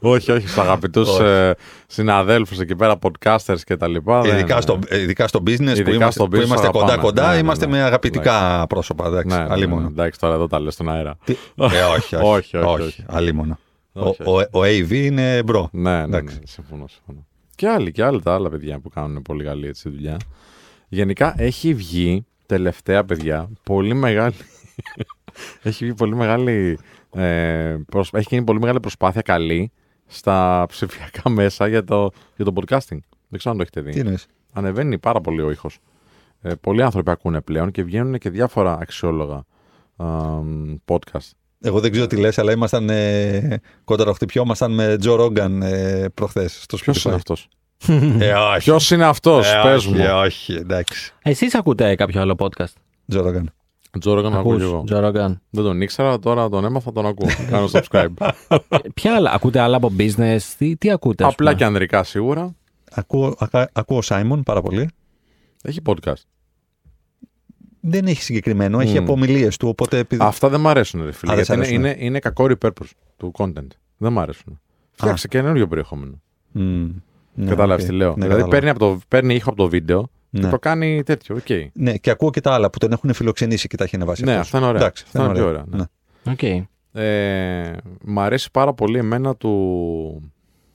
[0.00, 1.22] όχι, όχι, στου αγαπητούς Όχι.
[1.22, 1.52] ε,
[1.86, 4.20] συναδέλφους εκεί πέρα, podcasters και τα λοιπά.
[4.20, 6.84] δεν- Ειδικά, στο, ειδικά στο business Ειδικά που είμαστε, στο που business είμαστε θα πάμε.
[6.84, 7.72] κοντά-κοντά, Ναι, ναι, είμαστε ναι.
[7.72, 9.06] με αγαπητικά πρόσωπα.
[9.06, 9.86] Εντάξει, Ναι, ναι, ναι, αλίμονο.
[9.86, 11.16] εντάξει, τώρα εδώ τα λες στον αέρα.
[11.24, 11.64] Τι- Ε,
[11.96, 13.04] όχι, όχι, Όχι, όχι, όχι.
[13.08, 13.58] αλίμονο.
[13.92, 15.68] Όχι, ο, ο, ο AV είναι bro.
[15.72, 16.40] Ναι, ναι, ναι, Εντάξει.
[16.44, 17.26] συμφωνώ, συμφωνώ.
[17.54, 20.16] Και άλλοι, και άλλοι τα άλλα παιδιά που κάνουν πολύ καλή έτσι δουλειά.
[20.88, 24.34] Γενικά έχει βγει τελευταία παιδιά πολύ μεγάλη.
[25.62, 26.78] έχει, γίνει πολύ μεγάλη,
[27.14, 29.70] ε, προσ- έχει γίνει πολύ μεγάλη προσπάθεια καλή
[30.06, 32.98] στα ψηφιακά μέσα για το, για το podcasting.
[33.28, 33.90] Δεν ξέρω αν το έχετε δει.
[33.90, 35.78] Τι εννοείς; Ανεβαίνει πάρα πολύ ο ήχος.
[36.40, 39.44] Ε, πολλοί άνθρωποι ακούνε πλέον και βγαίνουν και διάφορα αξιόλογα
[39.96, 40.06] α,
[40.84, 41.30] podcast.
[41.62, 46.58] Εγώ δεν ξέρω τι λες, αλλά ήμασταν ε, κόντρα χτυπιόμασταν με Τζο Ρόγκαν ε, προχθές
[46.62, 47.04] στο Ποιος Spotify.
[47.06, 47.48] είναι αυτός;
[48.18, 48.58] Ε, όχι.
[48.58, 50.02] Ποιος είναι αυτός, Ε, πες όχι, μου.
[50.02, 51.12] ε, όχι, εντάξει.
[51.22, 52.72] Εσείς ακούτε κάποιο άλλο podcast;
[53.08, 53.50] Τζο Ρόγκαν.
[54.00, 54.84] Τζο Ρόγκαν ακούω κι Ακούς, εγώ.
[54.86, 55.40] Τζο Ρόγκαν.
[55.50, 57.28] Δεν τον ήξερα, τώρα τον έμαθα, τον ακούω.
[57.50, 58.32] Κάνω subscribe.
[58.48, 58.56] Ε,
[58.94, 62.54] Ποια άλλα, ακούτε άλλα από business, τι, τι ακούτε ας Απλά πούμε; και ανδρικά σίγουρα.
[62.90, 64.88] Ακούω, ακα- ακούω Σάιμον πάρα πολύ.
[65.62, 66.22] Έχει podcast.
[67.84, 69.02] Δεν έχει συγκεκριμένο, έχει Μμ.
[69.02, 69.68] από ομιλίες του.
[69.68, 70.22] Οπότε επειδή...
[70.24, 71.32] Αυτά δεν μ' αρέσουν, ρε φίλε.
[71.32, 71.88] Α, δεν γιατί σ' είναι, αρέσουνε.
[72.00, 73.66] είναι, είναι κακό repurpose του content.
[73.96, 74.60] Δεν μ' αρέσουν.
[74.90, 76.20] Φτιάξε και καινούριο περιεχόμενο.
[76.52, 76.88] Μμ.
[77.34, 77.88] Ναι, Κατάλαβε οκ.
[77.88, 78.08] τι λέω.
[78.08, 78.50] Ναι, δηλαδή κατάλαβα.
[78.50, 80.50] παίρνει, από το, παίρνει ήχο από το βίντεο και Ναι.
[80.50, 81.36] το κάνει τέτοιο.
[81.36, 81.70] Οκ.
[81.72, 84.24] Ναι, και ακούω και τα άλλα που τον έχουν φιλοξενήσει και τα έχει ανεβάσει.
[84.24, 84.46] Ναι, αυτός.
[84.46, 84.80] αυτά είναι ωραία.
[84.80, 85.84] Εντάξει, Αυτά είναι πιο ωραία, ναι.
[86.32, 86.42] Οκ.
[86.92, 87.72] Ε,
[88.04, 90.31] μ' αρέσει πάρα πολύ εμένα του.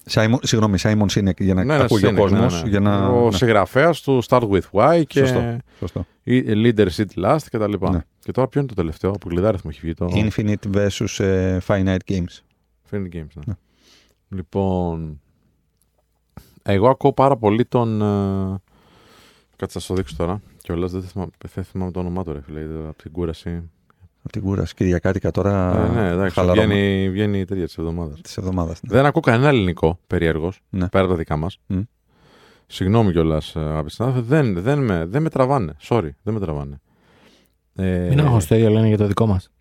[0.10, 2.54] Σάιμον, συγγνώμη, Σάιμον Σίνεκ για να Ναι, ναι, ακούει ο Sinek, κόσμος.
[2.54, 2.70] ναι, ναι.
[2.70, 3.08] Για να...
[3.08, 3.32] Ο ναι.
[3.38, 5.58] συγγραφέας του Start with Why και Σωστό.
[5.80, 6.06] Σωστό.
[6.24, 7.92] ή Leadership Last και τα λοιπά.
[7.92, 8.00] Ναι.
[8.20, 11.98] Και τώρα ποιο είναι το τελευταίο, από κλειδάριθμο έχει βγει το Infinite versus ε, Finite
[12.08, 12.42] Games.
[12.90, 13.34] Infinity Games.
[13.34, 13.44] Ναι.
[13.46, 13.54] Ναι.
[14.30, 15.22] Λοιπόν,
[16.64, 18.02] εγώ ακούω πάρα πολύ τον.
[18.02, 18.62] Ε,
[19.56, 20.42] κάτσε να σου το δείξω τώρα.
[20.62, 23.70] Και όλα δεν θυμάμαι, δεν θυμάμαι το όνομά του, ρε φίλε, από την κούραση.
[24.28, 25.86] Από την κούραση Κυριακάτικα τώρα.
[25.86, 28.22] Ε, ναι, εντάξει, χαλαρώμα βγαίνει, βγαίνει τέτοια της εβδομάδας.
[28.22, 28.80] της εβδομάδας.
[28.82, 28.94] Ναι.
[28.96, 30.88] Δεν ακούω κανένα ελληνικό περίεργο Ναι.
[30.88, 31.60] πέρα από τα δικά μας.
[31.68, 31.80] Μμ.
[32.68, 35.76] Συγγνώμη κιόλας, αγαπητοί συνάδελφοι, δεν, δεν, με, δεν με τραβάνε.
[35.82, 36.80] Sorry, δεν με τραβάνε.
[37.76, 39.52] Ε, Μην αγχωστεί, το ίδιο λένε για το δικό μας.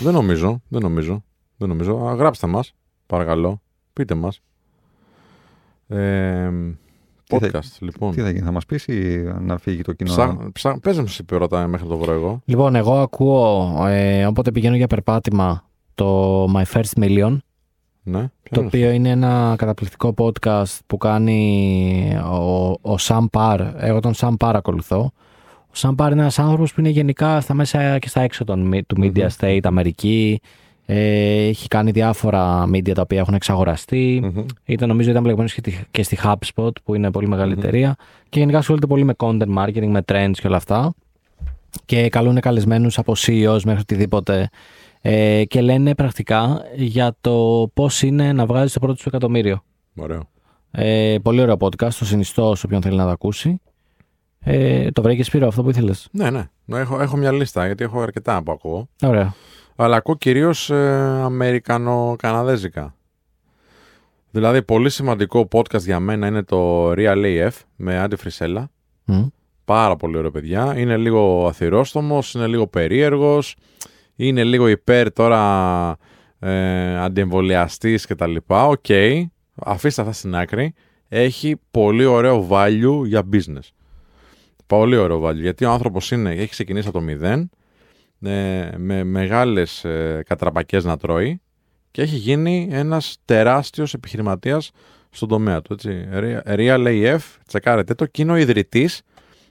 [0.00, 1.24] δεν νομίζω, δεν νομίζω.
[1.56, 2.06] Δεν νομίζω.
[2.06, 2.74] Α, γράψτε μας,
[3.06, 3.62] παρακαλώ.
[3.92, 4.40] Πείτε μας.
[5.88, 6.50] Ε,
[7.38, 8.10] Τι θα- podcast, λοιπόν.
[8.14, 11.04] Τι θα γίνει, θα μας πει ή να φύγει το κοινό; Ψά, ψά, πες μου
[11.06, 12.40] εσύ πρώτα μέχρι να το βρω εγώ.
[12.44, 15.64] Λοιπόν, εγώ ακούω, ε, όποτε πηγαίνω για περπάτημα,
[15.94, 17.36] το My First Million,
[18.02, 23.72] Ναι, ποιος το είναι οποίο είναι ένα καταπληκτικό podcast που κάνει ο, ο Sam Parr.
[23.76, 25.12] Εγώ τον Sam Parr ακολουθώ.
[25.66, 28.60] Ο Sam Parr είναι ένας άνθρωπος που είναι γενικά στα μέσα και στα έξω των,
[28.60, 30.40] μι- του Media State, Αμερική.
[30.92, 34.20] Ε, έχει κάνει διάφορα media τα οποία έχουν εξαγοραστεί.
[34.24, 34.46] αυτό; Μμμ.
[34.64, 37.96] Ήταν, νομίζω ήταν μπλεγμένος και, τη- και στη HubSpot που είναι πολύ μεγάλη εταιρεία
[38.28, 40.94] και γενικά ασχολείται πολύ με content marketing, με trends και όλα αυτά
[41.84, 44.48] και καλούν καλεσμένους από CEOs μέχρι οτιδήποτε
[45.00, 49.62] ε, και λένε πρακτικά για το πώς είναι να βγάζεις το πρώτο σου εκατομμύριο.
[49.96, 50.28] Ωραίο.
[50.70, 53.60] Ε, πολύ ωραίο podcast, το συνιστώ σε όποιον θέλει να το ακούσει.
[54.40, 56.48] Ε, το βρήκες Σπύρο αυτό που ήθελες; Ναι, ναι.
[56.66, 58.88] Έχω, έχω μια λίστα γιατί έχω αρκετά που ακούω.
[59.02, 59.34] Ωραία.
[59.82, 62.94] Αλλά ακούω κυρίως ε, Αμερικανο-Καναδέζικα.
[64.30, 68.70] Δηλαδή, πολύ σημαντικό podcast για μένα είναι το Real AF με Andy Frisella.
[69.04, 69.26] Μμ.
[69.64, 70.78] Πάρα πολύ ωραίο, παιδιά.
[70.78, 73.56] Είναι λίγο αθυρόστομος, είναι λίγο περίεργος,
[74.16, 75.96] είναι λίγο υπέρ τώρα
[76.38, 78.66] ε, αντιεμβολιαστής και τα λοιπά.
[78.66, 78.86] Οκ,
[79.54, 80.74] αφήστε αυτά στην άκρη.
[81.08, 83.68] Έχει πολύ ωραίο value για business.
[84.66, 87.46] Πολύ ωραίο value, γιατί ο άνθρωπος είναι, έχει ξεκινήσει από το μηδέν, ε,
[88.76, 91.40] με μεγάλες ε, κατραπακές να τρώει
[91.90, 94.70] και έχει γίνει ένας τεράστιος επιχειρηματίας
[95.10, 95.72] στον τομέα του.
[95.72, 96.08] Έτσι.
[96.44, 99.02] Real AF, τσεκάρετε το, και είναι ο ιδρυτής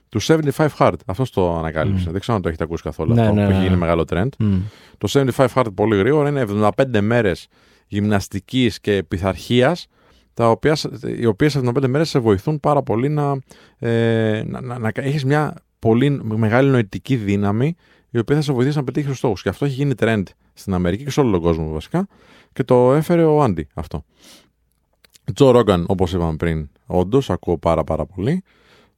[0.08, 0.94] του 75 Hard.
[1.06, 2.08] Αυτός το ανακάλυψε.
[2.08, 2.12] Μμ.
[2.12, 3.66] Δεν ξέρω αν το έχετε ακούσει καθόλου Ναι, αυτό ναι, που έχει ναι.
[3.66, 4.28] γίνει μεγάλο trend.
[4.38, 4.60] Μμ.
[4.98, 7.46] Το 75 Hard πολύ γρήγορα είναι 75 μέρες
[7.86, 9.86] γυμναστικής και πειθαρχίας,
[10.34, 10.76] τα οποία,
[11.18, 13.38] οι οποίες 75 μέρες σε βοηθούν πάρα πολύ να,
[13.78, 17.74] ε, να, να, να έχεις μια πολύ μεγάλη νοητική δύναμη
[18.10, 19.42] η οποία θα σε βοηθήσει να πετύχεις τους στόχους.
[19.42, 22.06] Και αυτό έχει γίνει trend στην Αμερική και σε όλο τον κόσμο βασικά.
[22.52, 24.04] Και το έφερε ο Άντι αυτό.
[25.34, 28.42] Τζο Ρόγκαν, όπως είπαμε πριν, όντως ακούω πάρα πάρα πολύ.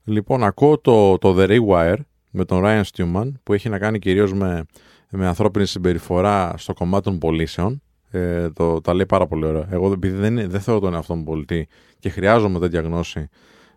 [0.05, 1.97] Λοιπόν, ακούω το, το The Rewire
[2.31, 4.65] με τον Ryan Stewman που έχει να κάνει κυρίως με,
[5.11, 7.83] με ανθρώπινη συμπεριφορά στο κομμάτι των πωλήσεων.
[8.11, 9.67] Ε, το, τα λέει πάρα πολύ ωραία.
[9.71, 13.29] Εγώ επειδή δεν, δεν θεωρώ τον εαυτό μου πολιτή και χρειάζομαι τέτοια γνώση,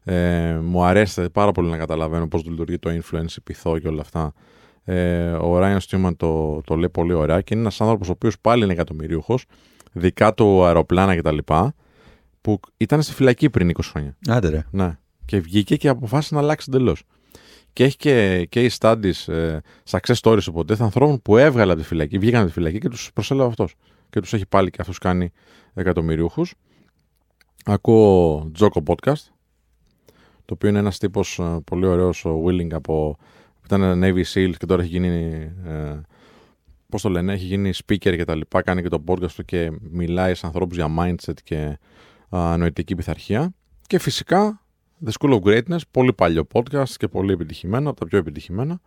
[0.03, 4.01] ε, μου αρέσει πάρα πολύ να καταλαβαίνω πώς λειτουργεί το influence, η πειθό και όλα
[4.01, 4.33] αυτά.
[4.85, 8.39] Ε, ο Ryan Stewman το, το λέει πολύ ωραία και είναι ένας άνθρωπος ο οποίος
[8.39, 9.45] πάλι είναι εκατομμυρίουχος,
[9.91, 11.37] δικά του αεροπλάνα κτλ.
[12.41, 14.17] που ήταν στη φυλακή πριν 20 χρόνια.
[14.27, 14.65] Άντε ρε.
[14.71, 14.97] Ναι.
[15.25, 17.03] Και βγήκε και αποφάσισε να αλλάξει εντελώς.
[17.73, 19.57] Και έχει και case studies, ε,
[19.89, 23.11] success stories οπότε ανθρώπων που έβγαλε από τη φυλακή, βγήκαν από τη φυλακή και τους
[23.13, 23.75] προσέλαβε αυτός.
[24.09, 25.31] Και τους έχει πάλι και αυτούς κάνει
[25.73, 26.53] εκατομμυρίουχους.
[27.65, 29.31] Ακούω Τζόκο Podcast,
[30.45, 33.17] το οποίο είναι ένας τύπος πολύ ωραίος, ο Willing από.
[33.67, 35.51] Που ήταν Navy SEAL και τώρα έχει γίνει.
[35.65, 36.01] Ε,
[36.89, 38.61] Πώς το λένε, έχει γίνει speaker και τα λοιπά.
[38.61, 41.77] Κάνει και το podcast του και μιλάει σε ανθρώπους για mindset και
[42.29, 43.53] α, νοητική πειθαρχία.
[43.87, 44.61] Και φυσικά
[45.05, 48.79] The School of Greatness, πολύ παλιό podcast και πολύ επιτυχημένο, από τα πιο επιτυχημένα,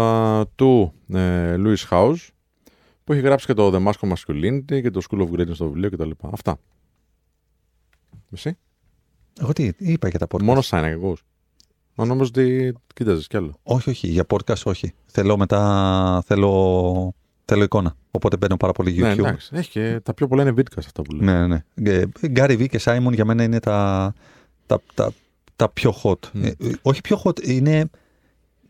[0.00, 2.28] α, του ε, Louis House,
[3.04, 5.66] που έχει γράψει και το The Mask of Masculinity και το School of Greatness στο
[5.66, 6.10] βιβλίο κτλ.
[6.20, 6.58] Αυτά.
[8.32, 8.56] Εσύ;
[9.40, 10.42] Εγώ τι είπα για τα podcast.
[10.42, 11.16] Μόνο σαν εγώ.
[11.94, 13.54] Μα νόμιζα ότι κοίταζες κι άλλο.
[13.62, 14.08] Όχι, όχι.
[14.08, 14.94] Για podcast όχι.
[15.06, 16.22] Θέλω μετά.
[16.26, 17.14] Θέλω,
[17.44, 17.96] θέλω εικόνα.
[18.10, 19.02] Οπότε μπαίνω πάρα πολύ YouTube.
[19.02, 19.50] Ναι, εντάξει.
[19.54, 21.24] Έχει και τα πιο πολλά είναι vidcast αυτά που λέει.
[21.24, 21.64] Ναι, ναι.
[21.74, 22.02] ναι.
[22.36, 24.12] Gary V και Simon για μένα είναι τα,
[24.66, 25.12] τα, τα,
[25.56, 26.12] τα πιο hot.
[26.12, 26.42] Mm.
[26.42, 26.50] Ε,
[26.82, 27.90] όχι πιο hot, είναι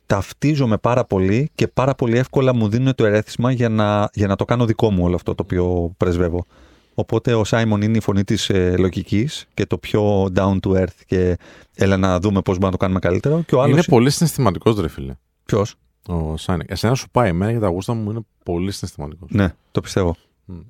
[0.07, 4.37] ταυτίζομαι πάρα πολύ και πάρα πολύ εύκολα μου δίνουν το ερέθισμα για να, για να
[4.37, 6.47] το κάνω δικό μου όλο αυτό το οποίο πρεσβεύω.
[6.95, 11.01] Οπότε ο Σάιμον είναι η φωνή της ε, λογικής και το πιο down to earth
[11.07, 11.37] και
[11.75, 13.43] έλα να δούμε πώς μπορούμε να το κάνουμε καλύτερο.
[13.47, 13.73] Και ο άλλος...
[13.73, 15.15] Είναι πολύ συναισθηματικός, ρε φίλε.
[15.45, 15.75] Ποιος;
[16.07, 16.71] Ο Σάινεκ.
[16.71, 19.29] Εσένα σου πάει εμένα γιατί τα γούστα μου είναι πολύ συναισθηματικός.
[19.33, 20.17] Ναι, το πιστεύω.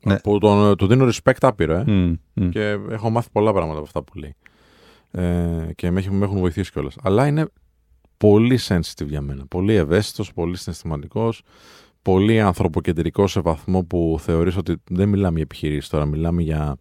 [0.01, 0.18] Ναι.
[0.18, 1.85] Που τον, του δίνω respect άπειρο, ε.
[1.87, 2.49] Mm, mm.
[2.51, 4.35] Και έχω μάθει πολλά πράγματα από αυτά που λέει.
[5.11, 6.95] Ε, και με, έχουν- με έχουν βοηθήσει κιόλας.
[7.03, 7.47] Αλλά είναι
[8.16, 9.47] πολύ sensitive για μένα.
[9.47, 11.43] Πολύ ευαίσθητος, πολύ συναισθηματικός,
[12.05, 16.76] πολύ ανθρωποκεντρικό σε βαθμό που θεωρείς ότι δεν μιλάμε για επιχειρήσεις τώρα, μιλάμε για.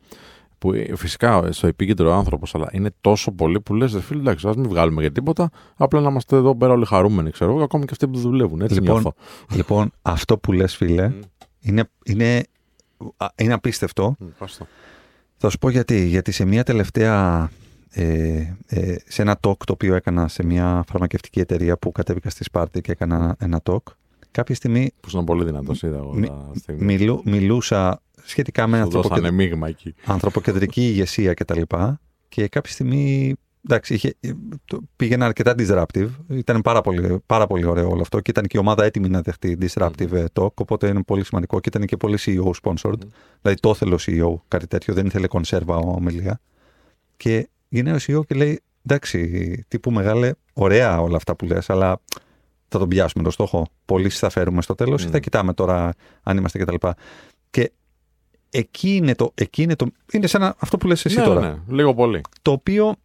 [0.57, 4.55] Που, ε, φυσικά στο επίκεντρο άνθρωπος, αλλά είναι τόσο πολύ που λες: Φίλε, εντάξει, ας
[4.55, 5.49] μην βγάλουμε για τίποτα.
[5.75, 8.61] Απλά να είμαστε εδώ πέρα όλοι χαρούμενοι, ξέρω εγώ, ακόμη και αυτοί που δουλεύουν.
[8.61, 9.13] Έτσι Λοιπόν, νιώθω.
[9.57, 11.19] λοιπόν, αυτό που λες φίλε Μμ.
[11.59, 12.43] είναι, είναι,
[13.17, 14.15] α, είναι απίστευτο.
[14.19, 14.67] Μ, ευχαριστώ.
[15.37, 16.05] Θα σου πω γιατί.
[16.05, 17.49] Γιατί σε μια τελευταία.
[17.89, 22.43] Ε, ε, σε ένα talk το οποίο έκανα σε μια φαρμακευτική εταιρεία που κατέβηκα στη
[22.43, 23.83] Σπάρτη και έκανα ένα talk.
[24.33, 26.13] Κάποια στιγμή Που ήσουν πολύ δυνατός, είδα εγώ.
[26.13, 26.83] Μι- τα στιγμή.
[26.83, 29.93] μιλού, μιλούσα σχετικά με Σου δώσανε ανθρωποκεντρική, μείγμα εκεί.
[30.05, 31.61] ανθρωποκεντρική ηγεσία κτλ.
[32.29, 34.13] Και κάποια στιγμή εντάξει, είχε,
[34.65, 36.07] το- πήγαινα αρκετά disruptive.
[36.29, 39.21] Ήταν πάρα πολύ, πάρα πολύ ωραίο όλο αυτό και ήταν και η ομάδα έτοιμη να
[39.21, 40.53] δεχτεί disruptive ε, talk.
[40.53, 42.99] Οπότε είναι πολύ σημαντικό και ήταν και πολύ CEO sponsored.
[43.41, 46.39] Δηλαδή το ήθελε ο CEO κάτι τέτοιο, δεν ήθελε κονσέρβα ομιλία.
[47.17, 51.99] Και γεννάει ο CEO και λέει: Εντάξει, τύπου μεγάλε, ωραία όλα αυτά που λες, αλλά
[52.73, 53.67] θα τον πιάσουμε το στόχο.
[53.85, 55.11] Πωλήσει θα φέρουμε στο τέλος ή Μμ.
[55.11, 55.93] θα κοιτάμε τώρα
[56.23, 56.75] αν είμαστε κτλ.
[56.79, 56.91] Και,
[57.51, 57.71] και
[58.49, 59.31] εκεί είναι το.
[59.35, 61.41] Εκεί είναι, το είναι σαν να- αυτό που λες εσύ ναι, τώρα.
[61.41, 62.21] ναι, λίγο πολύ.
[62.41, 62.95] Το οποίο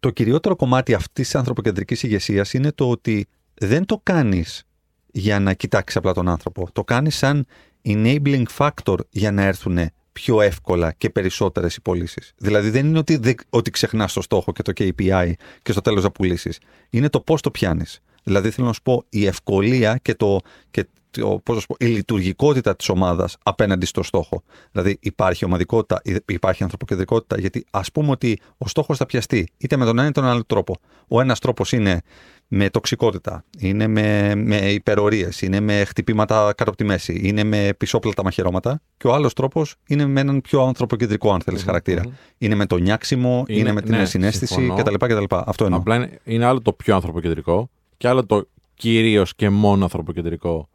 [0.00, 4.64] το κυριότερο κομμάτι αυτής της ανθρωποκεντρικής ηγεσίας είναι το ότι δεν το κάνεις
[5.12, 6.68] για να κοιτάξεις απλά τον άνθρωπο.
[6.72, 7.46] Το κάνεις σαν
[7.82, 9.78] enabling factor για να έρθουν
[10.12, 12.20] πιο εύκολα και περισσότερες οι πωλήσει.
[12.36, 15.32] Δηλαδή δεν είναι ότι, δεν- ότι ξεχνάς το στόχο και το KPI
[15.62, 16.58] και στο τέλος να πουλήσεις.
[16.90, 18.00] Είναι το πώς το πιάνεις.
[18.26, 21.74] Δηλαδή θέλω να σου πω η ευκολία και, το, και το, πώς να σου πω,
[21.78, 24.42] η λειτουργικότητα της ομάδας απέναντι στο στόχο.
[24.72, 29.84] Δηλαδή υπάρχει ομαδικότητα, υπάρχει ανθρωποκεντρικότητα, γιατί ας πούμε ότι ο στόχος θα πιαστεί είτε με
[29.84, 30.76] τον ένα είτε τον άλλο τρόπο.
[31.08, 32.00] Ο ένας τρόπος είναι
[32.48, 37.70] με τοξικότητα, είναι με, με υπερορίες, είναι με χτυπήματα κάτω από τη μέση, είναι με
[37.78, 38.80] πισόπλατα μαχαιρώματα.
[38.96, 42.02] Και ο άλλος τρόπος είναι με έναν πιο ανθρωποκεντρικό, αν θέλεις, Μμμ, χαρακτήρα.
[42.04, 42.12] μμμ.
[42.38, 44.82] Είναι με το νιάξιμο, είναι, Είναι- με την ναι, συνέστηση συμφωνώ.
[44.82, 45.24] κτλ, κτλ.
[45.28, 45.78] Αυτό εννοώ.
[45.78, 50.68] Απλά είναι, είναι άλλο το πιο ανθρωποκεντρικό και άλλο το κυρίως και μόνο ανθρωποκεντρικό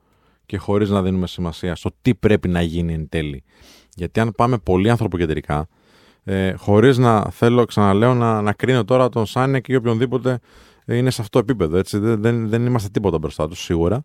[0.45, 3.43] και χωρίς να δίνουμε σημασία στο τι πρέπει να γίνει εν τέλει.
[3.95, 5.67] Γιατί αν πάμε πολύ ανθρωποκεντρικά,
[6.24, 10.39] ε, χωρίς να θέλω, ξαναλέω, να, να κρίνω τώρα τον Σάνεκ ή οποιονδήποτε
[10.86, 11.78] είναι σε αυτό το επίπεδο.
[11.78, 11.97] Έτσι.
[11.97, 14.03] Δεν, δεν, δεν είμαστε τίποτα μπροστά τους, σίγουρα.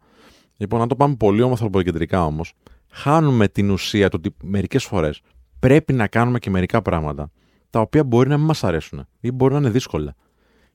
[0.56, 2.52] Λοιπόν, αν το πάμε πολύ ανθρωποκεντρικά όμως,
[2.90, 5.20] χάνουμε την ουσία του ότι μερικές φορές
[5.58, 7.30] πρέπει να κάνουμε και μερικά πράγματα
[7.70, 10.14] τα οποία μπορεί να μην μας αρέσουν ή μπορεί να είναι δύσκολα.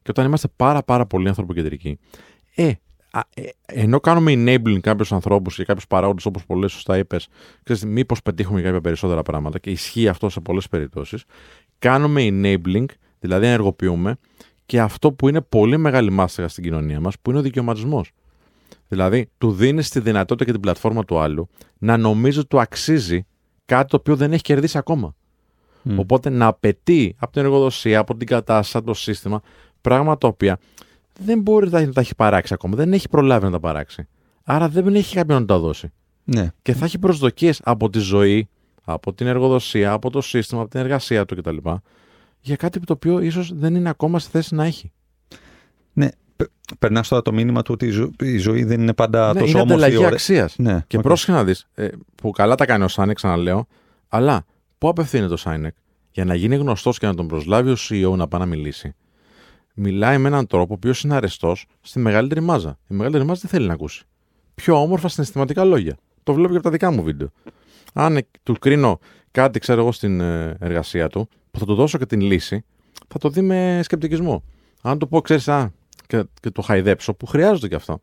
[0.01, 1.99] Και όταν είμαστε πάρα πάρα πολύ ανθρωποκεντρικοί,
[2.55, 2.71] ε,
[3.11, 7.27] α, ε, ενώ κάνουμε enabling κάποιους ανθρώπους και κάποιους παράγοντες, όπως πολλές σωστά είπες,
[7.85, 11.23] μήπως πετύχουμε κάποια περισσότερα πράγματα και ισχύει αυτό σε πολλές περιπτώσεις,
[11.79, 12.85] κάνουμε enabling,
[13.19, 14.17] δηλαδή ενεργοποιούμε
[14.65, 18.11] και αυτό που είναι πολύ μεγάλη μάστιγα στην κοινωνία μας, που είναι ο δικαιωματισμός.
[18.87, 23.25] Δηλαδή, του δίνεις τη δυνατότητα και την πλατφόρμα του άλλου να νομίζει ότι του αξίζει
[23.65, 25.15] κάτι το οποίο δεν έχει κερδίσει ακόμα.
[25.81, 25.99] Μμ.
[25.99, 29.41] Οπότε να απαιτεί από την εργοδοσία, από την κατάσταση, από το σύστημα,
[29.82, 30.59] πράγματα τα οποία
[31.19, 32.75] δεν μπορεί να τα έχει παράξει ακόμα.
[32.75, 34.07] Δεν έχει προλάβει να τα παράξει.
[34.43, 35.91] Άρα δεν έχει κάποιον να τα δώσει.
[36.23, 36.47] Ναι.
[36.61, 38.49] Και θα έχει προσδοκίες από τη ζωή,
[38.84, 41.57] από την εργοδοσία, από το σύστημα, από την εργασία του κτλ.
[42.41, 44.91] Για κάτι το οποίο ίσως δεν είναι ακόμα στη θέση να έχει.
[45.93, 46.07] ναι.
[46.79, 49.51] Περνάς τώρα το μήνυμα του ότι η, ζω- η ζωή δεν είναι πάντα ναι, τόσο
[49.51, 49.73] είναι όμορφη.
[49.73, 50.09] ανταλλαγή ωραία.
[50.09, 50.55] αξίας.
[50.57, 51.03] Ναι, Και οκ.
[51.03, 51.67] πρόσεχε να δεις,
[52.15, 53.67] που καλά τα κάνει ο Σάνεκ, ξαναλέω,
[54.07, 54.45] αλλά
[54.77, 55.75] πού απευθύνεται ο Σάνεκ;
[56.11, 58.95] Για να γίνει γνωστός και να τον προσλάβει ο CEO να πάει να μιλήσει.
[59.74, 62.78] Μιλάει με έναν τρόπο ο οποίος είναι αρεστός στη μεγαλύτερη μάζα.
[62.88, 64.03] Η μεγαλύτερη μάζα δεν θέλει να ακούσει.
[64.55, 65.97] Πιο όμορφα συναισθηματικά λόγια.
[66.24, 67.30] Το βλέπω και από τα δικά μου βίντεο.
[67.93, 68.99] Αν ε, του κρίνω
[69.32, 72.63] κάτι, ξέρω εγώ, στην ε, εργασία του, που θα του δώσω και την λύση,
[73.07, 74.43] θα το δει με σκεπτικισμό.
[74.82, 75.72] Αν του πω, ξέρεις, α,
[76.07, 78.01] και, και το χαϊδέψω, που χρειάζεται και αυτό,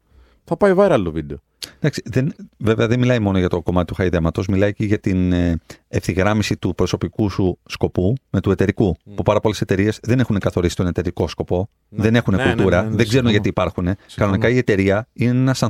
[0.49, 1.39] θα πάει viral το βίντεο.
[1.77, 5.33] Εντάξει, δεν, βέβαια δεν μιλάει μόνο για το κομμάτι του χαϊδέματο, μιλάει και για την
[5.33, 8.97] ε, ευθυγράμμιση του προσωπικού σου σκοπού με του εταιρικού.
[9.15, 12.03] Που πάρα πολλές εταιρείες δεν έχουν καθορίσει τον εταιρικό σκοπό, Ναι.
[12.03, 13.31] δεν έχουν Ναι, ναι, κουλτούρα, ναι, ναι, δεν ξέρουν συμφωνώ.
[13.31, 13.89] γιατί υπάρχουν.
[14.15, 15.63] Κανονικά η εταιρεία είναι ένας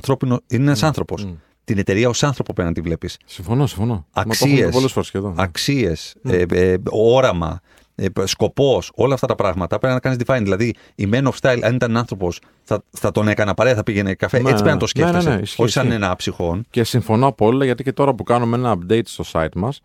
[0.46, 1.24] είναι ένας Μμ, άνθρωπος.
[1.24, 1.30] μμ.
[1.64, 3.16] την εταιρεία ως άνθρωπο πρέπει να τη βλέπεις.
[3.24, 4.06] Συμφωνώ, συμφωνώ.
[4.12, 4.70] Αξίες.
[4.70, 5.34] Πολλές φορές σχεδόν.
[5.36, 7.77] Αξίες, ε, ε, όραμα, ε,
[8.24, 10.40] σκοπός, όλα αυτά τα πράγματα πρέπει να κάνεις define.
[10.42, 14.14] Δηλαδή, η Men of Style, αν ήταν άνθρωπος, θα, θα τον έκανα παρέα, θα πήγαινε
[14.14, 14.38] καφέ.
[14.38, 15.36] Ναι, Έτσι πρέπει να το ναι, ναι, σκέφτεσαι.
[15.36, 15.96] ναι, ισχύει, Όχι σαν ισχύει.
[15.96, 16.66] ένα ψυχόν.
[16.70, 19.80] Και συμφωνώ απόλυτα γιατί και τώρα που κάνουμε ένα update στο site μας,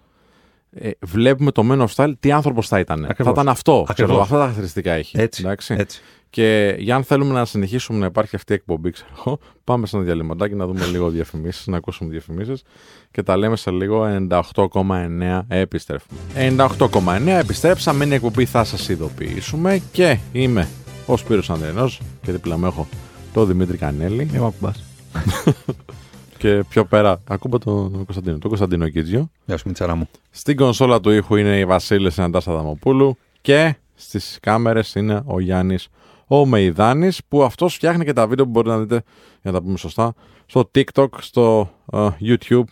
[0.76, 3.02] ε, βλέπουμε το Men of Style τι άνθρωπος θα ήταν.
[3.02, 3.34] Θα Ακριβώς.
[3.34, 3.72] ήταν αυτό.
[3.72, 4.22] Ξέρω, Ακριβώς.
[4.22, 5.20] αυτά τα χαρακτηριστικά έχει.
[5.20, 5.42] Έτσι.
[5.46, 5.76] Εντάξει.
[5.78, 6.02] έτσι.
[6.30, 9.96] Και για αν θέλουμε να συνεχίσουμε να υπάρχει αυτή η εκπομπή, ξέρω εγώ, πάμε σε
[9.96, 12.64] ένα διαλυματάκι να δούμε λίγο διαφημίσεις, να ακούσουμε διαφημίσεις
[13.12, 16.20] και τα λέμε σε λίγο 98,9 επιστρέφουμε.
[16.36, 20.68] 98,9 επιστρέψαμε, είναι η εκπομπή θα σας ειδοποιήσουμε και είμαι
[21.06, 22.88] ο Σπύρος Ανδρενός και δίπλα μου έχω
[23.34, 24.84] τον Δημήτρη Κανέλη Εγώ ακουμπάς.
[26.44, 29.30] και πιο πέρα ακούω τον Κωνσταντίνο, τον Κωνσταντίνο Κίτζιο.
[29.46, 30.10] Γεια σου, Μιτσάρα μου.
[30.30, 35.88] Στην κονσόλα του ήχου είναι η Βασίλη Αναντάστα Δαμοπούλου και στις κάμερες είναι ο Γιάννης
[36.28, 39.04] ο Μεϊδάνης που αυτός φτιάχνει και τα βίντεο που μπορείτε να δείτε,
[39.42, 40.14] για να τα πούμε σωστά,
[40.46, 42.64] στο TikTok, στο ε, YouTube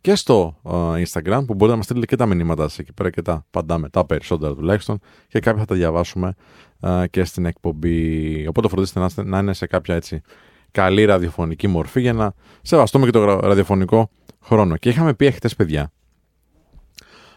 [0.00, 3.10] και στο ε, Instagram που μπορείτε να μας στείλετε και τα μηνύματα σας εκεί πέρα
[3.10, 4.98] και τα παντάμε, τα περισσότερα τουλάχιστον
[5.28, 6.34] και κάποια θα τα διαβάσουμε
[6.80, 8.46] ε, και στην εκπομπή.
[8.48, 10.22] Οπότε φροντίστε να, είστε- να είναι σε κάποια έτσι
[10.70, 14.10] καλή ραδιοφωνική μορφή για να σεβαστούμε και το ρα- ραδιοφωνικό
[14.42, 14.76] χρόνο.
[14.76, 15.92] Και είχαμε πει εχθές παιδιά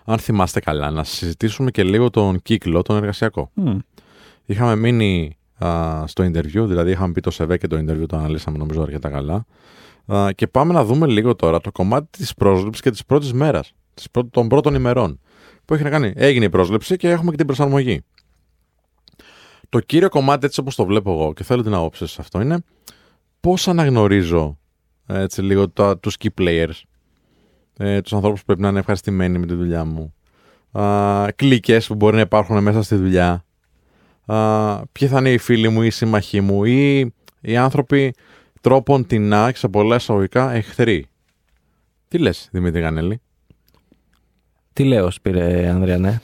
[0.06, 3.52] αν θυμάστε καλά, να συζητήσουμε και λίγο τον κύκλο, τον εργασιακό.
[3.54, 3.78] Μμ.
[4.46, 8.58] Είχαμε μείνει α, στο interview, δηλαδή είχαμε πει το ΣΕΒΕ και το interview το αναλύσαμε
[8.58, 9.46] νομίζω αρκετά καλά.
[10.06, 13.74] Α, και πάμε να δούμε λίγο τώρα το κομμάτι της πρόσληψης και της πρώτης μέρας,
[13.94, 15.20] της πρω- των πρώτων ημερών.
[15.66, 18.02] Που έχει να κάνει, έγινε η πρόσληψη και έχουμε και την προσαρμογή.
[19.70, 22.42] Το κύριο κομμάτι, έτσι όπως το βλέπω εγώ και θέλω την άποψη σας σε αυτό,
[22.42, 22.64] είναι
[23.42, 24.58] πώς αναγνωρίζω
[25.08, 26.82] έτσι λίγο τα, τους key players
[27.78, 30.14] ε, τους ανθρώπους που πρέπει να είναι ευχαριστημένοι με τη δουλειά μου,
[30.82, 33.46] α, κλίκες που μπορεί να υπάρχουν μέσα στη δουλειά,
[34.26, 37.00] α, ποιοι θα είναι οι φίλοι μου ή οι σύμμαχοί μου ή
[37.42, 38.14] οι άνθρωποι
[38.62, 41.06] τρόπον τεινά και σε πολλά εισαγωγικά εχθροί.
[42.08, 43.22] Τι λες Δημήτρη Γανέλη,
[44.74, 46.22] Τι λέω, Σπύρε Ανδριανέ.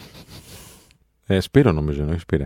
[1.26, 2.46] ε, Σπύρο νομίζω είναι, όχι Σπύρε.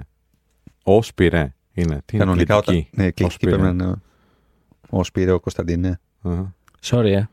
[0.83, 2.01] Ο Σπυρέ είναι.
[2.05, 2.73] Τι είναι Κανονικά όταν.
[2.73, 2.95] κλητική.
[3.01, 3.55] Ναι, Ο κλητική Σπύρε.
[3.57, 3.95] πρέπει να είναι.
[4.93, 5.99] Ο Σπύρο, ο Κωνσταντίνε.
[6.21, 6.55] Αχα.
[6.83, 7.23] Sorry, ε.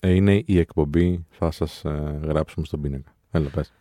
[0.00, 3.14] Ε, είναι η εκπομπή, θα σας ε, γράψουμε στον πίνακα.
[3.30, 3.72] Έλα πες.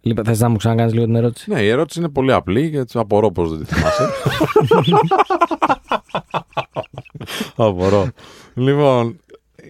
[0.00, 2.78] Λοιπόν, θες να μου ξανακάνεις λίγο την ερώτηση; Ναι, η ερώτηση είναι πολύ απλή και
[2.78, 4.08] έτσι απορώ πώς δεν τη θυμάσαι.
[7.56, 8.08] απορώ.
[8.54, 9.20] Λοιπόν,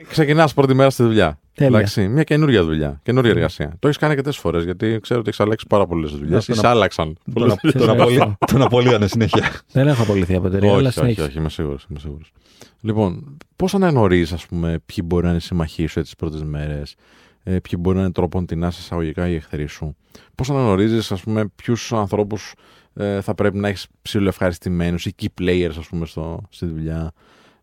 [0.09, 1.39] ξεκινάς πρώτη μέρα στη δουλειά.
[1.55, 1.79] Τέλεια.
[1.79, 3.77] Εντάξει, μια καινούργια δουλειά, καινούργια εργασία.
[3.79, 6.31] Το έχεις κάνει αρκετές φορές γιατί ξέρω ότι έχεις αλλάξει πάρα πολλές δουλειές.
[6.31, 7.17] Ναι, Ή τον σε απ- άλλαξαν.
[7.25, 7.87] Τον, πολλές απ- δουλειές.
[7.87, 9.51] τον, απολύ- τον απολύανε συνέχεια.
[9.73, 11.23] Δεν έχω απολυθεί από εταιρεία, αλλά όχι, όχι, συνέχισε.
[11.23, 11.87] όχι, είμαι σίγουρος.
[11.91, 12.33] Είμαι σίγουρος.
[12.81, 16.95] Λοιπόν, πώς αναγνωρίζεις, ας πούμε, ποιοι μπορεί να είναι συμμαχοί σου τις πρώτες μέρες,
[17.43, 19.97] ε, ποιοι μπορεί να είναι τρόπον την εισαγωγικά οι εχθροί σου.
[20.35, 22.55] Πώς αναγνωρίζεις, ας πούμε, ποιους ανθρώπους
[22.95, 27.13] ε, θα πρέπει να έχεις ψηλοευχαριστημένους ή key players, ας πούμε, στο, στη δουλειά;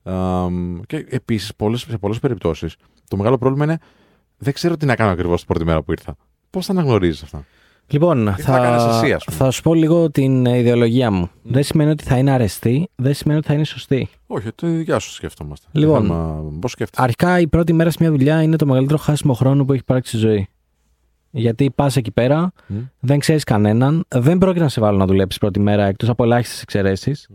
[0.10, 2.76] Αμ, και επίσης, σε πολλές περιπτώσεις,
[3.08, 3.78] το μεγάλο πρόβλημα είναι
[4.38, 6.16] δεν ξέρω τι να κάνω ακριβώς την πρώτη μέρα που ήρθα.
[6.50, 7.46] Πώς θα αναγνωρίζεις αυτά;
[7.88, 11.12] Λοιπόν, Τι θα κάνεις θα, εσύ, ας πούμε; θα σου πω λίγο την ε, ιδεολογία
[11.12, 11.30] μου.
[11.42, 14.10] Δεν σημαίνει ότι θα είναι αρεστή, δεν σημαίνει ότι θα είναι σωστή.
[14.28, 15.68] Όχι, το δικιά σου σκέφτομαστε.
[15.72, 16.08] Λοιπόν,
[16.60, 19.72] Πώς σκέφτεσαι; Αρχικά η πρώτη μέρα σε μια δουλειά είναι το μεγαλύτερο χάσιμο χρόνο που
[19.72, 20.48] έχει υπάρξει στη ζωή.
[21.32, 22.78] Γιατί πας εκεί πέρα, Μμ.
[23.00, 26.62] δεν ξέρεις κανέναν, δεν πρόκειται να σε βάλουν να δουλέψεις πρώτη μέρα εκτός από ελάχιστες
[26.62, 27.30] εξαιρέσεις.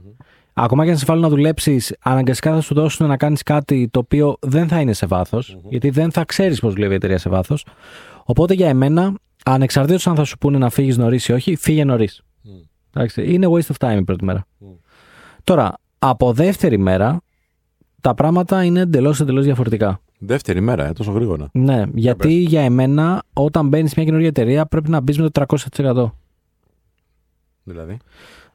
[0.57, 3.98] Ακόμα και να σε βάλουν να δουλέψεις, αναγκαστικά θα σου δώσουν να κάνεις κάτι το
[3.98, 7.28] οποίο δεν θα είναι σε βαθο γιατί δεν θα ξέρεις πώς δουλεύει η εταιρεία σε
[7.28, 7.66] βάθος.
[8.24, 12.22] Οπότε για εμένα, ανεξαρτήτως αν θα σου πούνε να φύγεις νωρίς ή όχι, φύγε νωρίς.
[12.94, 14.46] Εντάξει, είναι waste of time η πρώτη μέρα.
[15.44, 17.20] Τώρα, από δεύτερη μέρα,
[18.00, 20.00] τα πράγματα είναι εντελώς εντελώς διαφορετικά.
[20.18, 21.48] Δεύτερη μέρα, ε, τόσο γρήγορα.
[21.52, 25.30] Ναι, γιατί για εμένα, όταν μπαίνεις σε μια καινούργια εταιρεία, πρέπει να μπεις με το
[25.30, 26.14] 300%.
[27.62, 27.96] Δηλαδή.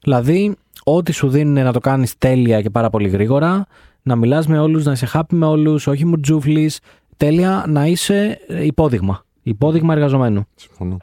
[0.02, 0.56] Δηλαδή,
[0.96, 3.66] ό,τι σου δίνουν να το κάνεις τέλεια και πάρα πολύ γρήγορα,
[4.02, 6.72] να μιλάς με όλους, να είσαι happy με όλους, όχι μου τζούφλι,
[7.18, 9.24] τέλεια να είσαι υπόδειγμα.
[9.44, 10.44] Υπόδειγμα εργαζομένου.
[10.56, 10.98] Συμφωνώ.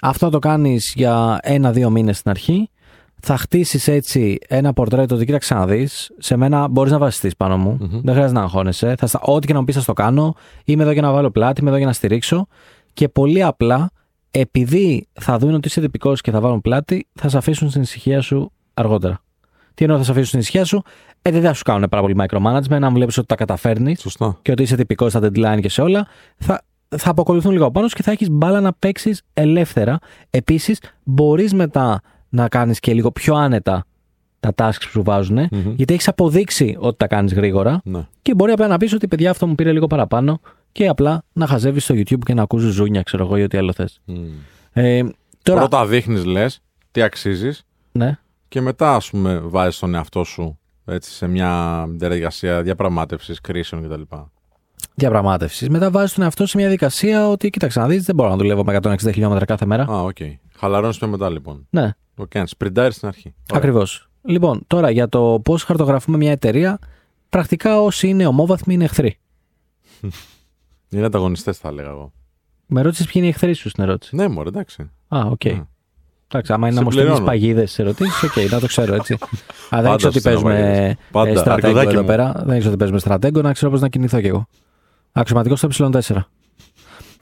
[0.00, 2.70] Αυτό θα το κάνεις για ένα-δύο μήνες στην αρχή.
[3.20, 6.10] Θα χτίσεις έτσι ένα πορτρέτο ότι κοίταξε να δεις.
[6.18, 7.78] Σε μένα μπορείς να βασιστείς πάνω μου.
[7.80, 8.00] Μμμ.
[8.02, 8.94] Δεν χρειάζεται να αγχώνεσαι.
[8.98, 9.20] Θα στα...
[9.22, 10.34] Ό,τι και να μου πεις, θα το κάνω.
[10.64, 12.46] Είμαι εδώ για να βάλω πλάτη, είμαι εδώ για να στηρίξω.
[12.92, 13.90] Και πολύ απλά,
[14.30, 18.20] επειδή θα δουν ότι είσαι τυπικός και θα βάλουν πλάτη, θα σε αφήσουν στην ησυχία
[18.20, 19.20] σου αργότερα.
[19.74, 20.82] Τι εννοώ θα σε αφήσουν στην ησυχία σου,
[21.22, 24.38] ε, δεν θα σου κάνουν πάρα πολύ micromanagement, να βλέπεις ότι τα καταφέρνει Σωστά.
[24.42, 26.06] και ότι είσαι τυπικός στα deadline και σε όλα,
[26.36, 26.62] θα,
[26.96, 29.98] θα αποκολουθούν λίγο πάνω σου και θα έχεις μπάλα να παίξεις ελεύθερα.
[30.30, 33.84] Επίσης, μπορείς μετά να κάνεις και λίγο πιο άνετα
[34.40, 35.72] τα tasks που σου βάζουν, Μμμ.
[35.76, 38.06] γιατί έχεις αποδείξει ότι τα κάνεις γρήγορα Ναι.
[38.22, 40.40] και μπορεί απλά να πεις ότι παιδιά αυτό μου πήρε λίγο παραπάνω
[40.72, 43.72] και απλά να χαζεύεις στο YouTube και να ακούσει ζούνια, ξέρω εγώ, ή ό,τι άλλο
[43.72, 44.00] θες.
[44.04, 44.14] Μμ.
[44.72, 45.02] Ε,
[45.42, 46.60] τώρα, Πρώτα δείχνεις, λες,
[46.90, 48.18] τι αξίζεις ναι,
[48.48, 54.02] και μετά, ας πούμε, βάζεις τον εαυτό σου έτσι, σε μια διαδικασία διαπραγμάτευσης, κρίσεων κτλ.
[54.94, 55.68] Διαπραγμάτευσης.
[55.68, 58.64] Μετά βάζεις τον εαυτό σε μια διαδικασία ότι κοίταξε να δεις, δεν μπορώ να δουλεύω
[58.64, 59.82] με 160 χιλιόμετρα κάθε μέρα.
[59.82, 60.16] Α, OK.
[60.20, 60.34] Okay.
[60.56, 61.66] Χαλαρώνεις πιο μετά λοιπόν.
[61.70, 62.50] Ναι, Το κάνεις.
[62.50, 63.34] Σπριντάρεις στην αρχή.
[63.50, 63.62] Ωραία.
[63.62, 64.08] ακριβώς.
[64.24, 66.78] Λοιπόν, τώρα για το πώς χαρτογραφούμε μια εταιρεία,
[67.28, 69.18] πρακτικά όσοι είναι ομόβαθμοι είναι εχθροί.
[70.90, 72.12] Είναι ανταγωνιστές, θα έλεγα εγώ.
[72.66, 74.16] Με ρώτησες ποιοι είναι οι εχθροί σου στην ερώτηση.
[74.16, 74.90] Ναι, μωρέ, εντάξει.
[75.08, 75.44] Α, οκ.
[75.44, 75.66] Ναι.
[76.32, 77.14] Εντάξει, άμα είναι να μου Συμπληρώνω.
[77.16, 79.14] στείλει παγίδες σε ερωτήσεις, οκ, να το ξέρω έτσι.
[79.74, 80.96] Α, δεν Πάντα ξέρω ότι στέλνω παίζουμε παγίδες.
[81.10, 81.30] Πάντα.
[81.30, 82.06] ε, Stratego Αρκουδάκι εδώ μου.
[82.06, 82.32] πέρα.
[82.36, 84.46] Δεν ξέρω ότι παίζουμε Stratego, να ξέρω πώς να κινηθώ κι εγώ.
[85.12, 86.16] Αξιωματικός στο ε4.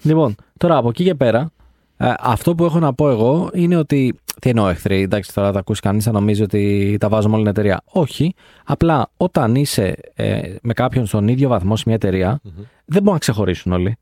[0.02, 1.50] Λοιπόν, τώρα από εκεί και πέρα,
[1.96, 4.18] ε, αυτό που έχω να πω εγώ είναι ότι.
[4.40, 7.52] Τι εννοώ εχθροί, εντάξει, τώρα τα ακούσει κανείς, θα νομίζει ότι τα βάζουμε όλη την
[7.52, 7.80] εταιρεία.
[7.84, 8.34] Όχι.
[8.64, 12.40] Απλά όταν είσαι ε, με κάποιον στον ίδιο βαθμό σε μια εταιρεία,
[12.84, 13.96] δεν μπορούν να ξεχωρίσουν όλοι.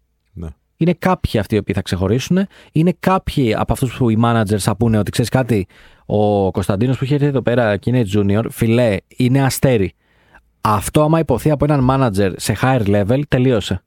[0.77, 0.87] Ναι.
[0.87, 2.47] Είναι κάποιοι αυτοί οι οποίοι θα ξεχωρίσουν.
[2.73, 5.67] Είναι κάποιοι από αυτούς που οι managers θα πούνε ότι ξέρεις κάτι,
[6.07, 9.95] ο Κωνσταντίνος που είχε έρθει εδώ πέρα και είναι junior, φιλέ, είναι αστέρι.
[10.61, 13.83] Αυτό, άμα υποθεί από έναν manager σε higher level, τελείωσε.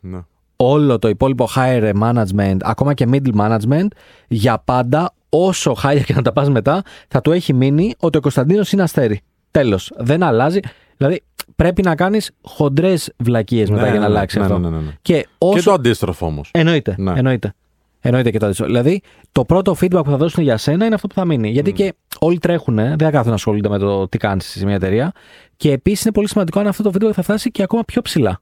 [0.00, 0.20] Ναι.
[0.56, 3.86] Όλο το υπόλοιπο higher management, ακόμα και middle management,
[4.28, 8.20] για πάντα, όσο χάλια και να τα πας μετά, θα του έχει μείνει ότι ο
[8.20, 9.20] Κωνσταντίνος είναι αστέρι.
[9.50, 9.92] Τέλος.
[9.96, 10.60] Δεν αλλάζει.
[10.96, 11.22] Δηλαδή,
[11.56, 14.58] πρέπει να κάνεις χοντρές βλακίες μετά Ναι, για να ναι, αλλάξει ναι, αυτό.
[14.58, 14.96] ναι, ναι, ναι.
[15.02, 16.50] Και όσο Και το αντίστροφο όμως.
[16.52, 16.94] Εννοείται.
[16.98, 17.12] Ναι.
[17.16, 17.54] Εννοείται.
[18.00, 18.68] Εννοείται και το αντίστοιχο.
[18.68, 21.50] Δηλαδή, το πρώτο feedback που θα δώσουν για σένα είναι αυτό που θα μείνει.
[21.50, 24.74] Γιατί και όλοι τρέχουν, δεν θα κάθονται να ασχολούνται με το τι κάνεις σε μια
[24.74, 25.12] εταιρεία.
[25.56, 28.40] Και επίσης είναι πολύ σημαντικό αν αυτό το feedback θα φτάσει και ακόμα πιο ψηλά.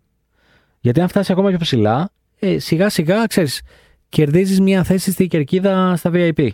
[0.80, 3.62] Γιατί αν φτάσει ακόμα πιο ψηλά, ε, σιγά σιγά, ξέρεις,
[4.08, 6.48] κερδίζεις μια θέση στη κερκίδα στα VIP.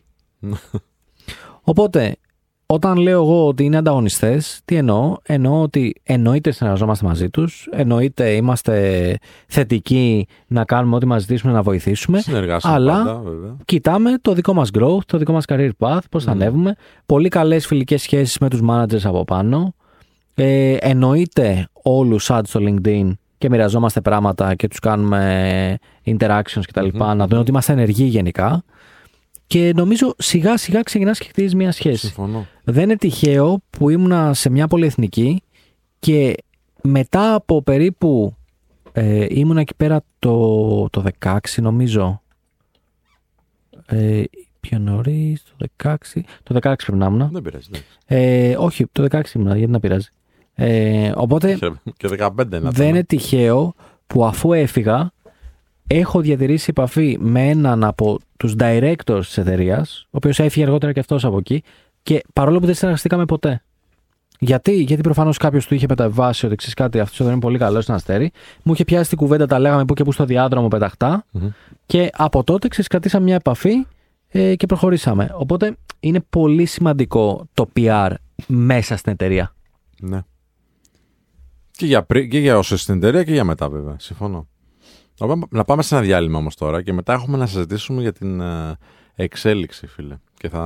[1.63, 2.17] Οπότε,
[2.71, 8.31] όταν λέω εγώ ότι είναι ανταγωνιστές, τι εννοώ; Εννοώ ότι εννοείται συνεργαζόμαστε μαζί τους, εννοείται
[8.31, 9.17] είμαστε
[9.47, 12.21] θετικοί να κάνουμε ό,τι μας ζητήσουν να βοηθήσουμε.
[12.21, 13.57] Συνεργάσαμε αλλά πάντα, βέβαια.
[13.65, 16.75] κοιτάμε το δικό μας growth, το δικό μας career path, πώς θα ανέβουμε.
[17.07, 19.75] Πολύ καλές φιλικές σχέσεις με τους managers από πάνω.
[20.35, 26.89] Ε, εννοείται όλους ads στο LinkedIn και μοιραζόμαστε πράγματα και τους κάνουμε interactions κτλ.
[27.17, 28.63] Να δουν ότι είμαστε ενεργοί γενικά.
[29.49, 32.07] Και νομίζω σιγά σιγά ξεκινάς και χτίζεις μια σχέση.
[32.07, 32.47] Συμφωνώ.
[32.65, 35.43] Δεν είναι τυχαίο που ήμουνα σε μια πολυεθνική
[35.99, 36.35] και
[36.83, 38.37] μετά από περίπου
[38.93, 42.23] ε, ήμουνα εκεί πέρα το, το 16 νομίζω
[43.87, 44.23] ε,
[44.61, 45.95] πιο νωρίς, το 16
[46.43, 47.67] το 16 πρέπει να ήμουνα Δεν πειράζει.
[47.69, 47.87] εντάξει.
[48.07, 50.09] ε, όχι το 16 ήμουνα γιατί να πειράζει
[50.55, 51.59] ε, οπότε
[51.97, 52.87] Και 15 να δεν ήταν.
[52.87, 53.75] είναι τυχαίο
[54.07, 55.13] που αφού έφυγα
[55.87, 61.01] έχω διατηρήσει επαφή με έναν από τους directors της εταιρείας, ο οποίος έφυγε αργότερα και
[61.01, 61.63] αυτός από εκεί
[62.03, 63.63] και παρόλο που δεν συνεργαστήκαμε ποτέ.
[64.39, 67.87] Γιατί, γιατί προφανώς κάποιος του είχε μεταβάσει ότι ξέρεις κάτι, αυτός εδώ είναι πολύ καλός,
[67.87, 68.31] είναι αστέρι.
[68.63, 71.25] Μου είχε πιάσει την κουβέντα, τα λέγαμε που και που στο διάδρομο πεταχτά.
[71.31, 71.49] Μμμ.
[71.87, 73.87] Και από τότε ξεκρατήσαμε μια επαφή
[74.29, 75.31] ε, και προχωρήσαμε.
[75.35, 78.11] Οπότε είναι πολύ σημαντικό το PR
[78.47, 79.55] μέσα στην εταιρεία.
[80.01, 80.23] Ναι.
[81.71, 82.29] Και για, πρι...
[82.29, 83.97] και για όσο στην εταιρεία και για μετά, βέβαια.
[83.99, 84.47] Συμφωνώ.
[85.19, 88.13] Να πάμε- Να πάμε σε ένα διάλειμμα όμως τώρα και μετά έχουμε να συζητήσουμε για
[88.13, 88.77] την ε,
[89.15, 90.17] εξέλιξη, φίλε.
[90.39, 90.59] Και θα,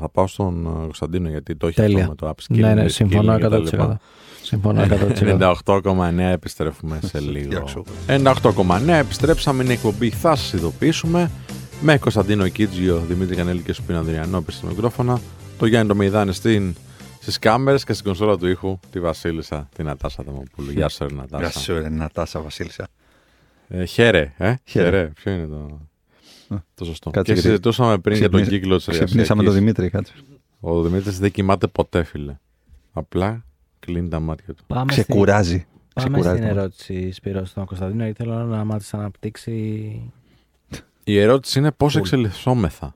[0.00, 1.98] θα πάω στον ε, Κωνσταντίνο γιατί το έχει Τέλεια.
[1.98, 2.58] αυτό με το upskilling.
[2.58, 3.62] ναι, ναι, reskilling συμφωνώ και τα 100%.
[3.62, 4.00] λοιπά.
[4.42, 5.60] Συμφωνώ 100%.
[5.64, 7.48] 98,9 επιστρέφουμε σε λίγο.
[7.48, 7.84] Γεια σου.
[8.08, 9.62] 98,9 επιστρέψαμε.
[9.62, 10.10] Είναι η εκπομπή.
[10.10, 11.30] Θα σας ειδοποιήσουμε.
[11.80, 15.20] Με Κωνσταντίνο Κίτζιο, Δημήτρη Κανέλη και Σπίνα Ανδριανό πίσω στο μικρόφωνα.
[15.58, 16.74] Το Γιάννη το Μεϊδάνη στην,
[17.20, 20.70] στις κάμερες και στην κονσόλα του ήχου τη Βασίλισσα, την Νατάσα Δαμοπούλου.
[20.70, 21.42] Γεια σου, ρε Νατάσα.
[21.42, 22.88] Γεια σου, ρε Νατάσα Βασίλισσα.
[23.68, 24.54] Ε, χαίρε, ε.
[24.64, 24.86] Χαίρε.
[24.90, 25.06] Χαίρε.
[25.14, 25.80] Ποιο είναι το,
[26.54, 27.10] Α, το σωστό.
[27.10, 29.44] κάτσε και γιατί συζητούσαμε πριν για τον ξυπνήσα- κύκλο της Ξυπνήσαμε εργασιακής.
[29.46, 30.12] τον Δημήτρη, κάτσε.
[30.60, 32.36] Ο Δημήτρης δεν κοιμάται ποτέ, φίλε.
[32.92, 33.44] Απλά
[33.78, 34.64] κλείνει τα μάτια του.
[34.66, 35.66] Πάμε Ξεκουράζει.
[35.94, 39.52] Πάμε Ξεκουράζει στην το- ερώτηση, Σπύρο, στον Κωνσταντίνο, γιατί θέλω να μάθεις να αναπτύξει...
[41.04, 42.04] Η ερώτηση είναι πώς Πολύ.
[42.04, 42.94] εξελισσόμεθα.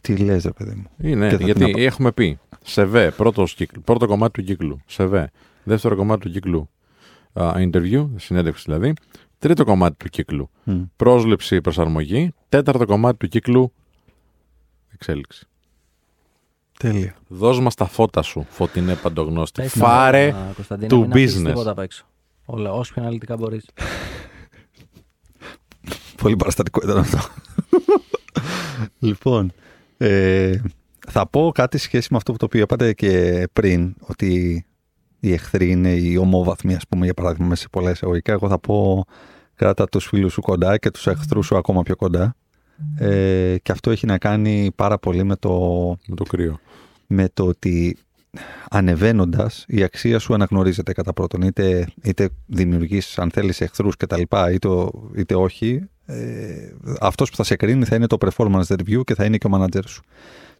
[0.00, 1.08] Τι λες, ρε παιδί μου.
[1.10, 4.80] Είναι, Και θα γιατί την απο- έχουμε πει ΣΕΒΕ, πρώτος κύκλ- πρώτο κομμάτι του κύκλου.
[4.86, 5.30] ΣΕΒΕ.
[5.64, 6.68] Δεύτερο κομμάτι του κύκλου.
[7.32, 8.92] α, interview, συνέντευξη δηλαδή.
[9.38, 10.50] Τρίτο κομμάτι του κύκλου.
[10.64, 10.82] Μμ.
[10.96, 12.32] Πρόσληψη, προσαρμογή.
[12.48, 13.72] Τέταρτο κομμάτι του κύκλου.
[14.92, 15.46] Εξέλιξη.
[16.78, 17.14] Τέλεια.
[17.28, 19.62] Δώσ' μας τα φώτα σου, φωτεινέ παντογνώστη.
[19.62, 21.44] Πες να Φάρε δω, Κωνσταντίνε, to μην αφήσεις business.
[21.44, 22.06] τίποτα απ' έξω.
[22.44, 23.68] Όλα, όσο πιο αναλυτικά μπορείς.
[26.22, 27.18] Πολύ παραστατικό ήταν αυτό.
[29.08, 29.52] λοιπόν,
[29.96, 30.60] ε,
[31.08, 34.66] θα πω κάτι σε σχέση με αυτό που το οποίο είπατε και πριν, ότι
[35.20, 38.32] οι εχθροί είναι οι ομόβαθμοι, ας πούμε, για παράδειγμα, μέσα σε πολλά εισαγωγικά.
[38.32, 39.04] Εγώ θα πω
[39.54, 42.36] κράτα τους φίλους σου κοντά και τους εχθρούς σου ακόμα πιο κοντά.
[42.98, 45.50] Ε, και αυτό έχει να κάνει πάρα πολύ με το,
[46.06, 46.58] με το κρύο.
[47.06, 47.96] με το ότι
[48.70, 51.42] ανεβαίνοντας, η αξία σου αναγνωρίζεται κατά πρώτον.
[51.42, 54.68] Είτε, είτε δημιουργείς, αν θέλεις, εχθρούς κτλ., είτε,
[55.16, 55.88] είτε όχι.
[56.06, 59.46] Ε, Αυτός που θα σε κρίνει θα είναι το performance review και θα είναι και
[59.46, 60.02] ο manager σου.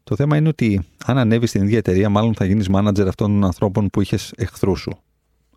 [0.05, 3.45] Το θέμα είναι ότι αν ανέβεις στην ίδια εταιρεία, μάλλον θα γίνεις manager αυτών των
[3.45, 4.99] ανθρώπων που είχες εχθρού σου.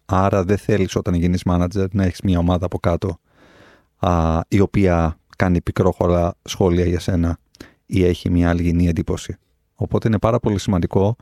[0.05, 3.19] Άρα δεν θέλεις όταν γίνεις manager να έχεις μια ομάδα από κάτω
[3.99, 7.37] α, η οποία κάνει πικρόχωρα σχόλια για σένα
[7.85, 9.37] ή έχει μια αλγινή εντύπωση.
[9.75, 11.15] Οπότε είναι πάρα πολύ σημαντικό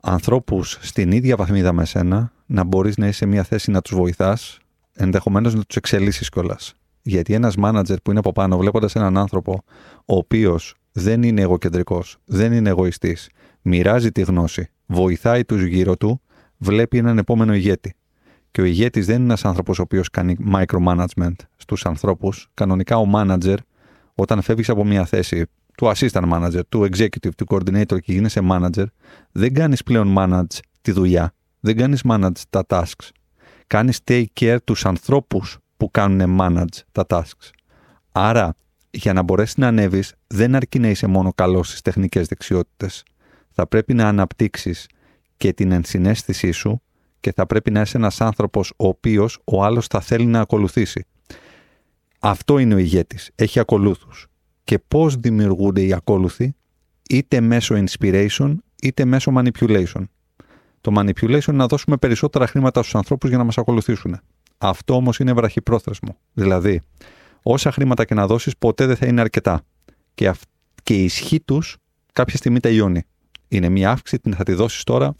[0.00, 3.94] ανθρώπους στην ίδια βαθμίδα με σένα να μπορείς να είσαι σε μια θέση να τους
[3.94, 4.58] βοηθάς,
[4.92, 6.74] ενδεχομένως να τους εξελίσσεις κιόλας.
[7.02, 9.62] Γιατί ένας manager που είναι από πάνω, βλέποντας έναν άνθρωπο
[9.96, 13.28] ο οποίος δεν είναι εγωκεντρικός, δεν είναι εγωιστής,
[13.62, 16.20] μοιράζει τη γνώση, βοηθάει τους γύρω του,
[16.56, 17.94] βλέπει έναν επόμενο ηγέτη.
[18.50, 22.48] Και ο ηγέτης δεν είναι ένας άνθρωπος ο οποίος κάνει micromanagement στους ανθρώπους.
[22.54, 23.56] Κανονικά ο manager,
[24.14, 25.46] όταν φεύγεις από μια θέση
[25.76, 28.84] του assistant manager, του executive, του coordinator και γίνεσαι manager,
[29.32, 31.34] δεν κάνεις πλέον manage τη δουλειά.
[31.60, 33.08] Δεν κάνεις manage τα tasks.
[33.66, 37.50] Κάνεις take care τους ανθρώπους που κάνουν manage τα tasks.
[38.12, 38.56] Άρα,
[38.96, 43.02] για να μπορέσεις να ανέβεις, δεν αρκεί να είσαι μόνο καλός στις τεχνικές δεξιότητες.
[43.52, 44.86] Θα πρέπει να αναπτύξεις
[45.36, 46.82] και την ενσυναίσθησή σου
[47.20, 51.06] και θα πρέπει να είσαι ένας άνθρωπος ο οποίος ο άλλος θα θέλει να ακολουθήσει.
[52.20, 53.30] Αυτό είναι ο ηγέτης.
[53.34, 54.26] Έχει ακολούθους.
[54.64, 56.54] Και πώς δημιουργούνται οι ακόλουθοι,
[57.08, 60.04] είτε μέσω inspiration είτε μέσω manipulation.
[60.80, 64.20] Το manipulation είναι να δώσουμε περισσότερα χρήματα στους ανθρώπους για να μας ακολουθήσουν.
[64.58, 66.16] Αυτό όμως είναι βραχυπρόθεσμο.
[66.32, 66.80] Δηλαδή,
[67.52, 69.62] όσα χρήματα και να δώσεις, ποτέ δεν θα είναι αρκετά.
[70.14, 70.40] Και, αυ...
[70.82, 71.76] και η ισχύ τους
[72.12, 73.02] κάποια στιγμή τελειώνει.
[73.48, 75.14] Είναι μια αύξηση, την θα τη δώσεις τώρα,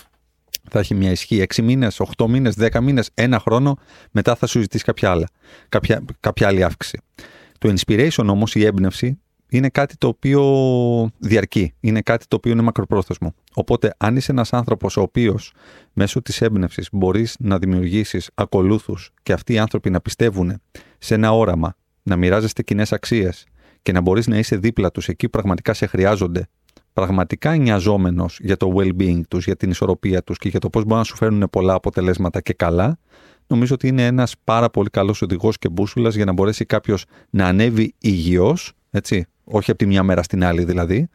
[0.70, 3.78] θα έχει μια ισχύ 6 μήνες, 8 μήνες, 10 μήνες, ένα χρόνο,
[4.10, 5.28] μετά θα σου ζητήσει κάποια, άλλα,
[5.68, 7.00] κάποια, κάποια άλλη αύξηση.
[7.58, 11.74] Το inspiration όμως, η έμπνευση, είναι κάτι το οποίο διαρκεί.
[11.80, 13.34] Είναι κάτι το οποίο είναι μακροπρόθεσμο.
[13.54, 15.52] Οπότε, αν είσαι ένας άνθρωπος ο οποίος
[15.92, 20.60] μέσω της έμπνευσης μπορείς να δημιουργήσεις ακολούθους και αυτοί οι άνθρωποι να πιστεύουν
[20.98, 21.76] σε ένα όραμα,
[22.06, 23.46] να μοιράζεστε κοινές αξίες
[23.82, 26.48] και να μπορείς να είσαι δίπλα τους εκεί που πραγματικά σε χρειάζονται,
[26.92, 30.98] πραγματικά νοιαζόμενος για το well-being τους, για την ισορροπία τους και για το πώς μπορούν
[30.98, 32.98] να σου φέρουν πολλά αποτελέσματα και καλά,
[33.46, 37.46] νομίζω ότι είναι ένας πάρα πολύ καλός οδηγός και μπούσουλας για να μπορέσει κάποιος να
[37.46, 41.08] ανέβει υγιώς, έτσι, όχι από τη μια μέρα στην άλλη δηλαδή,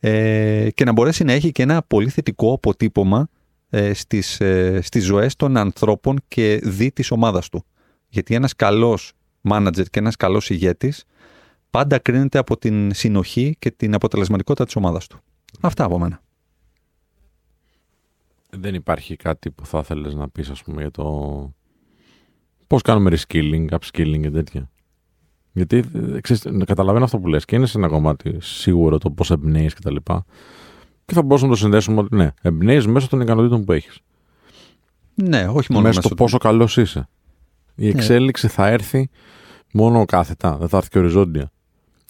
[0.00, 3.28] ε, και να μπορέσει να έχει και ένα πολύ θετικό αποτύπωμα
[3.70, 7.64] ε, στις, ε, στις ζωές των ανθρώπων και δι της ομάδας του.
[8.08, 9.12] Γιατί ένας καλός
[9.48, 11.04] manager και ένας καλός ηγέτης
[11.70, 15.18] πάντα κρίνεται από την συνοχή και την αποτελεσματικότητα της ομάδας του.
[15.60, 16.22] Αυτά από μένα.
[18.50, 21.04] Δεν υπάρχει κάτι που θα ήθελε να πεις, ας πούμε, για το
[22.66, 24.70] πώς κάνουμε reskilling, upskilling και τέτοια.
[25.52, 25.84] Γιατί
[26.14, 29.74] ε, ξέρεις, καταλαβαίνω αυτό που λες και είναι σε ένα κομμάτι σίγουρο το πώς εμπνέεις
[29.74, 30.24] και τα λοιπά.
[31.04, 33.98] Και θα μπορούσαμε να το συνδέσουμε ότι ναι, εμπνέεις μέσω των ικανοτήτων που έχεις.
[35.14, 37.08] Ναι, όχι μόνο Μέσω το πόσο καλός είσαι.
[37.74, 37.88] Η Ναι.
[37.88, 39.08] εξέλιξη θα έρθει
[39.76, 41.50] μόνο κάθετα, δεν θα έρθει και οριζόντια.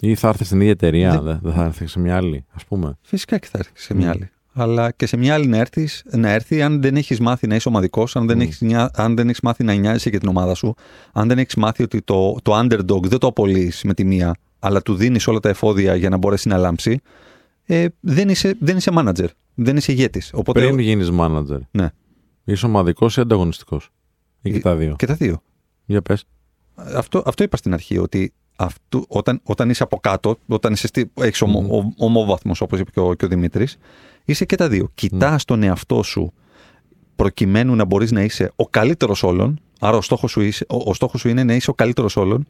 [0.00, 1.20] Ή θα έρθει στην ίδια εταιρεία, Ναι.
[1.20, 2.98] δεν δεν θα έρθει σε μια άλλη, ας πούμε.
[3.02, 4.14] Φυσικά και θα έρθει σε μια Mm.
[4.14, 4.28] άλλη.
[4.52, 7.68] Αλλά και σε μια άλλη να, έρθεις, να έρθει αν δεν έχεις μάθει να είσαι
[7.68, 8.40] ομαδικός, αν, δεν Mm.
[8.40, 10.74] έχεις νιά- αν δεν έχεις μάθει να νοιάζεσαι για την ομάδα σου,
[11.12, 14.82] αν δεν έχεις μάθει ότι το, το underdog δεν το απολύεις με τη μία, αλλά
[14.82, 17.00] του δίνεις όλα τα εφόδια για να μπορέσει να λάμψει,
[17.64, 19.26] ε, δεν, είσαι, δεν είσαι manager.
[19.54, 20.30] Δεν είσαι ηγέτης.
[20.34, 20.60] Οπότε.
[20.60, 21.90] Πριν γίνεις manager, Ναι.
[22.44, 23.90] είσαι ομαδικός ή ανταγωνιστικός;
[24.42, 25.42] Ή και Ε, τα δύο; Και τα δύο.
[25.84, 26.24] Για πες.
[26.74, 31.10] Αυτό, αυτό είπα στην αρχή, ότι αυτού, όταν, όταν είσαι από κάτω, όταν είσαι στη,
[31.14, 31.70] έχεις ομο, Μμμ.
[31.72, 33.76] ο- ομόβαθμος, όπως είπε και ο, και ο Δημήτρης,
[34.24, 34.90] είσαι και τα δύο.
[34.94, 36.32] Κοιτάς τον εαυτό σου
[37.16, 40.94] προκειμένου να μπορείς να είσαι ο καλύτερος όλων, άρα ο στόχος σου, είσαι, ο, ο
[40.94, 42.46] στόχος σου είναι να είσαι ο καλύτερος όλων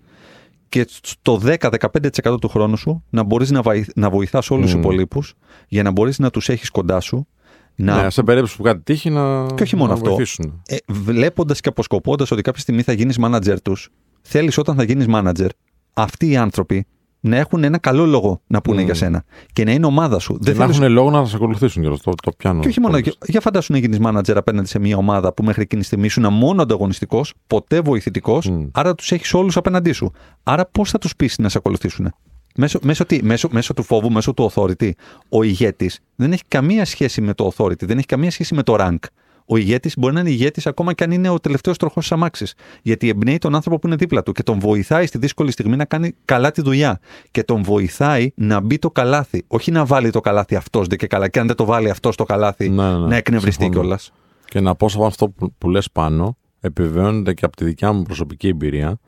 [0.68, 4.78] και στο 10-15% του χρόνου σου να μπορείς να, βαϊ- να βοηθάς όλους τους Μμ.
[4.80, 5.34] υπολείπους
[5.68, 7.26] για να μπορείς να τους έχεις κοντά σου,
[7.74, 10.08] να Ναι, σε περίπτωση που κάτι τύχει να, Και όχι μόνο να αυτό.
[10.08, 10.62] βοηθήσουν.
[10.68, 13.90] ε, βλέποντας και αποσκοπώντας ότι κάποια στιγμή θα γίνεις manager τους,
[14.24, 15.48] θέλεις όταν θα γίνεις manager
[15.92, 16.86] αυτοί οι άνθρωποι
[17.20, 18.84] να έχουν ένα καλό λόγο να πούνε Μμμ.
[18.84, 20.32] για σένα και να είναι ομάδα σου.
[20.32, 21.96] Και Δεν να θέλεις- έχουν λόγο να σα ακολουθήσουν κιόλα.
[22.02, 22.60] Το, το πιάνω.
[22.60, 22.92] Και όχι μόνο.
[22.92, 23.02] πολύ.
[23.04, 26.06] Για, για φαντάσου να γίνεις manager απέναντι σε μια ομάδα που μέχρι εκείνη τη στιγμή
[26.06, 28.64] ήσουν μόνο ανταγωνιστικός, ποτέ βοηθητικός, Μμ.
[28.72, 30.12] άρα τους έχεις όλους απέναντί σου.
[30.42, 32.12] Άρα πώς θα τους πείσει να σε ακολουθήσουν.
[32.56, 34.90] Μέσω, μέσω, τι, μέσω, μέσω του φόβου, μέσω του authority.
[35.28, 38.76] Ο ηγέτης δεν έχει καμία σχέση με το authority, δεν έχει καμία σχέση με το
[38.78, 38.98] rank.
[39.46, 42.54] Ο ηγέτης μπορεί να είναι ηγέτης ακόμα και αν είναι ο τελευταίος τροχός της αμάξης.
[42.82, 45.84] Γιατί εμπνέει τον άνθρωπο που είναι δίπλα του και τον βοηθάει στη δύσκολη στιγμή να
[45.84, 46.98] κάνει καλά τη δουλειά.
[47.30, 49.44] Και τον βοηθάει να μπει το καλάθι.
[49.46, 51.28] Όχι να βάλει το καλάθι αυτός δεν και καλά.
[51.28, 53.06] Και αν δεν το βάλει αυτός το καλάθι, Ναι, ναι, ναι.
[53.06, 53.80] να εκνευριστεί Συμφωνώ.
[53.82, 54.12] κιόλας.
[54.44, 58.02] Και να πω σε αυτό που, που λες πάνω, επιβεβαιώνεται και από τη δικιά μου
[58.02, 58.98] προσωπική εμπειρία,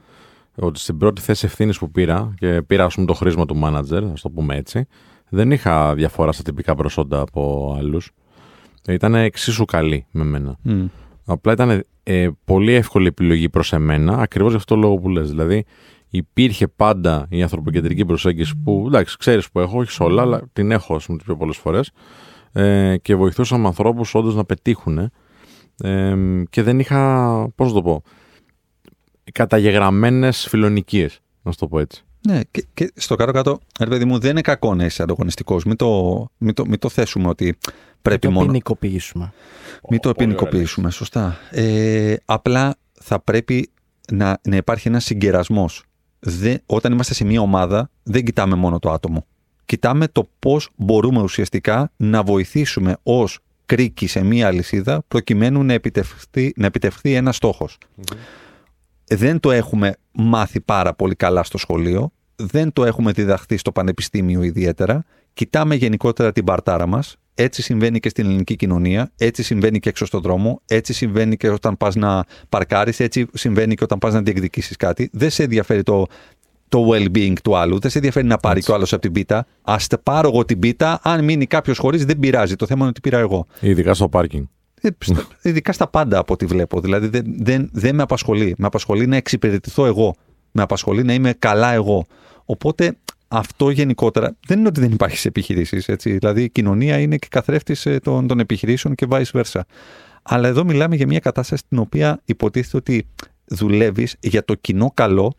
[0.55, 4.03] ότι στην πρώτη θέση ευθύνης που πήρα, και πήρα ας πούμε, το χρήσμα του manager,
[4.13, 4.87] ας το πούμε έτσι,
[5.29, 8.11] δεν είχα διαφορά στα τυπικά προσόντα από άλλους.
[8.89, 10.59] Ήταν εξίσου καλή με μένα.
[11.25, 15.29] Απλά ήταν ε, πολύ εύκολη επιλογή προς εμένα, ακριβώς για αυτό το λόγο που λες.
[15.29, 15.65] Δηλαδή,
[16.11, 20.71] υπήρχε πάντα η ανθρωποκεντρική προσέγγιση που εντάξει, ξέρεις που έχω, όχι σε όλα, αλλά την
[20.71, 21.91] έχω ας πούμε, πιο πολλές φορές.
[22.53, 25.11] Ε, και βοηθούσαμε ανθρώπους όντως να πετύχουν.
[25.79, 26.17] Ε,
[26.51, 28.03] και δεν είχα, πώς να το πω,
[29.33, 32.06] καταγεγραμμένες φιλονικίες, να σου το πω έτσι.
[32.27, 35.65] Ναι, και, και στο κάτω-κάτω, ρε παιδί μου, δεν είναι κακό να είσαι ανταγωνιστικός.
[35.65, 37.59] Μην το, μην, το, μην το θέσουμε ότι
[38.03, 38.47] πρέπει το μόνο.
[38.47, 39.33] ποινικοποιήσουμε.
[39.91, 41.37] Μην το Πολύ ποινικοποιήσουμε, σωστά.
[41.51, 43.71] Ε, απλά θα πρέπει
[44.13, 45.85] να, να υπάρχει ένας συγκερασμός.
[46.67, 49.27] Όταν είμαστε σε μια ομάδα, δεν κοιτάμε μόνο το άτομο.
[49.65, 56.53] Κοιτάμε το πώς μπορούμε ουσιαστικά να βοηθήσουμε ως κρίκη σε μια αλυσίδα προκειμένου να επιτευχθεί,
[56.57, 57.79] να επιτευχθεί ένας στόχος.
[59.09, 64.43] Δεν το έχουμε μάθει πάρα πολύ καλά στο σχολείο, δεν το έχουμε διδαχθεί στο πανεπιστήμιο
[64.43, 65.05] ιδιαίτερα.
[65.35, 70.07] Κοιτάμε γενικότερα την παρτάρα μας, έτσι συμβαίνει και στην ελληνική κοινωνία, έτσι συμβαίνει και έξω
[70.07, 74.23] στον δρόμο, έτσι συμβαίνει και όταν πας να παρκάρεις, έτσι συμβαίνει και όταν πας να
[74.23, 75.11] διεκδικήσεις κάτι.
[75.13, 76.07] Δεν σε ενδιαφέρει το,
[76.69, 78.67] το well-being του άλλου, δεν σε ενδιαφέρει να πάρει Έτσι.
[78.67, 79.47] κι ο άλλος από την πίτα.
[79.63, 82.57] Ας τε πάρω εγώ την πίτα, αν μείνει κάποιος χωρίς δεν πειράζει.
[82.57, 83.47] Το θέμα είναι ότι πήρα εγώ.
[83.61, 84.45] Ειδικά στο πάρκινγκ.
[84.89, 86.81] Ε, στα- Ειδικά στα πάντα από ό,τι βλέπω.
[86.81, 88.55] Δηλαδή δεν, δεν, δεν με απασχολεί.
[88.59, 90.15] Με απασχολεί να εξυπηρετηθώ εγώ.
[90.51, 92.07] Με απασχολεί να είμαι καλά εγώ.
[92.45, 92.97] Οπότε
[93.29, 95.87] αυτό γενικότερα δεν είναι ότι δεν υπάρχει σε επιχειρήσεις.
[96.03, 99.61] Δηλαδή η κοινωνία είναι και καθρέφτης των, των επιχειρήσεων και vice versa.
[100.23, 103.07] Αλλά εδώ μιλάμε για μια κατάσταση στην οποία υποτίθεται ότι
[103.45, 105.35] δουλεύεις για το κοινό καλό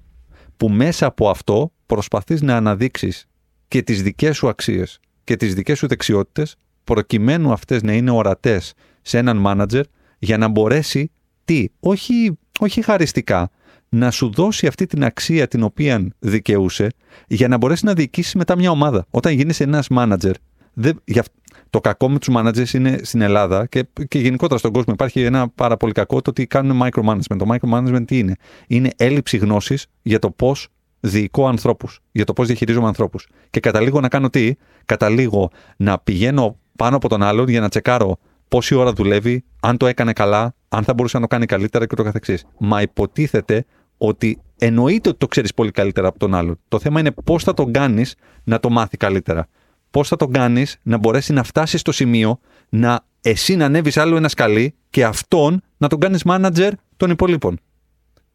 [0.57, 3.25] που μέσα από αυτό προσπαθείς να αναδείξεις
[3.67, 8.73] και τις δικές σου αξίες και τις δικές σου δεξιότητες προκειμένου αυτές να είναι ορατές
[9.07, 9.85] σε έναν μάνατζερ
[10.19, 11.11] για να μπορέσει
[11.45, 13.49] τι, όχι, όχι χαριστικά,
[13.89, 16.87] να σου δώσει αυτή την αξία την οποία δικαιούσε
[17.27, 19.05] για να μπορέσει να διοικήσει μετά μια ομάδα.
[19.09, 20.35] Όταν γίνεις ένας μάνατζερ,
[20.73, 21.33] δεν, για, αυ-
[21.69, 25.49] το κακό με τους managers είναι στην Ελλάδα και, και γενικότερα στον κόσμο υπάρχει ένα
[25.49, 27.37] πάρα πολύ κακό το ότι κάνουν micromanagement.
[27.37, 28.35] Το micromanagement τι είναι;
[28.67, 30.67] Είναι έλλειψη γνώσης για το πώς
[30.99, 33.27] διοικώ ανθρώπους, για το πώς διαχειρίζομαι ανθρώπους.
[33.49, 34.53] Και καταλήγω να κάνω τι;
[34.85, 38.17] Καταλήγω να πηγαίνω πάνω από τον άλλον για να τσεκάρω
[38.47, 41.95] πόση ώρα δουλεύει, αν το έκανε καλά, αν θα μπορούσε να το κάνει καλύτερα και
[41.95, 42.45] το καθεξής.
[42.57, 43.65] Μα υποτίθεται
[43.97, 46.59] ότι εννοείται ότι το ξέρεις πολύ καλύτερα από τον άλλον.
[46.67, 49.47] Το θέμα είναι πώς θα τον κάνεις να το μάθει καλύτερα.
[49.91, 54.15] Πώς θα τον κάνεις να μπορέσει να φτάσεις στο σημείο να εσύ να ανέβεις άλλο
[54.15, 57.59] ένα σκαλί και αυτόν να τον κάνεις manager των υπολείπων.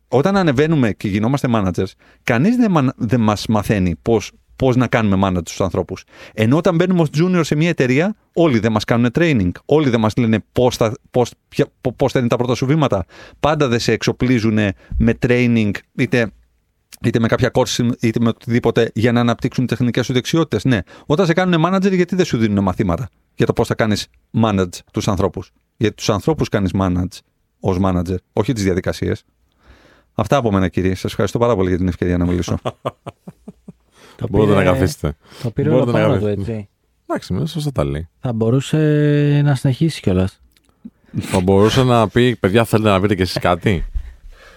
[0.08, 4.32] Όταν ανεβαίνουμε και γινόμαστε managers, κανείς δεν, μα- δεν μας μαθαίνει πώς,
[4.62, 6.04] πώς να κάνουμε managers στους ανθρώπους.
[6.34, 9.50] Ενώ όταν μπαίνουμε ως junior σε μια εταιρεία, όλοι δεν μας κάνουν training.
[9.64, 11.66] Όλοι δεν μας λένε πώς θα, πώς, ποια-
[11.96, 13.04] πώς θα είναι τα πρώτα σου βήματα.
[13.40, 14.58] Πάντα δεν σε εξοπλίζουν
[14.98, 16.32] με training, είτε
[17.04, 20.64] είτε με κάποια course είτε με οτιδήποτε για να αναπτύξουν τεχνικές σου δεξιότητες.
[20.64, 20.78] Ναι.
[21.06, 24.06] Όταν σε κάνουν manager, γιατί δεν σου δίνουν μαθήματα για το πώς θα κάνεις
[24.42, 27.18] manage τους ανθρώπους; Γιατί τους ανθρώπους κάνεις manage
[27.60, 29.24] ως manager, όχι τις διαδικασίες.
[30.14, 30.94] Αυτά από μένα κύριε.
[30.94, 32.58] Σας ευχαριστώ πάρα πολύ για την ευκαιρία να μιλήσω.
[34.22, 35.14] Το Μπορείτε πήρε- να καθίσετε.
[35.42, 36.52] Το πήρε όλο Μπορείτε να πάνω του, καθίσετε.
[36.52, 36.68] έτσι.
[37.06, 38.08] Εντάξει, με σωστά τα λέει.
[38.20, 38.78] Θα μπορούσε
[39.44, 40.40] να συνεχίσει κιόλας.
[41.20, 43.84] Θα μπορούσε να πει, παιδιά, θέλετε να πείτε κι εσείς κάτι,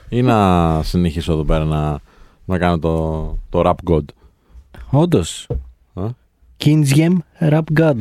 [0.10, 2.00] ή να συνεχίσω εδώ πέρα να,
[2.46, 4.04] να κάνω το, το rap god.
[4.90, 5.48] Όντως.
[5.94, 6.04] Α;
[6.64, 7.96] Kinsgem Rap God.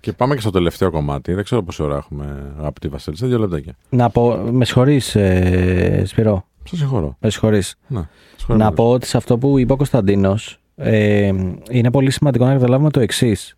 [0.00, 1.34] Και πάμε και στο τελευταίο κομμάτι.
[1.34, 3.26] Δεν ξέρω πόση ώρα έχουμε, αγαπητή Βασίλισσα.
[3.26, 3.72] Δύο λεπτάκια.
[3.90, 7.16] Να πω, με συγχωρείς ε, Σπυρό, Σα συγχωρώ.
[7.20, 7.74] με συγχωρείς.
[7.86, 8.76] Να, συγχωρώ Να πολύ.
[8.76, 11.32] πω ότι σε αυτό που είπε ο Κωνσταντίνος, ε,
[11.70, 13.56] είναι πολύ σημαντικό να καταλάβουμε το εξής.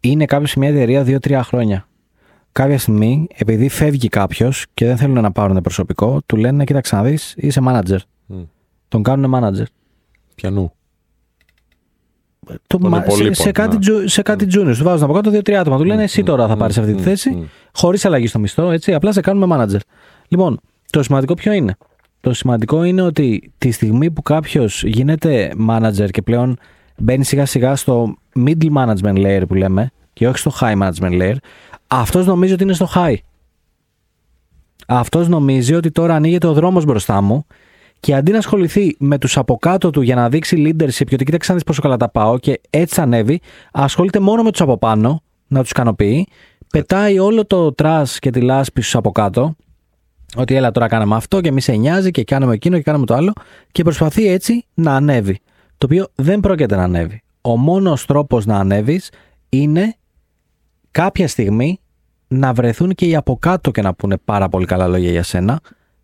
[0.00, 1.88] Είναι κάποιος σε μια εταιρεία 2-3 χρόνια.
[2.52, 7.02] Κάποια στιγμή, επειδή φεύγει κάποιος και δεν θέλουν να πάρουν προσωπικό, του λένε: Κοίταξε να
[7.02, 7.96] δεις, είσαι manager.
[8.26, 8.40] Μμ.
[8.88, 9.64] Τον κάνουν manager.
[10.34, 10.72] Πιανού.
[12.66, 13.80] Το, Των μα- σε, υπολείπων, σε κάτι, ναι.
[13.80, 14.74] τζου- σε κάτι juniors.
[14.78, 15.76] Του βάζουν από κάτω δύο-τρία άτομα.
[15.76, 17.42] Του λένε: Εσύ μ, τώρα θα μ, πάρεις αυτή τη μ, θέση, μ.
[17.72, 18.94] χωρίς αλλαγή στο μισθό, έτσι.
[18.94, 19.78] Απλά σε κάνουμε manager.
[20.28, 20.60] Λοιπόν,
[20.90, 21.76] το σημαντικό ποιο είναι;
[22.20, 26.58] Το σημαντικό είναι ότι τη στιγμή που κάποιος γίνεται manager και πλέον
[26.96, 31.36] μπαίνει σιγά σιγά στο middle management layer που λέμε και όχι στο high management layer,
[31.86, 33.14] αυτός νομίζει ότι είναι στο high.
[34.86, 37.46] Αυτός νομίζει ότι τώρα ανοίγεται ο δρόμος μπροστά μου
[38.00, 41.24] και αντί να ασχοληθεί με τους από κάτω του για να δείξει leadership και ότι
[41.24, 43.40] κοίταξε να δεις πόσο καλά τα πάω και έτσι θα ανέβει,
[43.72, 46.26] ασχολείται μόνο με τους από πάνω να τους ικανοποιεί,
[46.72, 49.56] πετάει όλο το trash και τη λάσπη στους από κάτω
[50.36, 53.14] ότι έλα τώρα κάναμε αυτό και μη σε νοιάζει και κάναμε εκείνο και κάναμε το
[53.14, 53.32] άλλο
[53.72, 55.40] και προσπαθεί έτσι να ανέβει.
[55.78, 57.22] Το οποίο δεν πρόκειται να ανέβει.
[57.40, 59.10] Ο μόνος τρόπος να ανέβεις
[59.48, 59.94] είναι
[60.90, 61.80] κάποια στιγμή
[62.28, 65.60] να βρεθούν και οι από κάτω και να πούνε πάρα πολύ καλά λόγια για σένα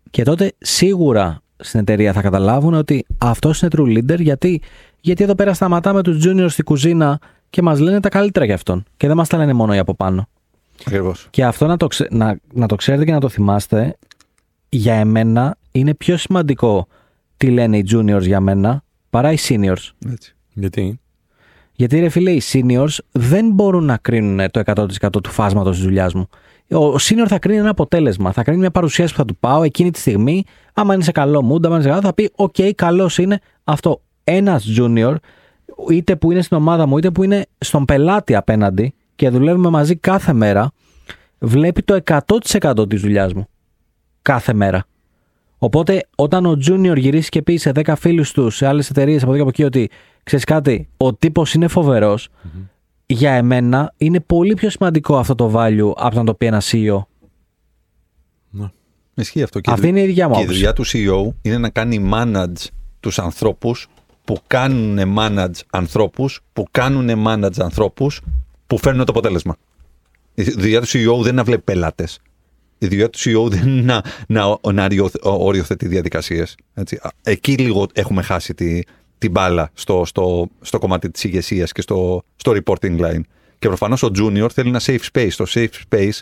[0.09, 4.61] και τότε σίγουρα στην εταιρεία θα καταλάβουν ότι αυτός είναι true leader γιατί,
[5.01, 8.83] γιατί εδώ πέρα σταματάμε τους juniors στη κουζίνα και μας λένε τα καλύτερα για αυτόν
[8.97, 10.27] και δεν μας τα λένε μόνο οι από πάνω.
[10.85, 11.27] Ακριβώς.
[11.29, 13.97] Και αυτό να το, ξε- να, να το ξέρετε και να το θυμάστε,
[14.69, 16.87] για εμένα είναι πιο σημαντικό
[17.37, 19.91] τι λένε οι juniors για μένα παρά οι seniors.
[20.11, 20.35] Έτσι.
[20.53, 20.99] Γιατί;
[21.73, 26.13] Γιατί ρε φίλε, οι seniors δεν μπορούν να κρίνουν το 100% του φάσματος της δουλειάς
[26.13, 26.27] μου.
[26.71, 28.31] Ο senior θα κρίνει ένα αποτέλεσμα.
[28.31, 30.43] Θα κρίνει μια παρουσίαση που θα του πάω εκείνη τη στιγμή.
[30.73, 33.39] Άμα είναι σε καλό mood, άμα είναι σε καλό, θα πει: OK, okay, καλός είναι
[33.63, 34.01] αυτό.
[34.23, 35.15] Ένας junior,
[35.89, 39.95] είτε που είναι στην ομάδα μου, είτε που είναι στον πελάτη απέναντι και δουλεύουμε μαζί
[39.95, 40.71] κάθε μέρα,
[41.39, 43.47] βλέπει το 100% της δουλειάς μου.
[44.27, 44.85] Κάθε μέρα.
[45.57, 49.33] Οπότε, όταν ο Junior γυρίσει και πει σε 10 φίλους τους σε άλλες εταιρείες από
[49.33, 49.89] εδώ και από εκεί ότι
[50.23, 52.29] ξέρεις κάτι, ο τύπος είναι φοβερός,
[53.05, 56.61] για εμένα είναι πολύ πιο σημαντικό αυτό το value από το να το πει ένα
[56.61, 56.99] CEO.
[59.13, 59.59] Ισχύει αυτό.
[59.59, 60.55] Και Αυτή είναι η ίδια μου Και η άποψη.
[60.55, 62.67] δουλειά του CEO είναι να κάνει manage
[62.99, 63.87] τους ανθρώπους
[64.25, 68.21] που κάνουν manage ανθρώπους, που κάνουν manage ανθρώπους
[68.67, 69.55] που φέρνουν το αποτέλεσμα.
[70.33, 72.19] Η δουλειά του CEO δεν είναι να βλέπει πελάτες.
[72.77, 76.55] Η δουλειά τους CEO δεν είναι να, να, να αριοθε- οριοθετεί διαδικασίες.
[76.73, 76.95] Έτσι.
[77.01, 78.79] Α, Εκεί λίγο έχουμε χάσει τη,
[79.17, 83.21] την μπάλα στο, στο, στο κομμάτι της ηγεσίας και στο, στο reporting line.
[83.59, 85.31] Και προφανώς ο junior θέλει ένα safe space.
[85.37, 86.19] Το safe space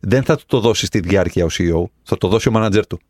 [0.00, 3.00] δεν θα του το δώσει στη διάρκεια ο CEO, θα το δώσει ο manager του.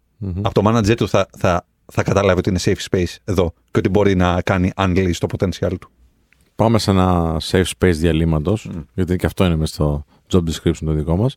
[0.43, 3.89] Από το manager του θα, θα, θα καταλάβει ότι είναι safe space εδώ και ότι
[3.89, 5.91] μπορεί να κάνει unleash το potential του.
[6.55, 10.93] Πάμε σε ένα safe space διαλύματος, γιατί και αυτό είναι μέσα στο job description το
[10.93, 11.37] δικό μας.